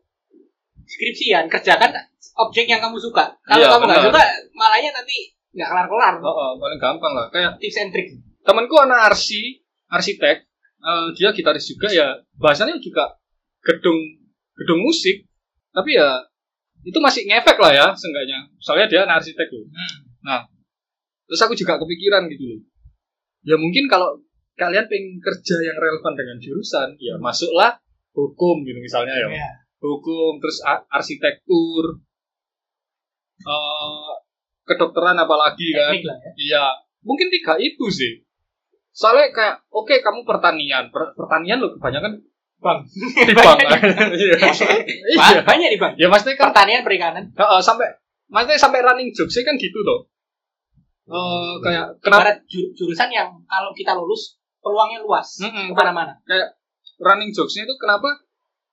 skripsian 0.85 1.49
kerjakan 1.49 1.91
objek 2.37 2.69
yang 2.69 2.81
kamu 2.81 3.01
suka. 3.01 3.33
Kalau 3.45 3.65
Iya, 3.65 3.73
kamu 3.73 3.83
nggak 3.89 4.05
suka 4.13 4.23
malahnya 4.53 4.91
nanti 4.93 5.33
nggak 5.53 5.69
kelar 5.69 5.87
kelar 5.89 6.15
oh, 6.21 6.33
oh, 6.33 6.51
paling 6.61 6.81
gampang 6.81 7.13
lah. 7.13 7.27
Kayak 7.33 7.57
tips 7.61 7.79
and 7.81 7.91
trick. 7.93 8.09
temanku 8.43 8.75
anak 8.75 9.15
arsi 9.15 9.63
arsitek 9.87 10.43
eh, 10.83 11.07
dia 11.15 11.31
gitaris 11.31 11.63
juga 11.63 11.87
ya 11.95 12.19
bahasanya 12.43 12.75
juga 12.83 13.17
gedung 13.65 13.99
gedung 14.59 14.81
musik. 14.83 15.25
Tapi 15.73 15.97
ya 15.97 16.29
itu 16.83 16.99
masih 16.99 17.25
ngefek 17.25 17.57
lah 17.57 17.73
ya 17.73 17.87
seenggaknya. 17.95 18.51
Soalnya 18.59 18.87
dia 18.91 19.01
anak 19.07 19.23
arsitek 19.23 19.49
loh. 19.49 19.67
Nah 20.27 20.49
terus 21.29 21.41
aku 21.41 21.55
juga 21.55 21.79
kepikiran 21.79 22.27
gitu 22.29 22.45
loh. 22.45 22.61
Ya 23.47 23.57
mungkin 23.59 23.87
kalau 23.87 24.23
kalian 24.55 24.87
pengen 24.87 25.17
kerja 25.19 25.57
yang 25.59 25.75
relevan 25.75 26.13
dengan 26.13 26.37
jurusan 26.37 26.89
ya 26.97 27.17
masuklah 27.17 27.77
hukum 28.13 28.61
gitu 28.63 28.79
misalnya 28.79 29.15
ya 29.17 29.29
Ya. 29.33 29.51
hukum 29.81 30.37
terus 30.39 30.61
arsitektur 30.89 31.99
eh 33.43 34.11
kedokteran 34.63 35.19
apalagi 35.19 35.75
kan 35.75 35.91
teknik 35.91 36.05
lah 36.07 36.17
ya 36.17 36.31
Iya, 36.39 36.65
mungkin 37.03 37.27
tiga 37.29 37.59
itu 37.59 37.91
sih. 37.91 38.23
Soalnya 38.93 39.33
kayak, 39.33 39.57
oke 39.69 39.91
kamu 39.99 40.23
pertanian, 40.23 40.87
Per- 40.87 41.17
pertanian 41.17 41.59
lo 41.59 41.75
kebanyakan 41.75 42.23
bang 42.63 42.79
di 43.27 43.35
bank. 43.35 43.59
Iya. 43.59 44.37
Iya. 44.39 45.19
Ba- 45.19 45.43
banyak 45.43 45.69
nih 45.75 45.81
bang 45.81 45.93
Ya 45.97 46.07
maksudnya 46.07 46.39
kan, 46.39 46.55
pertanian 46.55 46.87
perikanan 46.87 47.25
Heeh, 47.35 47.61
sampai 47.61 47.89
maksudnya 48.29 48.61
sampai 48.61 48.85
running 48.85 49.11
jokes 49.11 49.35
kan 49.43 49.59
gitu 49.59 49.79
toh. 49.83 50.07
Eh 51.11 51.53
kayak 51.59 51.99
kenapa 51.99 52.39
jurusan 52.47 53.11
yang 53.11 53.35
kalau 53.45 53.75
kita 53.75 53.91
lulus 53.93 54.39
peluangnya 54.63 55.03
luas 55.03 55.43
Mm-mm. 55.43 55.75
ke 55.75 55.75
mana-mana 55.75 56.15
running 57.03 57.35
jokesnya 57.35 57.67
itu 57.67 57.75
kenapa 57.77 58.23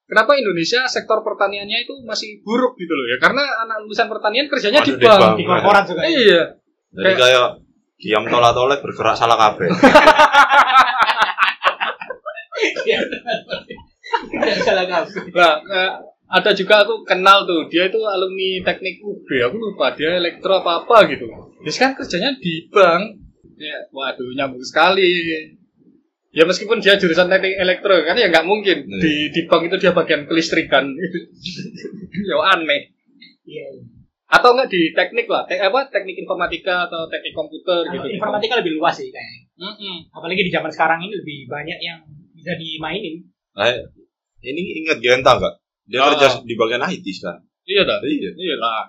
kenapa 0.05 0.37
Indonesia 0.37 0.85
sektor 0.85 1.25
pertaniannya 1.25 1.83
itu 1.83 1.93
masih 2.05 2.39
buruk 2.45 2.77
gitu 2.77 2.93
loh 2.93 3.05
ya 3.09 3.17
karena 3.17 3.43
anak 3.65 3.81
lulusan 3.83 4.05
pertanian 4.05 4.45
kerjanya 4.45 4.85
di 4.85 4.93
Aduh, 4.93 5.01
di 5.01 5.05
bank. 5.09 5.33
di 5.35 5.43
korporat 5.45 5.83
juga 5.89 6.01
Iya. 6.05 6.41
Jadi 6.89 7.13
kayak 7.21 7.49
diam 8.01 8.25
tola 8.25 8.49
toleh 8.49 8.81
bergerak 8.81 9.13
salah 9.13 9.37
kabeh. 9.37 9.69
Tidak 14.29 14.57
salah 14.65 14.85
kamu 14.89 15.29
Nah, 15.31 16.01
ada 16.29 16.51
juga 16.53 16.81
aku 16.85 17.05
kenal 17.05 17.45
tuh, 17.45 17.69
dia 17.69 17.89
itu 17.89 17.99
alumni 18.05 18.61
teknik 18.65 19.01
UB, 19.01 19.27
aku 19.45 19.55
lupa 19.57 19.93
dia 19.93 20.17
elektro 20.17 20.61
apa 20.61 20.85
apa 20.85 21.05
gitu. 21.09 21.25
Dia 21.61 21.73
kan 21.77 21.93
kerjanya 21.93 22.33
di 22.37 22.65
bank. 22.69 23.21
Ya, 23.59 23.75
waduh 23.91 24.31
nyambung 24.33 24.63
sekali. 24.63 25.13
Ya 26.29 26.45
meskipun 26.45 26.77
dia 26.77 26.93
jurusan 26.93 27.25
teknik 27.25 27.57
elektro 27.57 27.95
kan 27.99 28.13
ya 28.13 28.29
nggak 28.29 28.45
mungkin 28.45 28.85
Hmm. 28.85 29.01
di 29.01 29.13
di 29.29 29.41
bank 29.45 29.65
itu 29.65 29.77
dia 29.77 29.91
bagian 29.91 30.23
kelistrikan. 30.23 30.85
ya 32.29 32.35
aneh. 32.47 32.93
Iya. 33.43 33.67
Atau 34.29 34.53
enggak 34.53 34.69
di 34.69 34.93
teknik 34.93 35.25
lah, 35.25 35.41
tek, 35.43 35.57
apa 35.57 35.89
teknik 35.89 36.13
informatika 36.15 36.85
atau 36.85 37.09
teknik 37.09 37.33
komputer 37.33 37.81
Kalau 37.81 37.93
gitu. 37.97 38.13
informatika 38.13 38.61
lebih 38.61 38.77
luas 38.77 38.93
sih 38.93 39.09
kayaknya 39.09 39.41
Mm-mm. 39.57 40.05
apalagi 40.07 40.45
di 40.45 40.53
zaman 40.53 40.69
sekarang 40.69 41.01
ini 41.01 41.17
lebih 41.17 41.49
banyak 41.49 41.79
yang 41.79 41.97
bisa 42.31 42.53
dimainin 42.53 43.25
Nah, 43.57 43.73
ini 44.39 44.61
ingat 44.79 45.01
Genta 45.01 45.33
enggak? 45.33 45.57
Dia 45.83 45.99
Oh. 45.99 46.13
kerja 46.13 46.45
di 46.45 46.53
bagian 46.53 46.85
IT 46.85 47.01
sekarang. 47.09 47.41
Iya 47.65 47.81
dah. 47.83 47.97
Iya. 47.99 48.29
Iya 48.31 48.55
lah. 48.55 48.85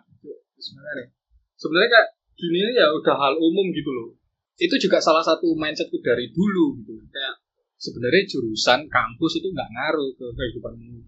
Sebenarnya, 0.55 1.09
sebenarnya 1.57 1.89
kayak 1.89 2.09
gini 2.37 2.59
ya 2.71 2.87
udah 2.93 3.15
hal 3.17 3.35
umum 3.35 3.73
gitu 3.73 3.89
loh. 3.89 4.13
Itu 4.61 4.77
juga 4.77 5.01
salah 5.01 5.25
satu 5.25 5.57
mindsetku 5.57 5.99
dari 6.05 6.29
dulu 6.29 6.77
gitu. 6.85 6.93
Kayak 7.09 7.41
sebenarnya 7.81 8.23
jurusan 8.29 8.87
kampus 8.93 9.41
itu 9.41 9.49
nggak 9.49 9.71
ngaruh 9.73 10.11
ke 10.13 10.27
kehidupanmu 10.37 11.01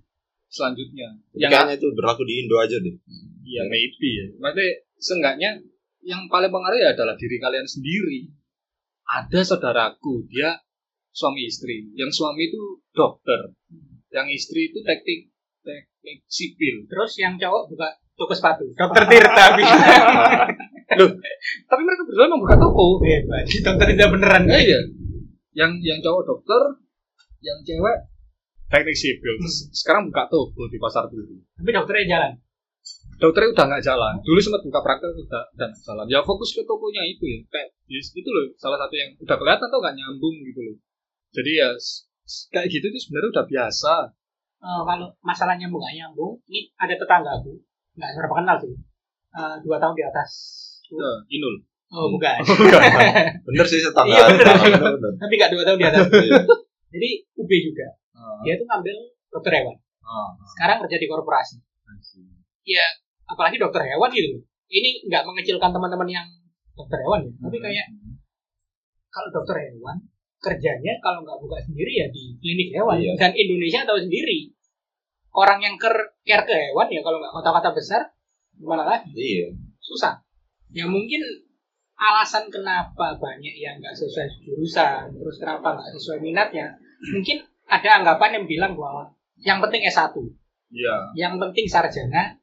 selanjutnya. 0.48 1.08
Yang 1.36 1.50
Kayaknya 1.52 1.74
itu 1.76 1.88
berlaku 1.92 2.22
di 2.24 2.34
Indo 2.44 2.56
aja 2.56 2.76
deh. 2.80 2.96
ya 3.44 3.62
maybe 3.68 4.10
ya. 4.16 4.26
Maksudnya 4.40 4.70
seenggaknya 4.96 5.50
yang 6.00 6.24
paling 6.32 6.48
pengaruh 6.48 6.78
ya 6.80 6.96
adalah 6.96 7.14
diri 7.20 7.36
kalian 7.36 7.68
sendiri. 7.68 8.32
Ada 9.04 9.44
saudaraku, 9.44 10.24
dia 10.32 10.56
suami 11.12 11.44
istri. 11.44 11.92
Yang 11.92 12.16
suami 12.16 12.48
itu 12.48 12.80
dokter. 12.96 13.52
Yang 14.08 14.40
istri 14.40 14.72
itu 14.72 14.80
teknik 14.80 15.32
teknik 15.62 16.18
sipil. 16.26 16.90
terus 16.90 17.14
yang 17.22 17.38
cowok 17.38 17.70
buka 17.70 17.88
toko 18.18 18.34
sepatu 18.34 18.66
dokter 18.74 19.02
Tirta 19.06 19.44
bisa 20.98 21.28
Tapi 21.68 21.80
mereka 21.84 22.02
berdua 22.04 22.24
emang 22.28 22.40
buka 22.42 22.56
toko. 22.60 22.84
hebat 23.04 23.44
dokter 23.48 23.86
Tirta 23.88 24.06
beneran 24.12 24.42
Eh, 24.50 24.62
iya. 24.68 24.80
Yang 25.52 25.70
yang 25.84 25.98
cowok 26.00 26.22
dokter, 26.24 26.62
yang 27.44 27.58
cewek 27.64 27.96
teknik 28.72 28.96
sipil. 28.96 29.34
Terus 29.40 29.56
sekarang 29.76 30.08
buka 30.08 30.28
toko 30.28 30.68
di 30.68 30.78
pasar 30.80 31.08
dulu. 31.08 31.36
tapi 31.60 31.70
dokternya 31.72 32.06
jalan 32.18 32.32
Dokternya 33.22 33.54
udah 33.54 33.64
nggak 33.70 33.84
jalan. 33.86 34.14
Dulu 34.26 34.38
sempat 34.42 34.62
buka 34.66 34.80
praktek 34.82 35.14
udah 35.14 35.42
udah 35.54 35.66
nggak 35.70 35.82
jalan. 35.86 36.06
Ya 36.10 36.18
fokus 36.26 36.50
ke 36.50 36.66
tokonya 36.66 37.06
itu 37.06 37.22
ya. 37.22 37.38
Kayak 37.46 37.68
yes, 37.86 38.10
itu 38.18 38.26
loh 38.26 38.50
salah 38.58 38.82
satu 38.82 38.94
yang 38.98 39.14
udah 39.22 39.36
kelihatan 39.38 39.66
tuh 39.70 39.78
nggak 39.78 39.94
nyambung 39.94 40.36
gitu 40.42 40.60
loh. 40.66 40.76
Jadi 41.30 41.50
ya 41.62 41.70
kayak 42.50 42.66
gitu 42.74 42.84
itu 42.90 42.98
sebenarnya 43.06 43.30
udah 43.38 43.46
biasa. 43.46 43.94
Eh, 44.62 44.82
kalau 44.86 45.08
masalahnya 45.22 45.66
nyambung 45.66 45.82
nggak 45.82 45.96
nyambung 45.98 46.32
ini 46.50 46.70
ada 46.78 46.94
tetanggaku 46.94 47.62
nggak 47.98 48.10
seberapa 48.14 48.34
kenal 48.38 48.56
sih 48.62 48.74
Eh, 49.32 49.56
dua 49.64 49.80
tahun 49.80 49.96
di 49.96 50.04
atas 50.04 50.30
Nah, 50.92 51.18
Inul. 51.28 51.54
oh 51.92 52.08
bukan. 52.08 52.40
Bener 53.48 53.66
sih 53.68 53.80
setengah. 53.84 54.16
Iya, 54.16 54.24
bener. 54.32 54.46
Bener, 54.64 54.92
bener. 54.96 55.12
tapi 55.20 55.32
nggak 55.36 55.50
dua 55.52 55.62
tahun 55.68 55.78
di 55.78 55.86
atas. 55.88 56.06
Iya. 56.08 56.40
jadi 56.92 57.10
UB 57.36 57.50
juga. 57.52 57.86
Dia 58.44 58.54
tuh 58.56 58.66
ngambil 58.68 58.96
dokter 59.28 59.52
hewan. 59.60 59.76
Sekarang 60.56 60.76
kerja 60.84 60.96
di 60.96 61.06
korporasi. 61.08 61.56
Ya 62.64 62.84
apalagi 63.28 63.56
dokter 63.56 63.82
hewan 63.84 64.12
gitu 64.12 64.44
ini 64.72 65.04
nggak 65.04 65.22
mengecilkan 65.28 65.70
teman-teman 65.70 66.08
yang 66.08 66.26
dokter 66.72 66.98
hewan 67.04 67.28
ya. 67.28 67.32
Tapi 67.44 67.56
kayak 67.60 67.86
kalau 69.12 69.28
dokter 69.28 69.56
hewan 69.68 69.96
kerjanya 70.42 70.98
kalau 71.04 71.22
nggak 71.22 71.38
buka 71.38 71.60
sendiri 71.60 71.92
ya 71.92 72.06
di 72.08 72.34
klinik 72.40 72.72
hewan. 72.72 72.96
Iya. 72.98 73.12
dan 73.20 73.32
Indonesia 73.36 73.84
tahu 73.84 74.00
sendiri. 74.00 74.50
Orang 75.32 75.64
yang 75.64 75.76
ker 75.80 75.92
care 76.24 76.44
ke 76.44 76.54
hewan 76.72 76.88
ya 76.88 77.00
kalau 77.04 77.20
nggak 77.20 77.32
kota-kota 77.36 77.70
besar 77.76 78.00
gimana 78.56 78.84
lagi? 78.84 79.12
Iya. 79.12 79.48
susah 79.82 80.14
ya 80.72 80.88
mungkin 80.88 81.20
alasan 81.94 82.50
kenapa 82.50 83.14
banyak 83.16 83.54
yang 83.54 83.78
nggak 83.78 83.94
sesuai 83.94 84.26
jurusan 84.42 85.12
terus 85.14 85.36
kenapa 85.38 85.76
nggak 85.78 85.90
sesuai 85.94 86.18
minatnya 86.18 86.74
mungkin 87.14 87.44
ada 87.68 88.02
anggapan 88.02 88.42
yang 88.42 88.46
bilang 88.48 88.72
bahwa 88.74 89.12
yang 89.40 89.58
penting 89.62 89.84
S1 89.86 90.16
Iya. 90.72 90.96
yang 91.14 91.36
penting 91.36 91.68
sarjana 91.68 92.40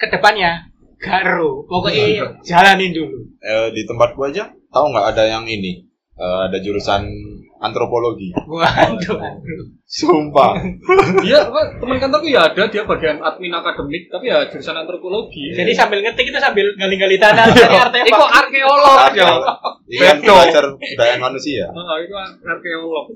ke 0.00 0.08
depannya 0.08 0.64
garo. 0.96 1.62
Pokoknya 1.68 2.24
jalanin 2.40 2.90
dulu. 2.96 3.20
Eh, 3.38 3.68
di 3.76 3.84
tempatku 3.84 4.18
aja 4.24 4.48
tahu 4.72 4.86
nggak 4.90 5.06
ada 5.14 5.24
yang 5.28 5.44
ini? 5.44 5.84
Eh, 6.18 6.38
ada 6.50 6.58
jurusan 6.58 7.04
antropologi 7.58 8.30
waduh 8.46 9.18
sumpah 9.88 10.54
Dia 11.24 11.48
apa 11.48 11.80
teman 11.80 11.98
kantorku 11.98 12.28
ya 12.30 12.46
ada 12.50 12.70
dia 12.70 12.86
bagian 12.86 13.18
admin 13.18 13.50
akademik 13.50 14.06
tapi 14.12 14.30
ya 14.30 14.46
jurusan 14.46 14.76
antropologi. 14.78 15.52
jadi 15.56 15.72
sambil 15.74 16.04
ngetik 16.04 16.30
itu 16.30 16.38
sambil 16.38 16.70
gali-gali 16.78 17.18
tanah 17.18 17.50
cari 17.50 17.76
artefak 17.76 18.08
Iko 18.14 18.26
arkeolog 18.26 19.10
ya. 19.16 19.30
iya 19.90 20.10
belajar 20.20 20.64
budaya 20.76 21.16
manusia 21.18 21.64
Oh, 21.72 21.96
itu 21.98 22.14
arkeolog. 22.44 23.06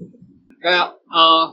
Kayak 0.63 0.87
eh 1.11 1.45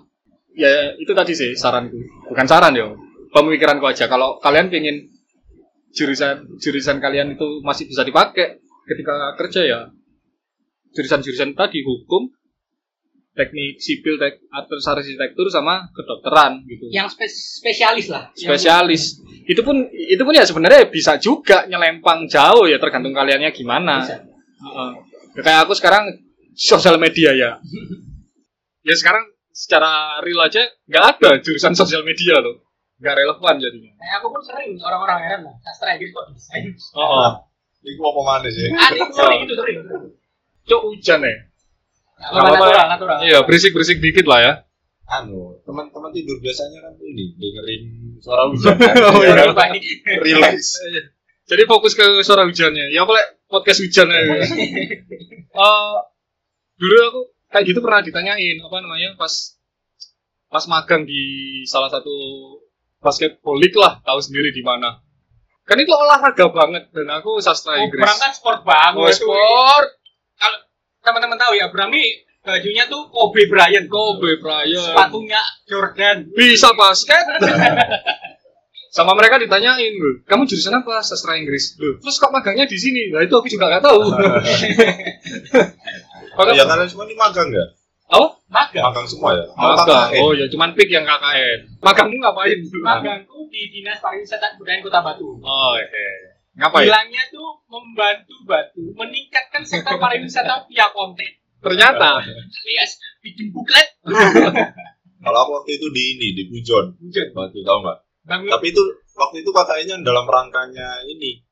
ya 0.56 0.70
itu 0.98 1.12
tadi 1.14 1.34
sih 1.34 1.52
saranku. 1.58 1.98
Bukan 2.30 2.46
saran 2.46 2.74
ya. 2.78 2.90
Pemikiranku 3.30 3.86
aja 3.86 4.10
kalau 4.10 4.42
kalian 4.42 4.74
pengen 4.74 5.10
jurusan 5.94 6.46
jurusan 6.62 6.98
kalian 7.02 7.38
itu 7.38 7.62
masih 7.62 7.90
bisa 7.90 8.06
dipakai 8.06 8.62
ketika 8.86 9.34
kerja 9.38 9.62
ya 9.66 9.80
jurusan-jurusan 10.94 11.54
tadi 11.54 11.86
hukum, 11.86 12.34
teknik 13.34 13.78
sipil, 13.80 14.18
tek, 14.18 14.42
atau 14.50 14.76
arsitektur 14.76 15.48
sama 15.48 15.88
kedokteran 15.94 16.66
gitu. 16.66 16.90
yang 16.92 17.08
spes- 17.08 17.62
spesialis 17.62 18.10
lah 18.10 18.34
Yang- 18.36 18.60
Spesialis. 18.60 19.04
Itu 19.46 19.62
pun 19.64 19.86
itu 19.90 20.22
pun 20.22 20.34
ya 20.36 20.44
sebenarnya 20.44 20.90
bisa 20.90 21.16
juga 21.18 21.64
nyelempang 21.66 22.28
jauh 22.28 22.68
ya 22.68 22.78
tergantung 22.78 23.14
kaliannya 23.14 23.50
gimana. 23.50 24.04
Bisa. 24.04 24.18
Heeh. 24.60 24.90
Ya, 25.38 25.42
kayak 25.46 25.60
aku 25.66 25.74
sekarang 25.78 26.04
sosial 26.54 27.00
media 27.00 27.32
ya. 27.32 27.52
ya 28.88 28.96
sekarang 28.98 29.24
secara 29.50 30.20
real 30.24 30.40
aja 30.40 30.64
nggak 30.88 31.06
ada 31.20 31.30
jurusan 31.44 31.76
sosial 31.76 32.02
media 32.08 32.40
loh 32.40 32.64
nggak 33.00 33.16
relevan 33.16 33.56
jadinya 33.60 33.92
Nah, 33.96 34.20
aku 34.20 34.28
pun 34.32 34.42
sering 34.44 34.72
orang-orang 34.80 35.20
heran 35.24 35.42
lah. 35.48 35.56
Sastra 35.64 35.96
Inggris 35.96 36.12
kok 36.12 36.26
desain. 36.32 36.64
oh, 36.96 37.04
oh. 37.04 37.32
Gua 37.80 38.12
mau 38.12 38.24
mana 38.28 38.48
sih? 38.52 38.68
Ada 38.72 39.08
sering 39.12 39.40
itu 39.48 39.54
sering. 39.56 39.78
cok 40.68 40.82
hujan 40.84 41.20
ya 41.24 41.36
Apa-apa, 42.20 42.52
natural, 42.52 42.86
natural. 42.92 43.18
iya 43.24 43.40
berisik 43.42 43.72
berisik 43.72 43.98
dikit 43.98 44.28
lah 44.28 44.40
ya 44.40 44.54
Anu, 45.10 45.58
teman-teman 45.66 46.14
tidur 46.14 46.38
biasanya 46.38 46.86
kan 46.86 46.94
ini 47.00 47.34
dengerin 47.34 47.82
suara 48.22 48.46
hujan. 48.54 48.78
kan? 48.78 48.94
Oh, 49.10 49.26
iya. 49.26 49.50
Panik. 49.50 49.82
Relax. 50.06 50.78
jadi 51.50 51.66
fokus 51.66 51.98
ke 51.98 52.22
suara 52.22 52.46
hujannya 52.46 52.94
ya 52.94 53.02
boleh 53.04 53.42
podcast 53.46 53.82
hujan 53.82 54.06
aja 54.06 54.46
Eh, 55.50 55.96
dulu 56.78 56.96
aku 57.04 57.22
kayak 57.50 57.66
gitu 57.66 57.80
pernah 57.80 58.00
ditanyain 58.00 58.58
apa 58.60 58.78
namanya 58.80 59.18
pas 59.18 59.58
pas 60.46 60.62
magang 60.66 61.04
di 61.04 61.22
salah 61.66 61.90
satu 61.90 62.14
basketball 62.98 63.58
league 63.58 63.74
lah 63.74 63.98
tahu 64.00 64.22
sendiri 64.22 64.50
di 64.50 64.62
mana 64.62 65.02
kan 65.66 65.76
itu 65.76 65.90
olahraga 65.90 66.50
banget 66.50 66.94
dan 66.94 67.10
aku 67.12 67.38
sastra 67.40 67.76
Oh, 67.76 67.82
Inggris 67.82 68.02
Bram 68.02 68.14
kan 68.16 68.32
sport 68.32 68.62
banget. 68.62 69.02
Oh, 69.02 69.10
sport 69.10 69.86
Kalau 69.90 69.99
teman-teman 71.02 71.36
tahu 71.36 71.54
ya, 71.54 71.68
Bram 71.68 71.90
ini 71.90 72.24
bajunya 72.40 72.84
tuh 72.86 73.08
Kobe 73.08 73.46
Bryant. 73.46 73.86
Kobe 73.86 74.38
Bryant 74.38 74.90
Sepatunya 74.90 75.42
Jordan. 75.66 76.18
bisa 76.32 76.72
basket 76.72 77.22
sama 78.90 79.14
mereka 79.14 79.38
ditanyain 79.38 79.94
loh 79.94 80.26
kamu 80.26 80.44
jurusan 80.44 80.74
apa 80.74 80.98
sastra 81.00 81.36
Inggris 81.36 81.78
loh 81.78 82.00
terus 82.00 82.18
kok 82.18 82.32
magangnya 82.32 82.66
di 82.66 82.74
sini 82.74 83.12
nah 83.12 83.22
itu 83.22 83.32
aku 83.32 83.46
juga 83.46 83.70
nggak 83.70 83.84
tahu 83.84 84.02
Oh, 86.32 86.48
ya 86.48 86.64
kalian 86.64 86.88
semua 86.88 87.04
ini 87.04 87.14
magang 87.14 87.52
nggak? 87.52 87.70
oh 88.12 88.32
Magang. 88.48 88.82
Magang 88.82 89.06
semua 89.06 89.36
ya? 89.36 89.46
magang 89.52 90.10
oh 90.18 90.32
ya 90.32 90.48
cuman 90.48 90.72
pik 90.72 90.88
yang 90.88 91.04
KKN 91.04 91.60
magangmu 91.78 92.18
ngapain 92.18 92.58
Magangku 92.80 93.46
di 93.46 93.70
Dinas 93.70 94.00
Pariwisata 94.00 94.42
dan 94.42 94.56
Kebudayaan 94.56 94.82
Kota 94.82 95.00
Batu. 95.04 95.38
oh 95.38 95.74
eh 95.76 96.29
ngapain 96.60 96.86
Bilangnya 96.86 97.24
tuh 97.30 97.50
membantu 97.66 98.36
Batu 98.44 98.84
meningkatkan 98.94 99.64
sektor 99.64 99.96
pariwisata 99.96 100.68
via 100.68 100.92
konten. 100.92 101.30
ternyata 101.60 102.20
Alias 102.24 102.92
bikin 103.20 103.50
buklet. 103.50 103.88
Kalau 105.20 105.38
aku 105.38 105.52
waktu 105.54 105.76
itu 105.76 105.88
di 105.90 106.04
ini, 106.14 106.28
di 106.32 106.44
Pujon. 106.46 106.96
Hujan. 106.96 107.28
Waktu 107.32 107.60
tahu 107.60 107.78
nggak? 107.82 107.98
Tapi 108.48 108.66
itu 108.66 108.84
waktu 109.14 109.38
itu 109.40 109.50
KKN-nya 109.50 109.96
dalam 110.00 110.24
rangkanya 110.24 111.04
ini 111.06 111.44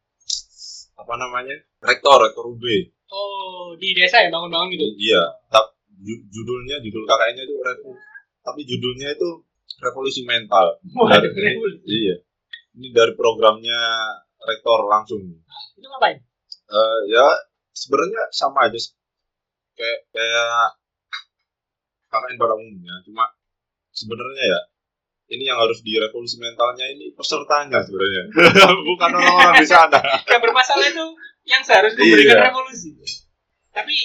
apa 0.93 1.13
namanya? 1.13 1.51
Rektor, 1.79 2.23
rektor 2.23 2.47
UB. 2.47 2.63
Oh, 3.07 3.75
di 3.75 3.91
desa 3.91 4.19
ya 4.19 4.27
bangun-bangun 4.27 4.71
gitu. 4.71 4.87
Iya, 4.97 5.19
tap, 5.47 5.75
ju- 5.93 6.23
judulnya 6.27 6.79
judul 6.79 7.03
KKN-nya 7.03 7.43
itu 7.43 7.55
revo- 7.59 7.99
tapi 8.41 8.63
judulnya 8.63 9.11
itu 9.11 9.29
revolusi 9.77 10.23
mental. 10.23 10.79
Waduh, 10.87 11.11
Dari- 11.11 11.31
keren. 11.35 11.55
Iya. 11.83 12.15
Ini 12.73 12.87
dari 12.91 13.11
programnya 13.13 13.79
rektor 14.39 14.85
langsung. 14.85 15.21
Itu 15.73 15.87
ngapain? 15.87 16.17
Eh, 16.67 16.99
ya 17.09 17.25
sebenarnya 17.71 18.21
sama 18.29 18.67
aja 18.67 18.75
kayak 19.73 19.99
kayak 20.09 20.67
KKN 22.07 22.35
pada 22.35 22.55
umumnya 22.57 22.95
cuma 23.03 23.23
sebenarnya 23.91 24.43
ya 24.47 24.59
ini 25.27 25.43
yang 25.45 25.59
harus 25.59 25.79
direvolusi 25.79 26.39
mentalnya 26.39 26.87
ini 26.87 27.11
pesertanya 27.13 27.83
sebenarnya 27.83 28.23
bukan 28.89 29.09
orang-orang 29.13 29.55
di 29.59 29.67
sana 29.67 29.99
Yang 30.31 30.41
bermasalah 30.41 30.87
itu 30.87 31.05
yang 31.45 31.61
seharusnya 31.63 32.01
memberikan 32.01 32.35
Iya. 32.35 32.45
revolusi. 32.51 32.89
Tapi 33.71 33.95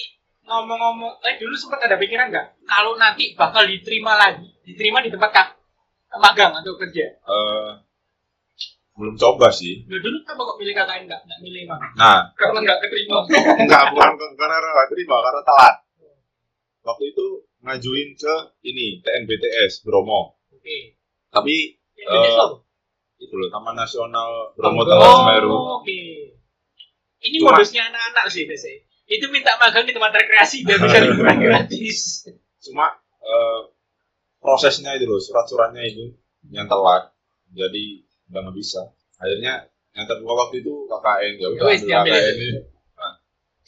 ngomong-ngomong, 0.44 1.18
eh 1.24 1.34
dulu 1.40 1.54
sempat 1.56 1.82
ada 1.82 1.96
pikiran 1.96 2.30
nggak 2.30 2.46
kalau 2.62 2.94
nanti 2.94 3.34
bakal 3.34 3.66
diterima 3.66 4.14
lagi, 4.14 4.46
diterima 4.62 5.02
di 5.02 5.10
tempat 5.10 5.30
kak 5.32 5.48
magang 6.20 6.52
atau 6.54 6.76
kerja? 6.76 7.06
Eh, 7.18 7.70
belum 8.92 9.14
coba 9.16 9.48
sih 9.48 9.82
Dulu 9.82 9.98
dulu 9.98 10.16
kenapa 10.20 10.42
kok 10.44 10.56
milih 10.56 10.74
KKN 10.74 11.02
nggak 11.06 11.20
nggak 11.22 11.38
milih 11.40 11.62
magang? 11.64 11.92
nah 11.94 12.18
Karena 12.34 12.58
nggak 12.60 12.78
keterima. 12.80 13.18
enggak 13.58 13.82
bukan 13.90 14.10
karena 14.34 14.56
nggak 14.58 14.88
terima 14.90 15.16
karena 15.18 15.40
telat 15.42 15.74
waktu 16.82 17.04
itu 17.06 17.26
ngajuin 17.60 18.08
ke 18.12 18.34
ini 18.62 19.00
TNBTS 19.00 19.82
Bromo 19.82 20.36
Oke. 20.50 20.98
tapi 21.28 21.78
Yang 21.94 22.08
beda 22.10 22.20
Eh, 22.20 22.32
slow. 22.34 22.50
itu 23.18 23.34
loh 23.34 23.48
Taman 23.48 23.74
Nasional 23.74 24.30
Bromo 24.52 24.82
Oh, 24.82 25.16
Semeru 25.16 25.56
Oke. 25.78 26.00
Ini 27.18 27.38
Cuma- 27.38 27.54
modusnya 27.54 27.86
anak-anak 27.86 28.26
sih 28.26 28.44
biasanya. 28.44 28.82
Itu 29.04 29.30
minta 29.30 29.54
magang 29.54 29.86
di 29.86 29.94
tempat 29.94 30.10
rekreasi 30.12 30.62
biar 30.62 30.74
bisa 30.76 30.98
liburan 31.06 31.38
gratis. 31.38 32.26
cuma 32.58 32.90
eh, 33.16 33.60
prosesnya 34.36 34.92
itu 34.92 35.06
loh 35.06 35.18
surat-suratnya 35.18 35.82
itu 35.84 36.18
yang 36.48 36.66
telat 36.66 37.14
jadi 37.48 38.02
udah 38.32 38.40
nggak 38.42 38.56
bisa 38.56 38.80
akhirnya 39.16 39.52
yang 39.92 40.08
terbuka 40.08 40.34
waktu 40.40 40.56
itu 40.58 40.72
KKN 40.88 41.32
ya 41.36 41.46
udah 41.48 41.62
ambil 41.62 41.76
diambil 41.78 42.12
KKN 42.12 42.36
ini 42.38 42.50
Nah, 42.92 43.12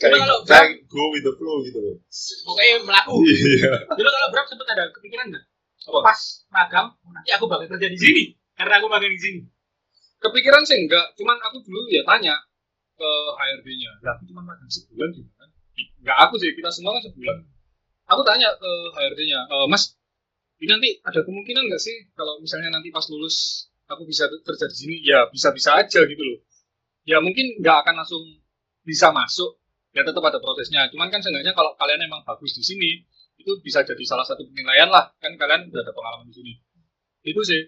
saya, 0.00 0.18
kalau 0.18 0.38
saya 0.42 0.64
go 0.84 1.04
with 1.12 1.22
the 1.22 1.32
flow 1.32 1.62
gitu 1.62 1.78
loh 1.78 1.96
Pokoknya 2.42 2.76
melaku. 2.82 3.14
iya 3.22 3.70
Dulu 3.86 4.08
kalau 4.08 4.28
Bram 4.28 4.42
sempat 4.44 4.66
ada 4.68 4.84
kepikiran 4.90 5.30
nggak? 5.30 5.44
Apa? 5.84 5.98
Pas 6.02 6.20
magang, 6.48 6.86
nanti 7.06 7.30
aku 7.30 7.44
bakal 7.46 7.68
kerja 7.68 7.86
di 7.86 7.94
sini. 7.94 8.22
Karena 8.52 8.80
aku 8.80 8.88
magang 8.88 9.08
di 9.08 9.20
sini. 9.20 9.40
kepikiran 10.18 10.64
sih 10.64 10.80
enggak 10.80 11.12
cuman 11.14 11.36
aku 11.38 11.60
dulu 11.60 11.84
ya 11.86 12.00
tanya 12.02 12.32
ke 12.94 13.10
HRD-nya 13.36 13.90
lah 14.00 14.16
aku 14.16 14.24
cuma 14.24 14.40
magang 14.42 14.66
sebulan 14.66 15.12
gimana 15.12 15.52
enggak 16.00 16.16
aku 16.18 16.34
sih 16.36 16.50
kita 16.50 16.72
semua 16.72 16.96
kan 16.96 17.02
sebulan 17.04 17.36
aku 18.06 18.22
tanya 18.24 18.48
ke 18.56 18.70
HRD-nya 18.90 19.40
"Eh, 19.44 19.66
mas 19.68 19.94
ini 20.58 20.72
nanti 20.72 20.88
ada 20.98 21.20
kemungkinan 21.20 21.68
nggak 21.68 21.78
sih 21.78 22.08
kalau 22.12 22.40
misalnya 22.40 22.72
nanti 22.72 22.88
pas 22.88 23.04
lulus 23.06 23.68
aku 23.94 24.04
bisa 24.04 24.26
kerja 24.28 24.66
di 24.68 24.76
sini 24.76 24.96
ya 25.06 25.26
bisa-bisa 25.30 25.78
aja 25.78 26.00
gitu 26.04 26.22
loh. 26.22 26.38
Ya 27.06 27.20
mungkin 27.22 27.60
nggak 27.60 27.76
akan 27.86 27.94
langsung 28.02 28.22
bisa 28.84 29.14
masuk 29.14 29.60
ya 29.94 30.02
tetap 30.02 30.20
ada 30.26 30.42
prosesnya. 30.42 30.90
Cuman 30.90 31.08
kan 31.08 31.22
seenggaknya 31.22 31.54
kalau 31.54 31.72
kalian 31.78 32.02
emang 32.04 32.26
bagus 32.26 32.52
di 32.58 32.64
sini 32.66 32.90
itu 33.38 33.50
bisa 33.62 33.86
jadi 33.86 34.02
salah 34.04 34.26
satu 34.26 34.42
penilaian 34.50 34.90
lah. 34.90 35.14
Kan 35.22 35.38
kalian 35.38 35.70
udah 35.70 35.80
ada 35.80 35.92
pengalaman 35.94 36.26
di 36.28 36.34
sini. 36.34 36.52
Itu 37.24 37.40
sih. 37.46 37.62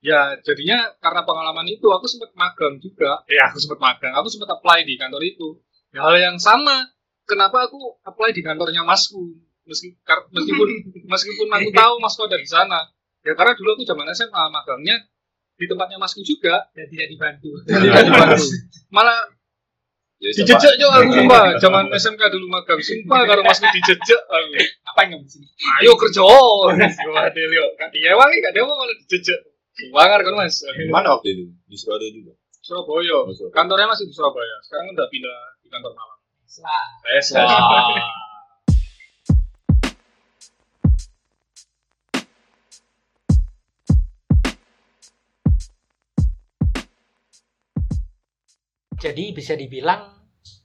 Ya 0.00 0.40
jadinya 0.40 0.96
karena 0.96 1.28
pengalaman 1.28 1.68
itu 1.68 1.84
aku 1.92 2.08
sempat 2.08 2.32
magang 2.32 2.80
juga. 2.80 3.20
Ya 3.28 3.52
aku 3.52 3.60
sempat 3.60 3.82
magang. 3.82 4.16
Aku 4.16 4.32
sempat 4.32 4.48
apply 4.56 4.88
di 4.88 4.96
kantor 4.96 5.20
itu. 5.26 5.60
Ya 5.92 6.06
hal 6.06 6.16
yang 6.16 6.38
sama 6.40 6.88
kenapa 7.28 7.68
aku 7.68 8.00
apply 8.06 8.32
di 8.32 8.40
kantornya 8.40 8.86
masku? 8.86 9.36
Meski 9.68 9.98
kar- 10.06 10.30
meskipun 10.32 10.68
meskipun 11.12 11.48
aku 11.52 11.68
tahu 11.74 11.94
masku 12.00 12.24
ada 12.24 12.38
di 12.40 12.48
sana. 12.48 12.88
Ya 13.20 13.36
karena 13.36 13.52
dulu 13.52 13.76
aku 13.76 13.84
zaman 13.84 14.08
SMA 14.16 14.44
magangnya 14.48 14.96
di 15.60 15.66
tempatnya 15.68 16.00
masku 16.00 16.24
juga. 16.24 16.72
Dan 16.72 16.88
tidak 16.88 17.06
dibantu. 17.12 17.50
dan 17.68 17.78
tidak 17.84 18.02
dibantu. 18.08 18.44
Malah 18.88 19.20
Jadi 20.20 20.44
dijejak 20.44 20.74
juga 20.76 21.00
aku 21.00 21.12
sumpah. 21.16 21.44
Zaman 21.60 21.84
SMK 21.92 22.22
dulu 22.32 22.46
magang 22.48 22.80
sumpah 22.80 23.20
kalau 23.28 23.42
masku 23.44 23.68
dijejak 23.68 24.20
aku. 24.24 24.56
Apa 24.88 25.00
yang 25.04 25.20
sini? 25.28 25.44
ayo 25.84 25.92
kerja. 26.00 26.24
Wah 26.24 27.28
Delio 27.32 27.64
gak 27.76 27.92
diewangi 27.92 28.36
gak 28.40 28.52
dewa 28.56 28.72
malah 28.72 28.96
dijejak 29.04 29.40
Bangar 29.88 30.20
kan 30.20 30.34
mas? 30.36 30.60
Mana 30.92 31.16
waktu 31.16 31.32
itu? 31.32 31.44
Di 31.64 31.76
Surabaya 31.80 32.12
juga? 32.12 32.32
Surabaya. 32.60 33.16
Oh, 33.24 33.32
Surabaya. 33.32 33.56
kantornya 33.56 33.86
masih 33.88 34.04
di 34.04 34.12
Surabaya. 34.12 34.56
Sekarang 34.60 34.92
udah 34.92 35.06
pindah 35.08 35.36
di 35.64 35.68
kantor 35.72 35.92
Malang. 35.96 36.20
Setelah 36.44 36.84
Tesla 37.00 37.48
Jadi 49.00 49.32
bisa 49.32 49.56
dibilang 49.56 50.12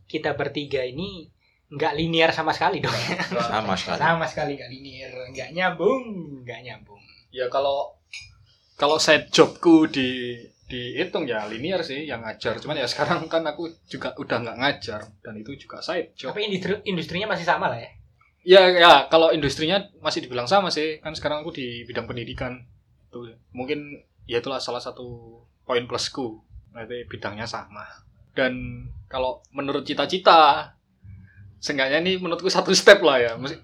kita 0.06 0.36
bertiga 0.36 0.84
ini 0.84 1.32
nggak 1.72 1.94
linear 1.98 2.30
sama 2.36 2.52
sekali 2.52 2.84
dong. 2.84 2.94
sama 3.52 3.74
sekali. 3.74 3.98
Sama 3.98 4.26
sekali 4.28 4.52
nggak 4.60 4.72
linear, 4.72 5.12
nggak 5.32 5.50
nyambung, 5.56 6.04
nggak 6.46 6.62
nyambung. 6.68 7.02
ya 7.36 7.52
kalau 7.52 8.00
kalau 8.80 8.96
side 8.96 9.28
jobku 9.28 9.92
di 9.92 10.40
dihitung 10.66 11.28
ya 11.28 11.48
linear 11.48 11.84
sih 11.84 12.04
yang 12.04 12.24
ngajar. 12.24 12.60
Cuman 12.60 12.80
ya 12.80 12.88
sekarang 12.88 13.28
kan 13.32 13.44
aku 13.48 13.72
juga 13.88 14.12
udah 14.16 14.44
nggak 14.44 14.58
ngajar 14.60 15.02
dan 15.24 15.34
itu 15.40 15.56
juga 15.56 15.80
side 15.80 16.16
job. 16.16 16.36
Tapi 16.36 16.52
industri 16.52 16.80
industrinya 16.84 17.32
masih 17.32 17.46
sama 17.48 17.72
lah 17.72 17.80
ya. 17.80 17.92
ya 18.46 18.62
ya 18.72 18.94
kalau 19.08 19.34
industrinya 19.34 19.80
masih 20.00 20.28
dibilang 20.28 20.48
sama 20.48 20.68
sih. 20.70 21.00
Kan 21.02 21.16
sekarang 21.16 21.44
aku 21.44 21.56
di 21.56 21.84
bidang 21.88 22.08
pendidikan. 22.08 22.68
Tuh 23.12 23.32
mungkin 23.56 24.04
ya 24.28 24.44
itulah 24.44 24.60
salah 24.60 24.84
satu 24.84 25.40
poin 25.64 25.88
plusku. 25.88 26.40
Nanti 26.76 27.08
bidangnya 27.08 27.48
sama 27.48 28.05
dan 28.36 28.54
kalau 29.08 29.40
menurut 29.50 29.82
cita-cita 29.82 30.70
seenggaknya 31.58 32.04
ini 32.04 32.20
menurutku 32.20 32.52
satu 32.52 32.76
step 32.76 33.00
lah 33.02 33.18
ya 33.18 33.32
Mesti- 33.36 33.64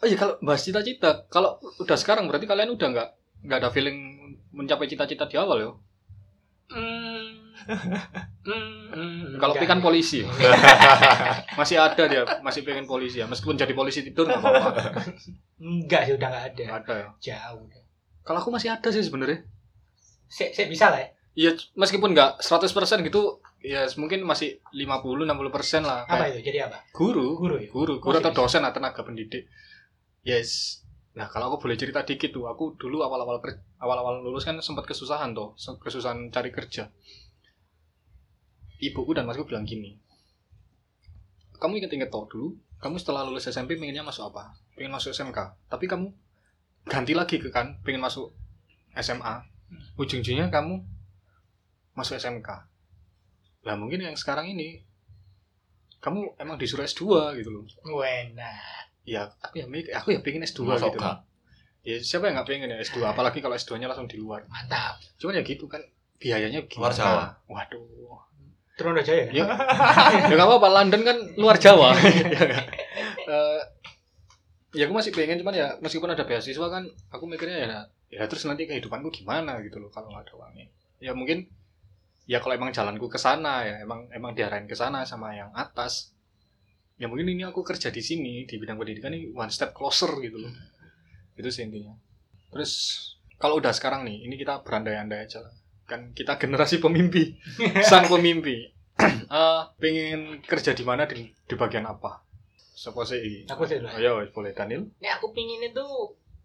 oh 0.00 0.06
iya 0.08 0.16
kalau 0.16 0.34
bahas 0.40 0.64
cita-cita 0.64 1.28
kalau 1.28 1.60
udah 1.78 1.96
sekarang 1.96 2.26
berarti 2.26 2.44
kalian 2.44 2.72
udah 2.72 2.88
nggak 2.90 3.08
nggak 3.44 3.58
ada 3.60 3.70
feeling 3.70 3.98
mencapai 4.50 4.88
cita-cita 4.88 5.28
di 5.28 5.36
awal 5.36 5.58
ya 5.60 5.70
Hmm, 6.64 7.44
Hmm, 8.44 9.36
Kalau 9.36 9.52
enggak. 9.54 9.62
Pi 9.62 9.66
kan 9.68 9.80
polisi. 9.80 10.24
masih 11.60 11.76
ada 11.76 12.04
dia, 12.08 12.22
masih 12.40 12.64
pengen 12.64 12.84
polisi 12.84 13.20
ya. 13.20 13.26
Meskipun 13.28 13.56
jadi 13.56 13.72
polisi 13.72 14.00
tidur 14.00 14.26
nggak 14.26 14.40
apa-apa. 14.40 14.70
enggak 15.60 16.00
sih 16.08 16.12
udah 16.16 16.28
enggak 16.28 16.44
ada. 16.50 16.62
Nggak 16.64 16.80
ada 16.84 16.94
ya. 16.94 17.08
Jauh. 17.20 17.64
Kalau 18.24 18.38
aku 18.40 18.50
masih 18.50 18.72
ada 18.72 18.88
sih 18.88 19.04
sebenarnya. 19.04 19.44
Saya 20.26 20.66
bisa 20.66 20.88
lah 20.88 21.00
ya. 21.00 21.08
Iya, 21.34 21.50
meskipun 21.74 22.14
nggak 22.14 22.46
100% 22.46 23.02
gitu, 23.02 23.42
ya 23.58 23.90
mungkin 23.98 24.22
masih 24.22 24.62
50 24.70 25.26
60% 25.26 25.82
lah. 25.82 26.06
Apa 26.06 26.30
itu? 26.30 26.46
Jadi 26.46 26.62
apa? 26.62 26.86
Guru, 26.94 27.34
Guru 27.34 27.58
ya? 27.58 27.66
guru, 27.68 27.98
guru 27.98 28.14
Masih 28.14 28.22
atau 28.22 28.32
bisa. 28.32 28.40
dosen 28.46 28.62
atau 28.62 28.78
tenaga 28.78 29.02
pendidik. 29.02 29.50
Yes. 30.22 30.80
Nah, 31.14 31.26
kalau 31.26 31.50
aku 31.50 31.66
boleh 31.66 31.74
cerita 31.74 32.02
dikit 32.02 32.30
tuh, 32.30 32.46
aku 32.46 32.74
dulu 32.74 33.02
awal-awal 33.02 33.38
ker- 33.38 33.62
awal-awal 33.78 34.22
lulus 34.22 34.42
kan 34.42 34.58
sempat 34.58 34.86
kesusahan 34.86 35.30
tuh, 35.30 35.54
kesusahan 35.78 36.30
cari 36.30 36.50
kerja. 36.50 36.90
Ibuku 38.78 39.14
dan 39.14 39.24
masku 39.24 39.46
bilang 39.46 39.62
gini, 39.64 39.94
kamu 41.56 41.78
inget-inget 41.78 42.10
toh 42.10 42.26
dulu, 42.26 42.58
kamu 42.78 42.98
setelah 42.98 43.22
lulus 43.22 43.46
SMP 43.46 43.74
pengennya 43.74 44.02
masuk 44.02 44.30
apa? 44.30 44.58
Pengen 44.74 44.90
masuk 44.90 45.14
SMK. 45.14 45.38
Tapi 45.66 45.86
kamu 45.86 46.10
ganti 46.84 47.14
lagi 47.14 47.38
ke 47.38 47.48
kan, 47.48 47.78
pengen 47.82 48.02
masuk 48.02 48.34
SMA. 48.94 49.46
Ujung-ujungnya 49.94 50.50
kamu 50.50 50.82
masuk 51.94 52.14
SMK. 52.14 52.48
Lah 53.64 53.74
mungkin 53.74 53.98
yang 53.98 54.14
sekarang 54.14 54.46
ini 54.46 54.82
kamu 55.98 56.36
emang 56.36 56.60
disuruh 56.60 56.84
S2 56.84 57.00
gitu 57.34 57.48
loh 57.48 57.64
Wena. 57.96 58.52
ya 59.04 59.24
aku 59.40 59.56
ya 59.56 59.66
aku 59.94 60.12
ya 60.12 60.20
pengen 60.20 60.44
S2 60.44 60.60
Masuk 60.66 60.92
gitu 60.92 61.00
gak? 61.00 61.24
ya 61.80 61.96
siapa 61.96 62.28
yang 62.28 62.36
nggak 62.36 62.48
pengen 62.48 62.68
ya 62.68 62.76
S2 62.78 63.00
apalagi 63.04 63.40
kalau 63.40 63.56
S2 63.56 63.76
nya 63.76 63.88
langsung 63.88 64.04
di 64.04 64.16
luar 64.16 64.44
Mantap. 64.44 65.00
cuman 65.16 65.40
ya 65.40 65.42
gitu 65.42 65.64
kan 65.64 65.80
biayanya 66.16 66.60
Luar 66.76 66.92
gimana 66.92 66.92
Jawa. 66.92 67.24
waduh 67.46 68.20
Turun 68.76 69.00
aja 69.00 69.12
ya. 69.16 69.26
ya 69.32 69.44
ya 70.28 70.36
apa-apa 70.36 70.68
London 70.68 71.02
kan 71.04 71.16
luar 71.36 71.56
Jawa 71.56 71.96
Ya 71.96 72.44
kan? 72.52 72.64
Eh, 73.24 73.60
ya 74.76 74.84
aku 74.84 74.92
masih 74.92 75.12
pengen 75.16 75.40
cuman 75.40 75.56
ya 75.56 75.66
meskipun 75.80 76.12
ada 76.12 76.28
beasiswa 76.28 76.68
kan 76.68 76.84
aku 77.08 77.24
mikirnya 77.24 77.58
ya 77.64 77.80
ya 78.12 78.22
terus 78.28 78.44
nanti 78.44 78.68
kehidupanku 78.68 79.08
gimana 79.08 79.56
gitu 79.64 79.80
loh 79.80 79.88
kalau 79.88 80.12
nggak 80.12 80.28
ada 80.28 80.32
uangnya 80.36 80.68
ya 81.00 81.16
mungkin 81.16 81.48
ya 82.24 82.40
kalau 82.40 82.56
emang 82.56 82.72
jalanku 82.72 83.06
ke 83.12 83.20
sana 83.20 83.64
ya 83.64 83.74
emang 83.84 84.08
emang 84.12 84.32
diarahin 84.32 84.64
ke 84.64 84.76
sana 84.76 85.04
sama 85.04 85.36
yang 85.36 85.52
atas. 85.52 86.12
Ya 86.94 87.10
mungkin 87.10 87.26
ini 87.26 87.42
aku 87.42 87.66
kerja 87.66 87.90
di 87.90 87.98
sini 88.00 88.46
di 88.46 88.54
bidang 88.54 88.78
pendidikan 88.78 89.10
ini 89.10 89.34
one 89.34 89.50
step 89.50 89.74
closer 89.74 90.08
gitu 90.22 90.38
loh. 90.38 90.52
Itu 91.34 91.50
sih 91.50 91.66
intinya. 91.66 91.92
Terus 92.54 92.72
kalau 93.36 93.58
udah 93.58 93.74
sekarang 93.74 94.06
nih 94.06 94.24
ini 94.30 94.38
kita 94.38 94.62
berandai-andai 94.62 95.26
aja 95.26 95.42
lah. 95.42 95.54
Kan 95.84 96.14
kita 96.14 96.38
generasi 96.38 96.78
pemimpi 96.78 97.34
sang 97.90 98.08
pemimpi. 98.08 98.70
Eh, 99.34 99.62
pengen 99.82 100.38
kerja 100.46 100.70
di 100.70 100.86
mana 100.86 101.10
di, 101.10 101.26
di 101.26 101.54
bagian 101.58 101.82
apa? 101.82 102.22
Siapa 102.78 103.02
sih? 103.02 103.42
Aku 103.50 103.66
sih 103.66 103.82
dulu. 103.82 103.90
ayo 103.90 104.22
boleh 104.30 104.54
Daniel. 104.54 104.86
Ini 105.02 105.18
aku 105.18 105.34
pingin 105.34 105.66
itu 105.66 105.82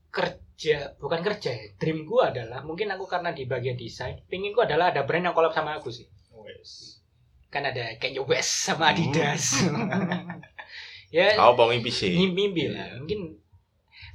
kerja, 0.10 0.94
bukan 0.98 1.22
kerja 1.22 1.52
ya. 1.54 1.66
Dreamku 1.78 2.20
adalah 2.22 2.62
mungkin 2.66 2.90
aku 2.92 3.06
karena 3.06 3.32
di 3.34 3.46
bagian 3.46 3.78
desain, 3.78 4.20
pinginku 4.28 4.62
adalah 4.62 4.92
ada 4.94 5.06
brand 5.06 5.30
yang 5.30 5.36
collab 5.38 5.54
sama 5.54 5.78
aku 5.78 5.90
sih. 5.90 6.06
wes 6.34 7.02
Kan 7.50 7.66
ada 7.66 7.98
Kanye 7.98 8.22
West 8.22 8.70
sama 8.70 8.94
Adidas. 8.94 9.66
ya, 11.16 11.34
Kau 11.34 11.58
mau 11.58 11.70
mimpi 11.74 11.90
sih. 11.90 12.14
mimpi 12.30 12.70
lah. 12.70 12.94
Mungkin 13.02 13.42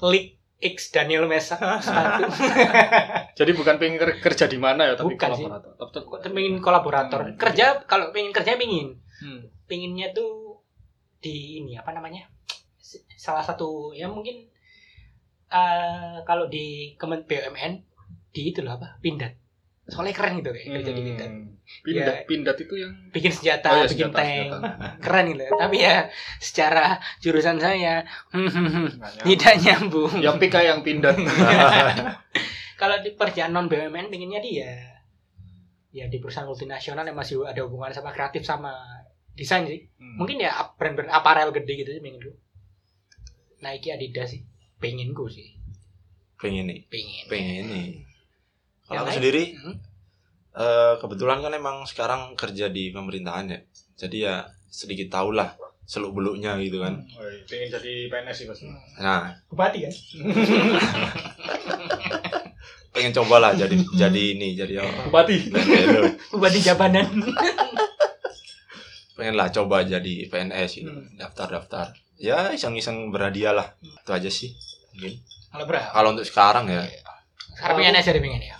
League 0.06 0.38
X 0.64 0.94
Daniel 0.94 1.26
Mesa 1.28 1.58
jadi 3.38 3.50
bukan 3.52 3.76
pengen 3.76 3.98
ker- 4.00 4.20
kerja 4.22 4.46
di 4.48 4.56
mana 4.56 4.88
ya 4.88 4.94
tapi 4.96 5.12
Bukan 5.18 5.30
sih. 5.34 5.44
kolaborator 5.44 6.02
Kok 6.06 6.20
pengen 6.32 6.54
kolaborator. 6.62 7.20
Hmm. 7.26 7.36
Kerja 7.36 7.84
kalau 7.84 8.14
pengen 8.14 8.32
kerja 8.32 8.54
pingin. 8.56 8.96
Hmm. 9.20 9.50
Pinginnya 9.66 10.14
tuh 10.14 10.62
di 11.20 11.60
ini 11.60 11.74
apa 11.76 11.90
namanya? 11.90 12.30
Salah 13.18 13.42
satu 13.44 13.92
ya 13.96 14.06
mungkin 14.06 14.46
eh 15.50 16.16
kalau 16.22 16.46
di 16.46 16.94
Kemen 16.96 17.24
BUMN 17.24 17.72
di 18.30 18.42
itu 18.50 18.60
loh 18.60 18.76
apa? 18.76 18.98
Pindad. 18.98 19.32
Soalnya 19.84 20.16
keren 20.16 20.40
gitu 20.40 20.48
kayak 20.48 20.80
kerja 20.80 20.92
di 20.92 21.02
Pindad. 21.04 21.30
Hmm. 21.30 21.50
Pindat, 21.64 22.12
Ya. 22.12 22.28
pindat 22.28 22.56
itu 22.60 22.74
yang 22.76 22.92
Bikin 23.08 23.32
senjata, 23.32 23.72
Oh 23.72 23.76
iya, 23.80 23.88
bikin 23.88 24.12
senjata, 24.12 24.20
tank. 24.20 24.48
senjata. 24.52 24.68
Keren 25.04 25.24
gitu. 25.32 25.44
Tapi 25.56 25.76
ya 25.80 25.96
secara 26.36 26.84
jurusan 27.24 27.56
saya 27.56 28.04
tidak 29.24 29.54
nyambung. 29.64 30.12
yang 30.20 30.36
pika 30.36 30.60
yang 30.60 30.84
pindat 30.84 31.16
Kalau 32.80 32.96
di 33.00 33.16
pekerjaan 33.16 33.56
non 33.56 33.72
BUMN 33.72 34.12
pinginnya 34.12 34.44
dia 34.44 34.70
ya 35.88 36.04
di 36.10 36.18
perusahaan 36.18 36.44
multinasional 36.44 37.06
yang 37.06 37.14
masih 37.14 37.46
ada 37.46 37.62
hubungan 37.64 37.94
sama 37.94 38.10
kreatif 38.10 38.42
sama 38.42 38.74
desain 39.32 39.64
sih. 39.64 39.88
Hmm. 39.96 40.20
Mungkin 40.20 40.42
ya 40.42 40.52
brand-brand 40.74 41.08
aparel 41.08 41.48
gede 41.48 41.80
gitu 41.80 41.90
sih 41.94 42.02
dulu. 42.02 42.34
Nike 43.62 43.88
Adidas 43.88 44.36
sih. 44.36 44.42
Penginku 44.84 45.24
sih. 45.32 45.48
Pengen 46.36 46.68
nih. 46.68 46.80
Pengen. 46.92 47.24
Pengen 47.32 47.64
nih. 47.72 47.88
Kalau 48.84 49.00
aku 49.00 49.08
lain? 49.08 49.16
sendiri 49.16 49.44
Hmm. 49.56 49.76
eh, 50.54 50.94
kebetulan 51.00 51.40
kan 51.40 51.50
emang 51.50 51.82
sekarang 51.88 52.36
kerja 52.36 52.68
di 52.68 52.92
pemerintahan 52.92 53.48
ya. 53.48 53.58
Jadi 53.96 54.16
ya 54.22 54.44
sedikit 54.68 55.08
tahu 55.08 55.32
lah 55.32 55.56
seluk 55.84 56.12
beluknya 56.12 56.56
gitu 56.60 56.80
kan. 56.80 57.00
Woi, 57.16 57.44
pengen 57.44 57.68
jadi 57.72 58.08
PNS 58.08 58.36
sih 58.36 58.46
pasti 58.48 58.64
Nah, 59.00 59.32
Bupati 59.48 59.84
kan? 59.84 59.94
pengen 62.94 63.10
coba 63.10 63.42
lah 63.42 63.52
jadi 63.58 63.74
jadi 63.98 64.22
ini 64.38 64.54
jadi 64.54 64.80
apa? 64.80 65.10
bupati. 65.10 65.36
Bupati 66.30 66.58
Jabanan. 66.66 67.08
pengen 69.16 69.34
lah 69.34 69.50
coba 69.50 69.82
jadi 69.82 70.30
PNS 70.30 70.70
gitu. 70.78 70.90
Hmm. 70.90 71.10
Daftar-daftar. 71.18 71.92
Ya 72.16 72.54
iseng-iseng 72.54 73.10
berhadiah 73.10 73.52
lah. 73.52 73.68
Itu 73.82 74.10
aja 74.14 74.30
sih. 74.30 74.54
Mungkin. 74.94 75.12
Kalau 75.50 75.64
berapa? 75.66 75.90
Kalau 75.90 76.08
untuk 76.14 76.26
sekarang 76.26 76.64
ya, 76.70 76.82
Sekarang 77.54 77.76
pengen 77.78 77.98
aja 77.98 78.10
pengen 78.14 78.42
ya. 78.42 78.56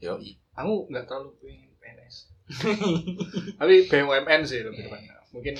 yo. 0.00 0.16
Aku 0.56 0.88
nggak 0.88 1.04
terlalu 1.08 1.32
pengen 1.40 1.68
PNS 1.80 2.16
tapi 3.60 3.86
BUMN 3.86 4.40
sih 4.42 4.60
lebih 4.60 4.88
tepatnya. 4.88 5.16
Mungkin 5.30 5.54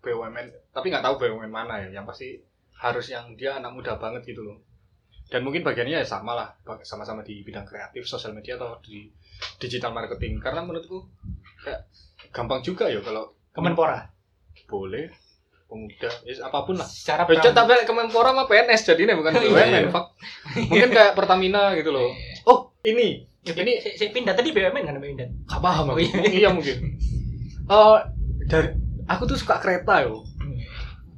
BUMN 0.00 0.46
tapi 0.70 0.86
nggak 0.88 1.04
tahu 1.04 1.14
BUMN 1.18 1.50
mana 1.50 1.82
ya. 1.82 2.00
Yang 2.00 2.06
pasti 2.14 2.28
harus 2.78 3.06
yang 3.10 3.34
dia 3.34 3.58
anak 3.58 3.74
muda 3.74 3.98
banget 3.98 4.22
gitu 4.24 4.46
loh. 4.46 4.58
Dan 5.28 5.44
mungkin 5.44 5.60
bagiannya 5.60 6.00
ya 6.00 6.06
sama 6.08 6.32
lah 6.32 6.48
sama-sama 6.82 7.20
di 7.20 7.44
bidang 7.44 7.68
kreatif 7.68 8.08
sosial 8.08 8.32
media 8.32 8.56
atau 8.56 8.80
di 8.80 9.10
digital 9.60 9.92
marketing. 9.92 10.40
Karena 10.40 10.64
menurutku 10.64 11.04
kayak 11.60 11.84
gampang 12.32 12.64
juga 12.64 12.88
ya 12.88 13.02
kalau 13.04 13.34
Kemenpora. 13.52 14.08
boleh 14.66 15.10
pemuda 15.68 16.08
ya, 16.22 16.32
apa 16.42 16.64
pun 16.64 16.74
lah 16.74 16.84
Secara 16.84 17.22
Becet 17.22 17.52
tapi 17.52 17.76
Kemenpora 17.82 18.32
mah 18.32 18.44
PNS 18.44 18.82
jadinya 18.86 19.12
bukan 19.12 19.36
Iya, 19.36 19.44
BUMN 19.44 19.68
iya. 19.78 19.88
fuck. 19.88 20.06
mungkin 20.64 20.90
kayak 20.90 21.12
Pertamina 21.12 21.72
gitu 21.72 21.90
loh 21.90 22.08
oh 22.44 22.72
ini 22.82 23.28
Ya, 23.38 23.54
ini 23.54 23.76
saya, 23.78 23.94
saya 23.94 24.10
pindah 24.10 24.32
tadi 24.32 24.50
BUMN 24.50 24.82
kan 24.82 24.96
pindah. 24.98 25.24
Gak 25.46 25.60
paham 25.62 25.84
Oh, 25.86 25.94
aku. 25.94 26.02
iya. 26.02 26.20
iya 26.26 26.48
mungkin. 26.50 27.00
Eh 27.64 27.98
dari 28.44 28.68
aku 29.06 29.24
tuh 29.24 29.36
suka 29.36 29.56
kereta 29.56 30.02
yo. 30.02 30.20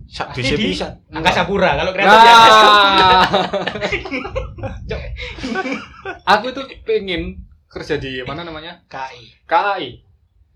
Sa- 0.07 0.27
Pasti 0.29 0.43
bisa 0.45 0.55
di- 0.55 0.63
bisa. 0.69 0.87
Angkasa 1.09 1.43
Pura 1.43 1.75
kalau 1.75 1.91
kereta 1.91 2.07
di 2.13 2.29
Angkasa 2.29 2.69
Nah. 2.93 3.25
Aku 6.29 6.51
tuh 6.51 6.67
pengen 6.83 7.41
kerja 7.67 7.97
di 7.97 8.23
mana 8.23 8.43
namanya? 8.43 8.83
KI. 8.87 9.35
KAI. 9.43 10.03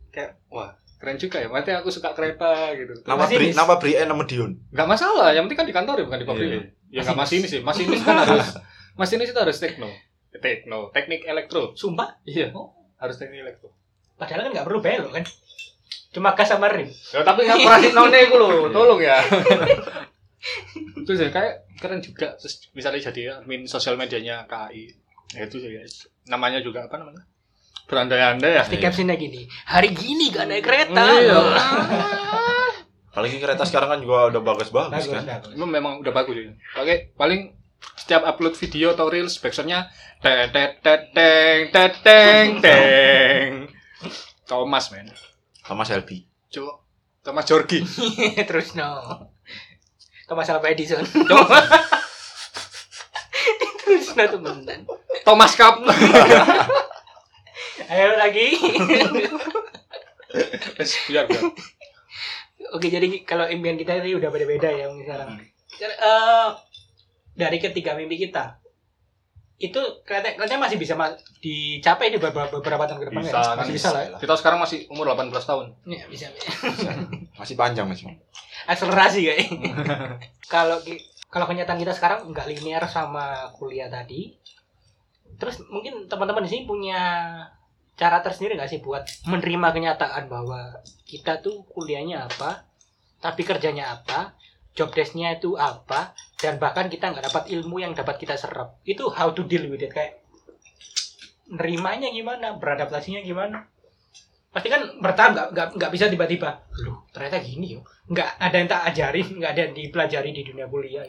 Kayak 0.09 0.39
wah, 0.47 0.79
keren 0.97 1.17
juga 1.17 1.37
ya. 1.39 1.49
Berarti 1.49 1.71
aku 1.73 1.89
suka 1.89 2.13
kereta 2.13 2.73
gitu. 2.73 2.95
Nama 3.03 3.19
Masinis. 3.19 3.35
beri 3.35 3.49
nama 3.53 3.75
beri 3.77 3.93
nama 4.01 4.23
Dion. 4.25 4.51
Gak 4.71 4.89
masalah, 4.89 5.29
yang 5.33 5.45
penting 5.45 5.59
kan 5.61 5.69
di 5.69 5.75
kantor 5.75 5.97
ya 6.01 6.05
bukan 6.07 6.21
di 6.21 6.27
pabrik. 6.27 6.49
Iya. 6.49 6.61
Ya 6.95 7.01
nggak 7.03 7.19
masinis 7.19 7.51
sih. 7.51 7.61
Masinis 7.61 8.01
kan 8.01 8.23
harus 8.23 8.55
masinis 8.95 9.29
itu 9.29 9.39
harus 9.39 9.59
tekno. 9.59 9.91
Tekno, 10.35 10.91
teknik 10.91 11.27
elektro. 11.27 11.75
Sumpah, 11.75 12.19
Iya. 12.23 12.55
Oh. 12.55 12.71
Harus 12.97 13.19
teknik 13.19 13.43
elektro. 13.43 13.75
padahal 14.15 14.47
kan 14.47 14.53
nggak 14.55 14.67
perlu 14.67 14.79
belok 14.79 15.11
kan. 15.11 15.25
Cuma 16.15 16.39
gas 16.39 16.47
sama 16.47 16.71
rem. 16.71 16.87
Ya, 17.11 17.27
tapi 17.27 17.43
nggak 17.43 17.59
pernah 17.59 18.07
none 18.07 18.19
itu 18.23 18.37
loh, 18.39 18.71
tolong 18.71 19.03
ya. 19.03 19.19
Terus 21.05 21.19
ya 21.19 21.31
kayak 21.31 21.55
keren 21.81 22.01
juga. 22.01 22.37
Terus 22.39 22.71
misalnya 22.73 23.01
jadi 23.03 23.23
admin 23.41 23.65
sosial 23.67 23.97
medianya 23.97 24.45
KAI. 24.47 24.93
Ya 25.35 25.45
itu 25.45 25.59
sih 25.59 25.71
guys. 25.73 26.07
Namanya 26.25 26.63
juga 26.63 26.87
apa 26.87 26.95
namanya? 26.97 27.25
Berandai-andai 27.85 28.51
ya. 28.55 28.63
Pasti 28.65 28.79
captionnya 28.79 29.15
gini. 29.15 29.45
Hari 29.67 29.93
gini 29.93 30.33
gak 30.33 30.49
naik 30.49 30.65
kereta. 30.65 31.05
Iya. 31.15 31.41
Apalagi 33.15 33.39
kereta 33.39 33.63
sekarang 33.63 33.89
kan 33.95 34.01
juga 34.03 34.27
udah 34.29 34.43
bagus-bagus 34.43 34.91
Bagus, 34.91 35.13
kan. 35.13 35.23
bagus. 35.23 35.53
Itu 35.55 35.65
memang 35.65 36.03
udah 36.03 36.11
bagus 36.11 36.35
sih. 36.35 36.51
Pakai 36.75 37.15
paling 37.15 37.55
setiap 37.95 38.25
upload 38.25 38.57
video 38.57 38.91
atau 38.91 39.07
reels 39.07 39.37
backsoundnya 39.37 39.87
tet 40.19 40.51
tet 40.51 40.81
tet 40.81 41.13
teng 41.13 41.69
tet 41.69 41.95
teng 42.01 42.47
teng 42.65 43.51
Thomas 44.45 44.89
men 44.91 45.13
Sama 45.61 45.85
Selby. 45.85 46.25
coba 46.49 46.81
Thomas 47.21 47.45
Jorgi 47.45 47.85
Terus 48.49 48.73
no. 48.75 48.89
Thomas 50.25 50.49
Alva 50.49 50.69
Edison. 50.69 51.05
Terus 53.79 54.07
no 54.11 54.25
temenan. 54.27 54.81
Thomas 55.23 55.53
Cup 55.55 55.85
Ayo 57.89 58.17
lagi. 58.17 58.47
Wes, 60.79 60.93
biar 61.07 61.25
biar. 61.31 61.43
Oke, 62.75 62.91
jadi 62.91 63.07
kalau 63.23 63.47
impian 63.47 63.79
kita 63.79 64.03
ini 64.03 64.19
udah 64.19 64.31
beda-beda 64.33 64.67
ya 64.67 64.91
mungkin 64.91 65.07
sekarang. 65.07 65.29
Jadi, 65.75 65.95
eh, 65.95 66.49
dari 67.35 67.59
ketiga 67.59 67.95
mimpi 67.95 68.19
kita 68.19 68.59
itu 69.55 69.79
kelihatannya, 70.03 70.35
kelihatannya 70.35 70.63
masih 70.67 70.79
bisa 70.83 70.99
ma- 70.99 71.15
dicapai 71.39 72.11
di 72.11 72.19
beberapa, 72.19 72.51
beberapa 72.59 72.91
tahun 72.91 72.99
ke 72.99 73.07
depan 73.15 73.23
Bisa, 73.23 73.39
ya? 73.39 73.43
kan 73.47 73.57
masih 73.63 73.75
bisa 73.79 73.89
lah 73.95 74.03
ya. 74.03 74.17
Kita 74.19 74.35
sekarang 74.35 74.59
masih 74.59 74.79
umur 74.91 75.15
18 75.15 75.31
tahun. 75.31 75.67
Iya, 75.87 76.05
bisa. 76.11 76.27
Masih 77.41 77.59
panjang 77.59 77.91
masih. 77.91 78.15
Akselerasi 78.71 79.27
kayak. 79.27 79.47
kalau 80.55 80.79
kalau 81.27 81.47
kenyataan 81.51 81.83
kita 81.83 81.91
sekarang 81.91 82.31
nggak 82.31 82.47
linear 82.47 82.87
sama 82.87 83.51
kuliah 83.59 83.91
tadi. 83.91 84.39
Terus 85.35 85.67
mungkin 85.67 86.07
teman-teman 86.07 86.47
di 86.47 86.51
sini 86.51 86.63
punya 86.63 87.03
cara 87.95 88.19
tersendiri 88.21 88.59
nggak 88.59 88.71
sih 88.71 88.81
buat 88.83 89.07
menerima 89.31 89.69
kenyataan 89.71 90.27
bahwa 90.27 90.83
kita 91.07 91.39
tuh 91.39 91.63
kuliahnya 91.71 92.27
apa, 92.27 92.67
tapi 93.23 93.47
kerjanya 93.47 93.95
apa, 93.95 94.35
job 94.75 94.91
desk-nya 94.91 95.39
itu 95.39 95.55
apa, 95.55 96.13
dan 96.43 96.59
bahkan 96.59 96.91
kita 96.91 97.15
nggak 97.15 97.31
dapat 97.31 97.45
ilmu 97.55 97.79
yang 97.79 97.95
dapat 97.95 98.19
kita 98.19 98.35
serap. 98.35 98.83
Itu 98.83 99.09
how 99.15 99.31
to 99.31 99.47
deal 99.47 99.71
with 99.71 99.83
it 99.83 99.95
kayak 99.95 100.21
nerimanya 101.49 102.11
gimana, 102.11 102.59
beradaptasinya 102.59 103.23
gimana. 103.23 103.71
Pasti 104.51 104.71
kan 104.71 104.83
bertahap 105.03 105.55
nggak 105.55 105.69
nggak 105.79 105.91
bisa 105.95 106.11
tiba-tiba. 106.11 106.63
Loh, 106.83 107.07
ternyata 107.15 107.43
gini 107.43 107.79
yo. 107.79 107.81
Nggak 108.11 108.29
ada 108.39 108.57
yang 108.59 108.69
tak 108.71 108.83
ajarin, 108.91 109.29
nggak 109.39 109.51
ada 109.55 109.61
yang 109.71 109.75
dipelajari 109.75 110.31
di 110.35 110.43
dunia 110.43 110.67
kuliah. 110.67 111.07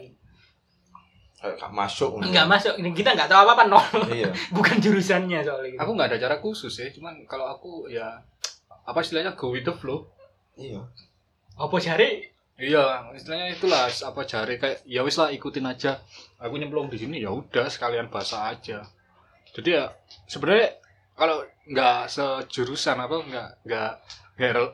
Kayak 1.36 1.54
nggak 1.60 1.72
masuk. 1.76 2.10
Nggak 2.24 2.46
masuk, 2.48 2.74
kita 2.96 3.10
nggak 3.12 3.28
tahu 3.28 3.40
apa-apa 3.44 3.64
nol. 3.68 3.84
Iya. 4.08 4.32
Bukan 4.56 4.76
jurusannya 4.80 5.44
soalnya 5.44 5.68
gitu. 5.76 5.80
Aku 5.84 5.90
nggak 5.92 6.08
ada 6.14 6.18
cara 6.18 6.36
khusus 6.40 6.72
ya, 6.80 6.88
cuman 6.96 7.28
kalau 7.28 7.52
aku 7.52 7.92
ya 7.92 8.24
apa 8.86 8.98
istilahnya 9.04 9.36
go 9.36 9.52
with 9.52 9.68
the 9.68 9.74
flow. 9.76 10.08
Iya. 10.56 10.80
Apa 11.60 11.76
cari? 11.76 12.32
Iya, 12.56 13.12
istilahnya 13.12 13.52
itulah 13.52 13.84
apa 13.84 14.20
jari 14.24 14.56
kayak 14.56 14.80
ya 14.88 15.04
wis 15.04 15.20
lah 15.20 15.28
ikutin 15.28 15.68
aja. 15.68 16.00
Aku 16.40 16.56
nyemplung 16.56 16.88
di 16.88 16.96
sini 16.96 17.20
ya 17.20 17.28
udah 17.28 17.68
sekalian 17.68 18.08
bahasa 18.08 18.48
aja. 18.48 18.80
Jadi 19.52 19.76
ya 19.76 19.92
sebenarnya 20.24 20.80
kalau 21.12 21.44
nggak 21.68 22.08
sejurusan 22.08 22.96
apa 22.96 23.16
nggak 23.20 23.48
nggak 23.68 23.92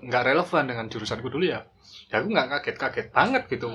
nggak 0.07 0.23
relevan 0.31 0.65
dengan 0.71 0.87
jurusanku 0.87 1.27
dulu 1.27 1.43
ya. 1.43 1.67
Ya 2.07 2.23
aku 2.23 2.31
nggak 2.31 2.49
kaget-kaget 2.55 3.09
banget 3.11 3.51
gitu. 3.51 3.75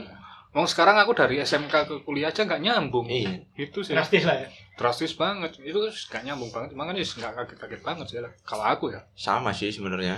Mau 0.58 0.66
sekarang 0.66 0.97
aku 0.97 1.14
dari 1.14 1.38
SMK 1.38 1.70
ke 1.86 1.95
kuliah 2.01 2.34
aja 2.34 2.41
nggak 2.41 2.58
nyambung. 2.66 3.05
Iya. 3.05 3.45
Itu 3.53 3.86
sih 3.86 3.93
Drastis 3.93 4.26
lah 4.26 4.41
ya. 4.41 4.49
drastis 4.74 5.14
banget. 5.14 5.53
Itu 5.62 5.86
nggak 5.86 6.24
nyambung 6.26 6.49
banget. 6.49 6.74
Makanya 6.74 7.05
nggak 7.05 7.32
kaget-kaget 7.38 7.82
banget 7.86 8.05
sih 8.10 8.18
lah. 8.26 8.34
Kalau 8.41 8.66
aku 8.66 8.89
ya. 8.89 9.05
Sama 9.14 9.53
sih 9.53 9.70
sebenarnya. 9.70 10.18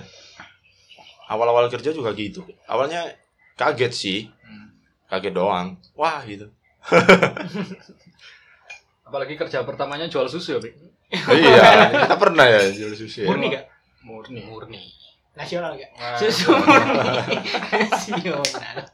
Awal-awal 1.27 1.67
kerja 1.67 1.91
juga 1.91 2.15
gitu. 2.15 2.47
Awalnya 2.71 3.19
kaget 3.59 3.91
sih. 3.91 4.19
Kaget 5.11 5.35
doang. 5.35 5.75
Wah 5.99 6.23
gitu. 6.23 6.47
Apalagi 9.11 9.35
kerja 9.35 9.67
pertamanya 9.67 10.07
jual 10.07 10.31
susu 10.31 10.55
ya, 10.55 10.59
Bik? 10.63 10.79
iya, 11.35 11.89
kita 12.07 12.15
pernah 12.15 12.45
ya 12.47 12.61
jual 12.71 12.95
susu 12.95 13.25
ya. 13.25 13.27
Murni 13.27 13.51
gak? 13.51 13.65
Murni. 14.07 14.39
Murni. 14.47 14.79
Nasional 15.35 15.75
gak? 15.75 15.91
Nah, 15.99 16.15
Susu 16.15 16.55
murni. 16.55 17.35
Nasional. 17.91 18.87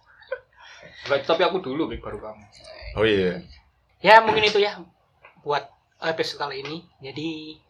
Baik, 1.06 1.24
tapi 1.30 1.46
aku 1.46 1.62
dulu, 1.62 1.86
Bik, 1.86 2.02
baru 2.02 2.18
kamu. 2.18 2.44
Oh 2.98 3.06
iya. 3.06 3.42
Ya 4.02 4.22
mungkin 4.26 4.46
itu 4.46 4.58
ya 4.62 4.82
buat 5.46 5.70
episode 6.02 6.42
kali 6.42 6.66
ini. 6.66 6.86
Jadi 7.02 7.62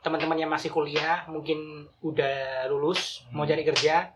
teman-teman 0.00 0.38
yang 0.40 0.48
masih 0.48 0.72
kuliah 0.72 1.26
mungkin 1.26 1.90
udah 2.00 2.64
lulus 2.70 3.26
mau 3.34 3.42
cari 3.42 3.66
kerja 3.66 4.14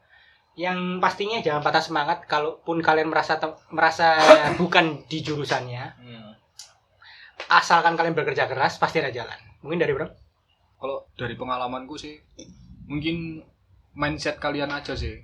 yang 0.55 1.03
pastinya 1.03 1.43
jangan 1.43 1.59
patah 1.59 1.83
semangat 1.83 2.23
kalaupun 2.31 2.79
kalian 2.79 3.11
merasa 3.11 3.37
merasa 3.75 4.15
bukan 4.63 5.03
di 5.11 5.27
jurusannya 5.27 5.83
asalkan 7.51 7.99
kalian 7.99 8.15
bekerja 8.15 8.47
keras 8.47 8.79
pasti 8.79 9.03
ada 9.03 9.11
jalan 9.11 9.37
mungkin 9.61 9.83
dari 9.83 9.91
bro 9.91 10.07
Kalau 10.83 11.07
dari 11.15 11.39
pengalamanku 11.39 11.95
sih, 11.95 12.19
mungkin 12.91 13.39
mindset 13.95 14.43
kalian 14.43 14.75
aja 14.75 14.99
sih. 14.99 15.15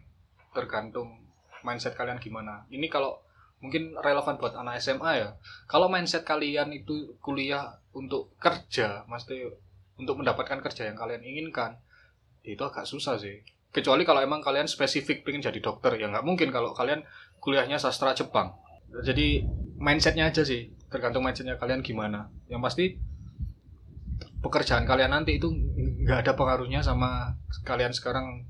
Tergantung 0.54 1.18
mindset 1.66 1.98
kalian 1.98 2.22
gimana. 2.22 2.62
Ini 2.70 2.86
kalau 2.86 3.18
mungkin 3.58 3.94
relevan 3.98 4.38
buat 4.38 4.54
anak 4.54 4.78
SMA 4.78 5.12
ya. 5.18 5.28
Kalau 5.66 5.90
mindset 5.90 6.22
kalian 6.22 6.70
itu 6.70 7.18
kuliah 7.18 7.78
untuk 7.90 8.30
kerja, 8.38 9.02
mesti 9.10 9.50
untuk 9.98 10.22
mendapatkan 10.22 10.62
kerja 10.62 10.86
yang 10.86 10.94
kalian 10.94 11.22
inginkan, 11.26 11.78
itu 12.46 12.62
agak 12.62 12.86
susah 12.86 13.18
sih. 13.18 13.42
Kecuali 13.74 14.06
kalau 14.06 14.22
emang 14.22 14.40
kalian 14.40 14.70
spesifik 14.70 15.26
pengen 15.26 15.44
jadi 15.44 15.58
dokter, 15.58 15.98
ya 15.98 16.08
nggak 16.08 16.24
mungkin 16.24 16.48
kalau 16.54 16.72
kalian 16.72 17.02
kuliahnya 17.42 17.76
sastra 17.76 18.14
Jepang. 18.14 18.54
Jadi 19.04 19.44
mindsetnya 19.76 20.30
aja 20.30 20.46
sih, 20.46 20.72
tergantung 20.88 21.26
mindsetnya 21.26 21.60
kalian 21.60 21.84
gimana. 21.84 22.30
Yang 22.48 22.62
pasti 22.64 22.84
pekerjaan 24.38 24.86
kalian 24.86 25.12
nanti 25.12 25.36
itu 25.36 25.50
nggak 26.06 26.24
ada 26.24 26.32
pengaruhnya 26.38 26.80
sama 26.80 27.34
kalian 27.66 27.90
sekarang 27.90 28.46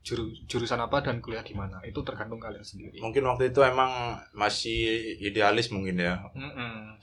juru, 0.00 0.32
jurusan 0.48 0.80
apa 0.80 1.04
dan 1.04 1.20
kuliah 1.20 1.44
di 1.44 1.52
mana. 1.52 1.80
Itu 1.84 2.00
tergantung 2.00 2.40
kalian 2.40 2.64
sendiri. 2.64 2.98
Mungkin 3.00 3.22
waktu 3.24 3.52
itu 3.52 3.60
emang 3.60 4.16
masih 4.32 5.16
idealis 5.20 5.68
mungkin 5.68 6.00
ya. 6.00 6.18
Mm-mm. 6.32 6.96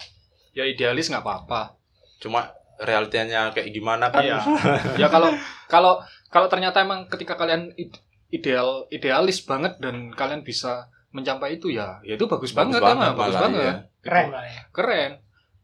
Ya 0.58 0.66
idealis 0.66 1.10
nggak 1.14 1.22
apa-apa. 1.22 1.78
Cuma 2.18 2.50
realitanya 2.82 3.54
kayak 3.54 3.70
gimana 3.74 4.10
kan? 4.10 4.26
Iya. 4.26 4.40
ya 5.02 5.08
kalau 5.10 5.30
kalau 5.70 5.94
kalau 6.30 6.48
ternyata 6.50 6.82
emang 6.82 7.06
ketika 7.10 7.38
kalian 7.38 7.74
id- 7.78 8.02
ideal 8.30 8.86
idealis 8.92 9.42
banget 9.46 9.78
dan 9.80 10.12
kalian 10.12 10.44
bisa 10.44 10.90
mencapai 11.16 11.58
itu 11.58 11.72
ya, 11.72 11.98
ya 12.04 12.20
itu 12.20 12.28
bagus, 12.28 12.52
banget, 12.52 12.78
emang 12.84 13.16
bagus 13.16 13.34
malah, 13.34 13.42
banget. 13.48 13.64
iya. 13.64 13.74
keren 14.04 14.28
ya 14.30 14.62
Keren. 14.76 15.12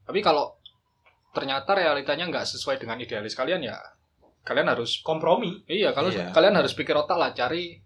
Tapi 0.08 0.20
kalau 0.24 0.56
ternyata 1.36 1.76
realitanya 1.76 2.26
nggak 2.32 2.48
sesuai 2.48 2.80
dengan 2.80 2.98
idealis 2.98 3.36
kalian 3.36 3.62
ya, 3.62 3.78
kalian 4.44 4.68
harus 4.68 5.00
kompromi 5.00 5.64
Iya, 5.66 5.92
kalau 5.92 6.08
Iya. 6.08 6.30
kalian 6.30 6.54
harus 6.54 6.72
pikir 6.72 6.94
otak 6.94 7.16
lah 7.16 7.32
cari 7.32 7.80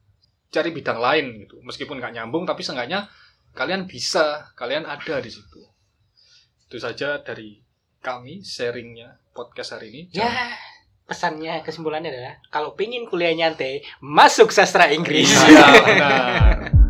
cari 0.47 0.69
bidang 0.71 0.97
lain 0.97 1.25
gitu. 1.43 1.61
Meskipun 1.61 1.97
nggak 1.97 2.13
nyambung 2.13 2.43
tapi 2.43 2.61
seenggaknya 2.61 3.05
kalian 3.53 3.85
bisa, 3.85 4.49
kalian 4.53 4.83
ada 4.83 5.17
di 5.17 5.27
situ. 5.27 5.61
Itu 6.63 6.77
saja 6.77 7.19
dari 7.19 7.57
kami 7.97 8.39
sharingnya 8.39 9.17
podcast 9.31 9.73
hari 9.73 9.89
ini. 9.89 10.01
ya 10.11 10.29
pesannya 11.03 11.63
kesimpulannya 11.63 12.11
adalah 12.11 12.35
kalau 12.49 12.75
pengen 12.75 13.05
kuliah 13.05 13.31
nyantai 13.31 13.79
masuk 13.99 14.51
sastra 14.51 14.91
Inggris 14.91 15.31
Iya, 15.31 15.65
benar. 15.79 16.57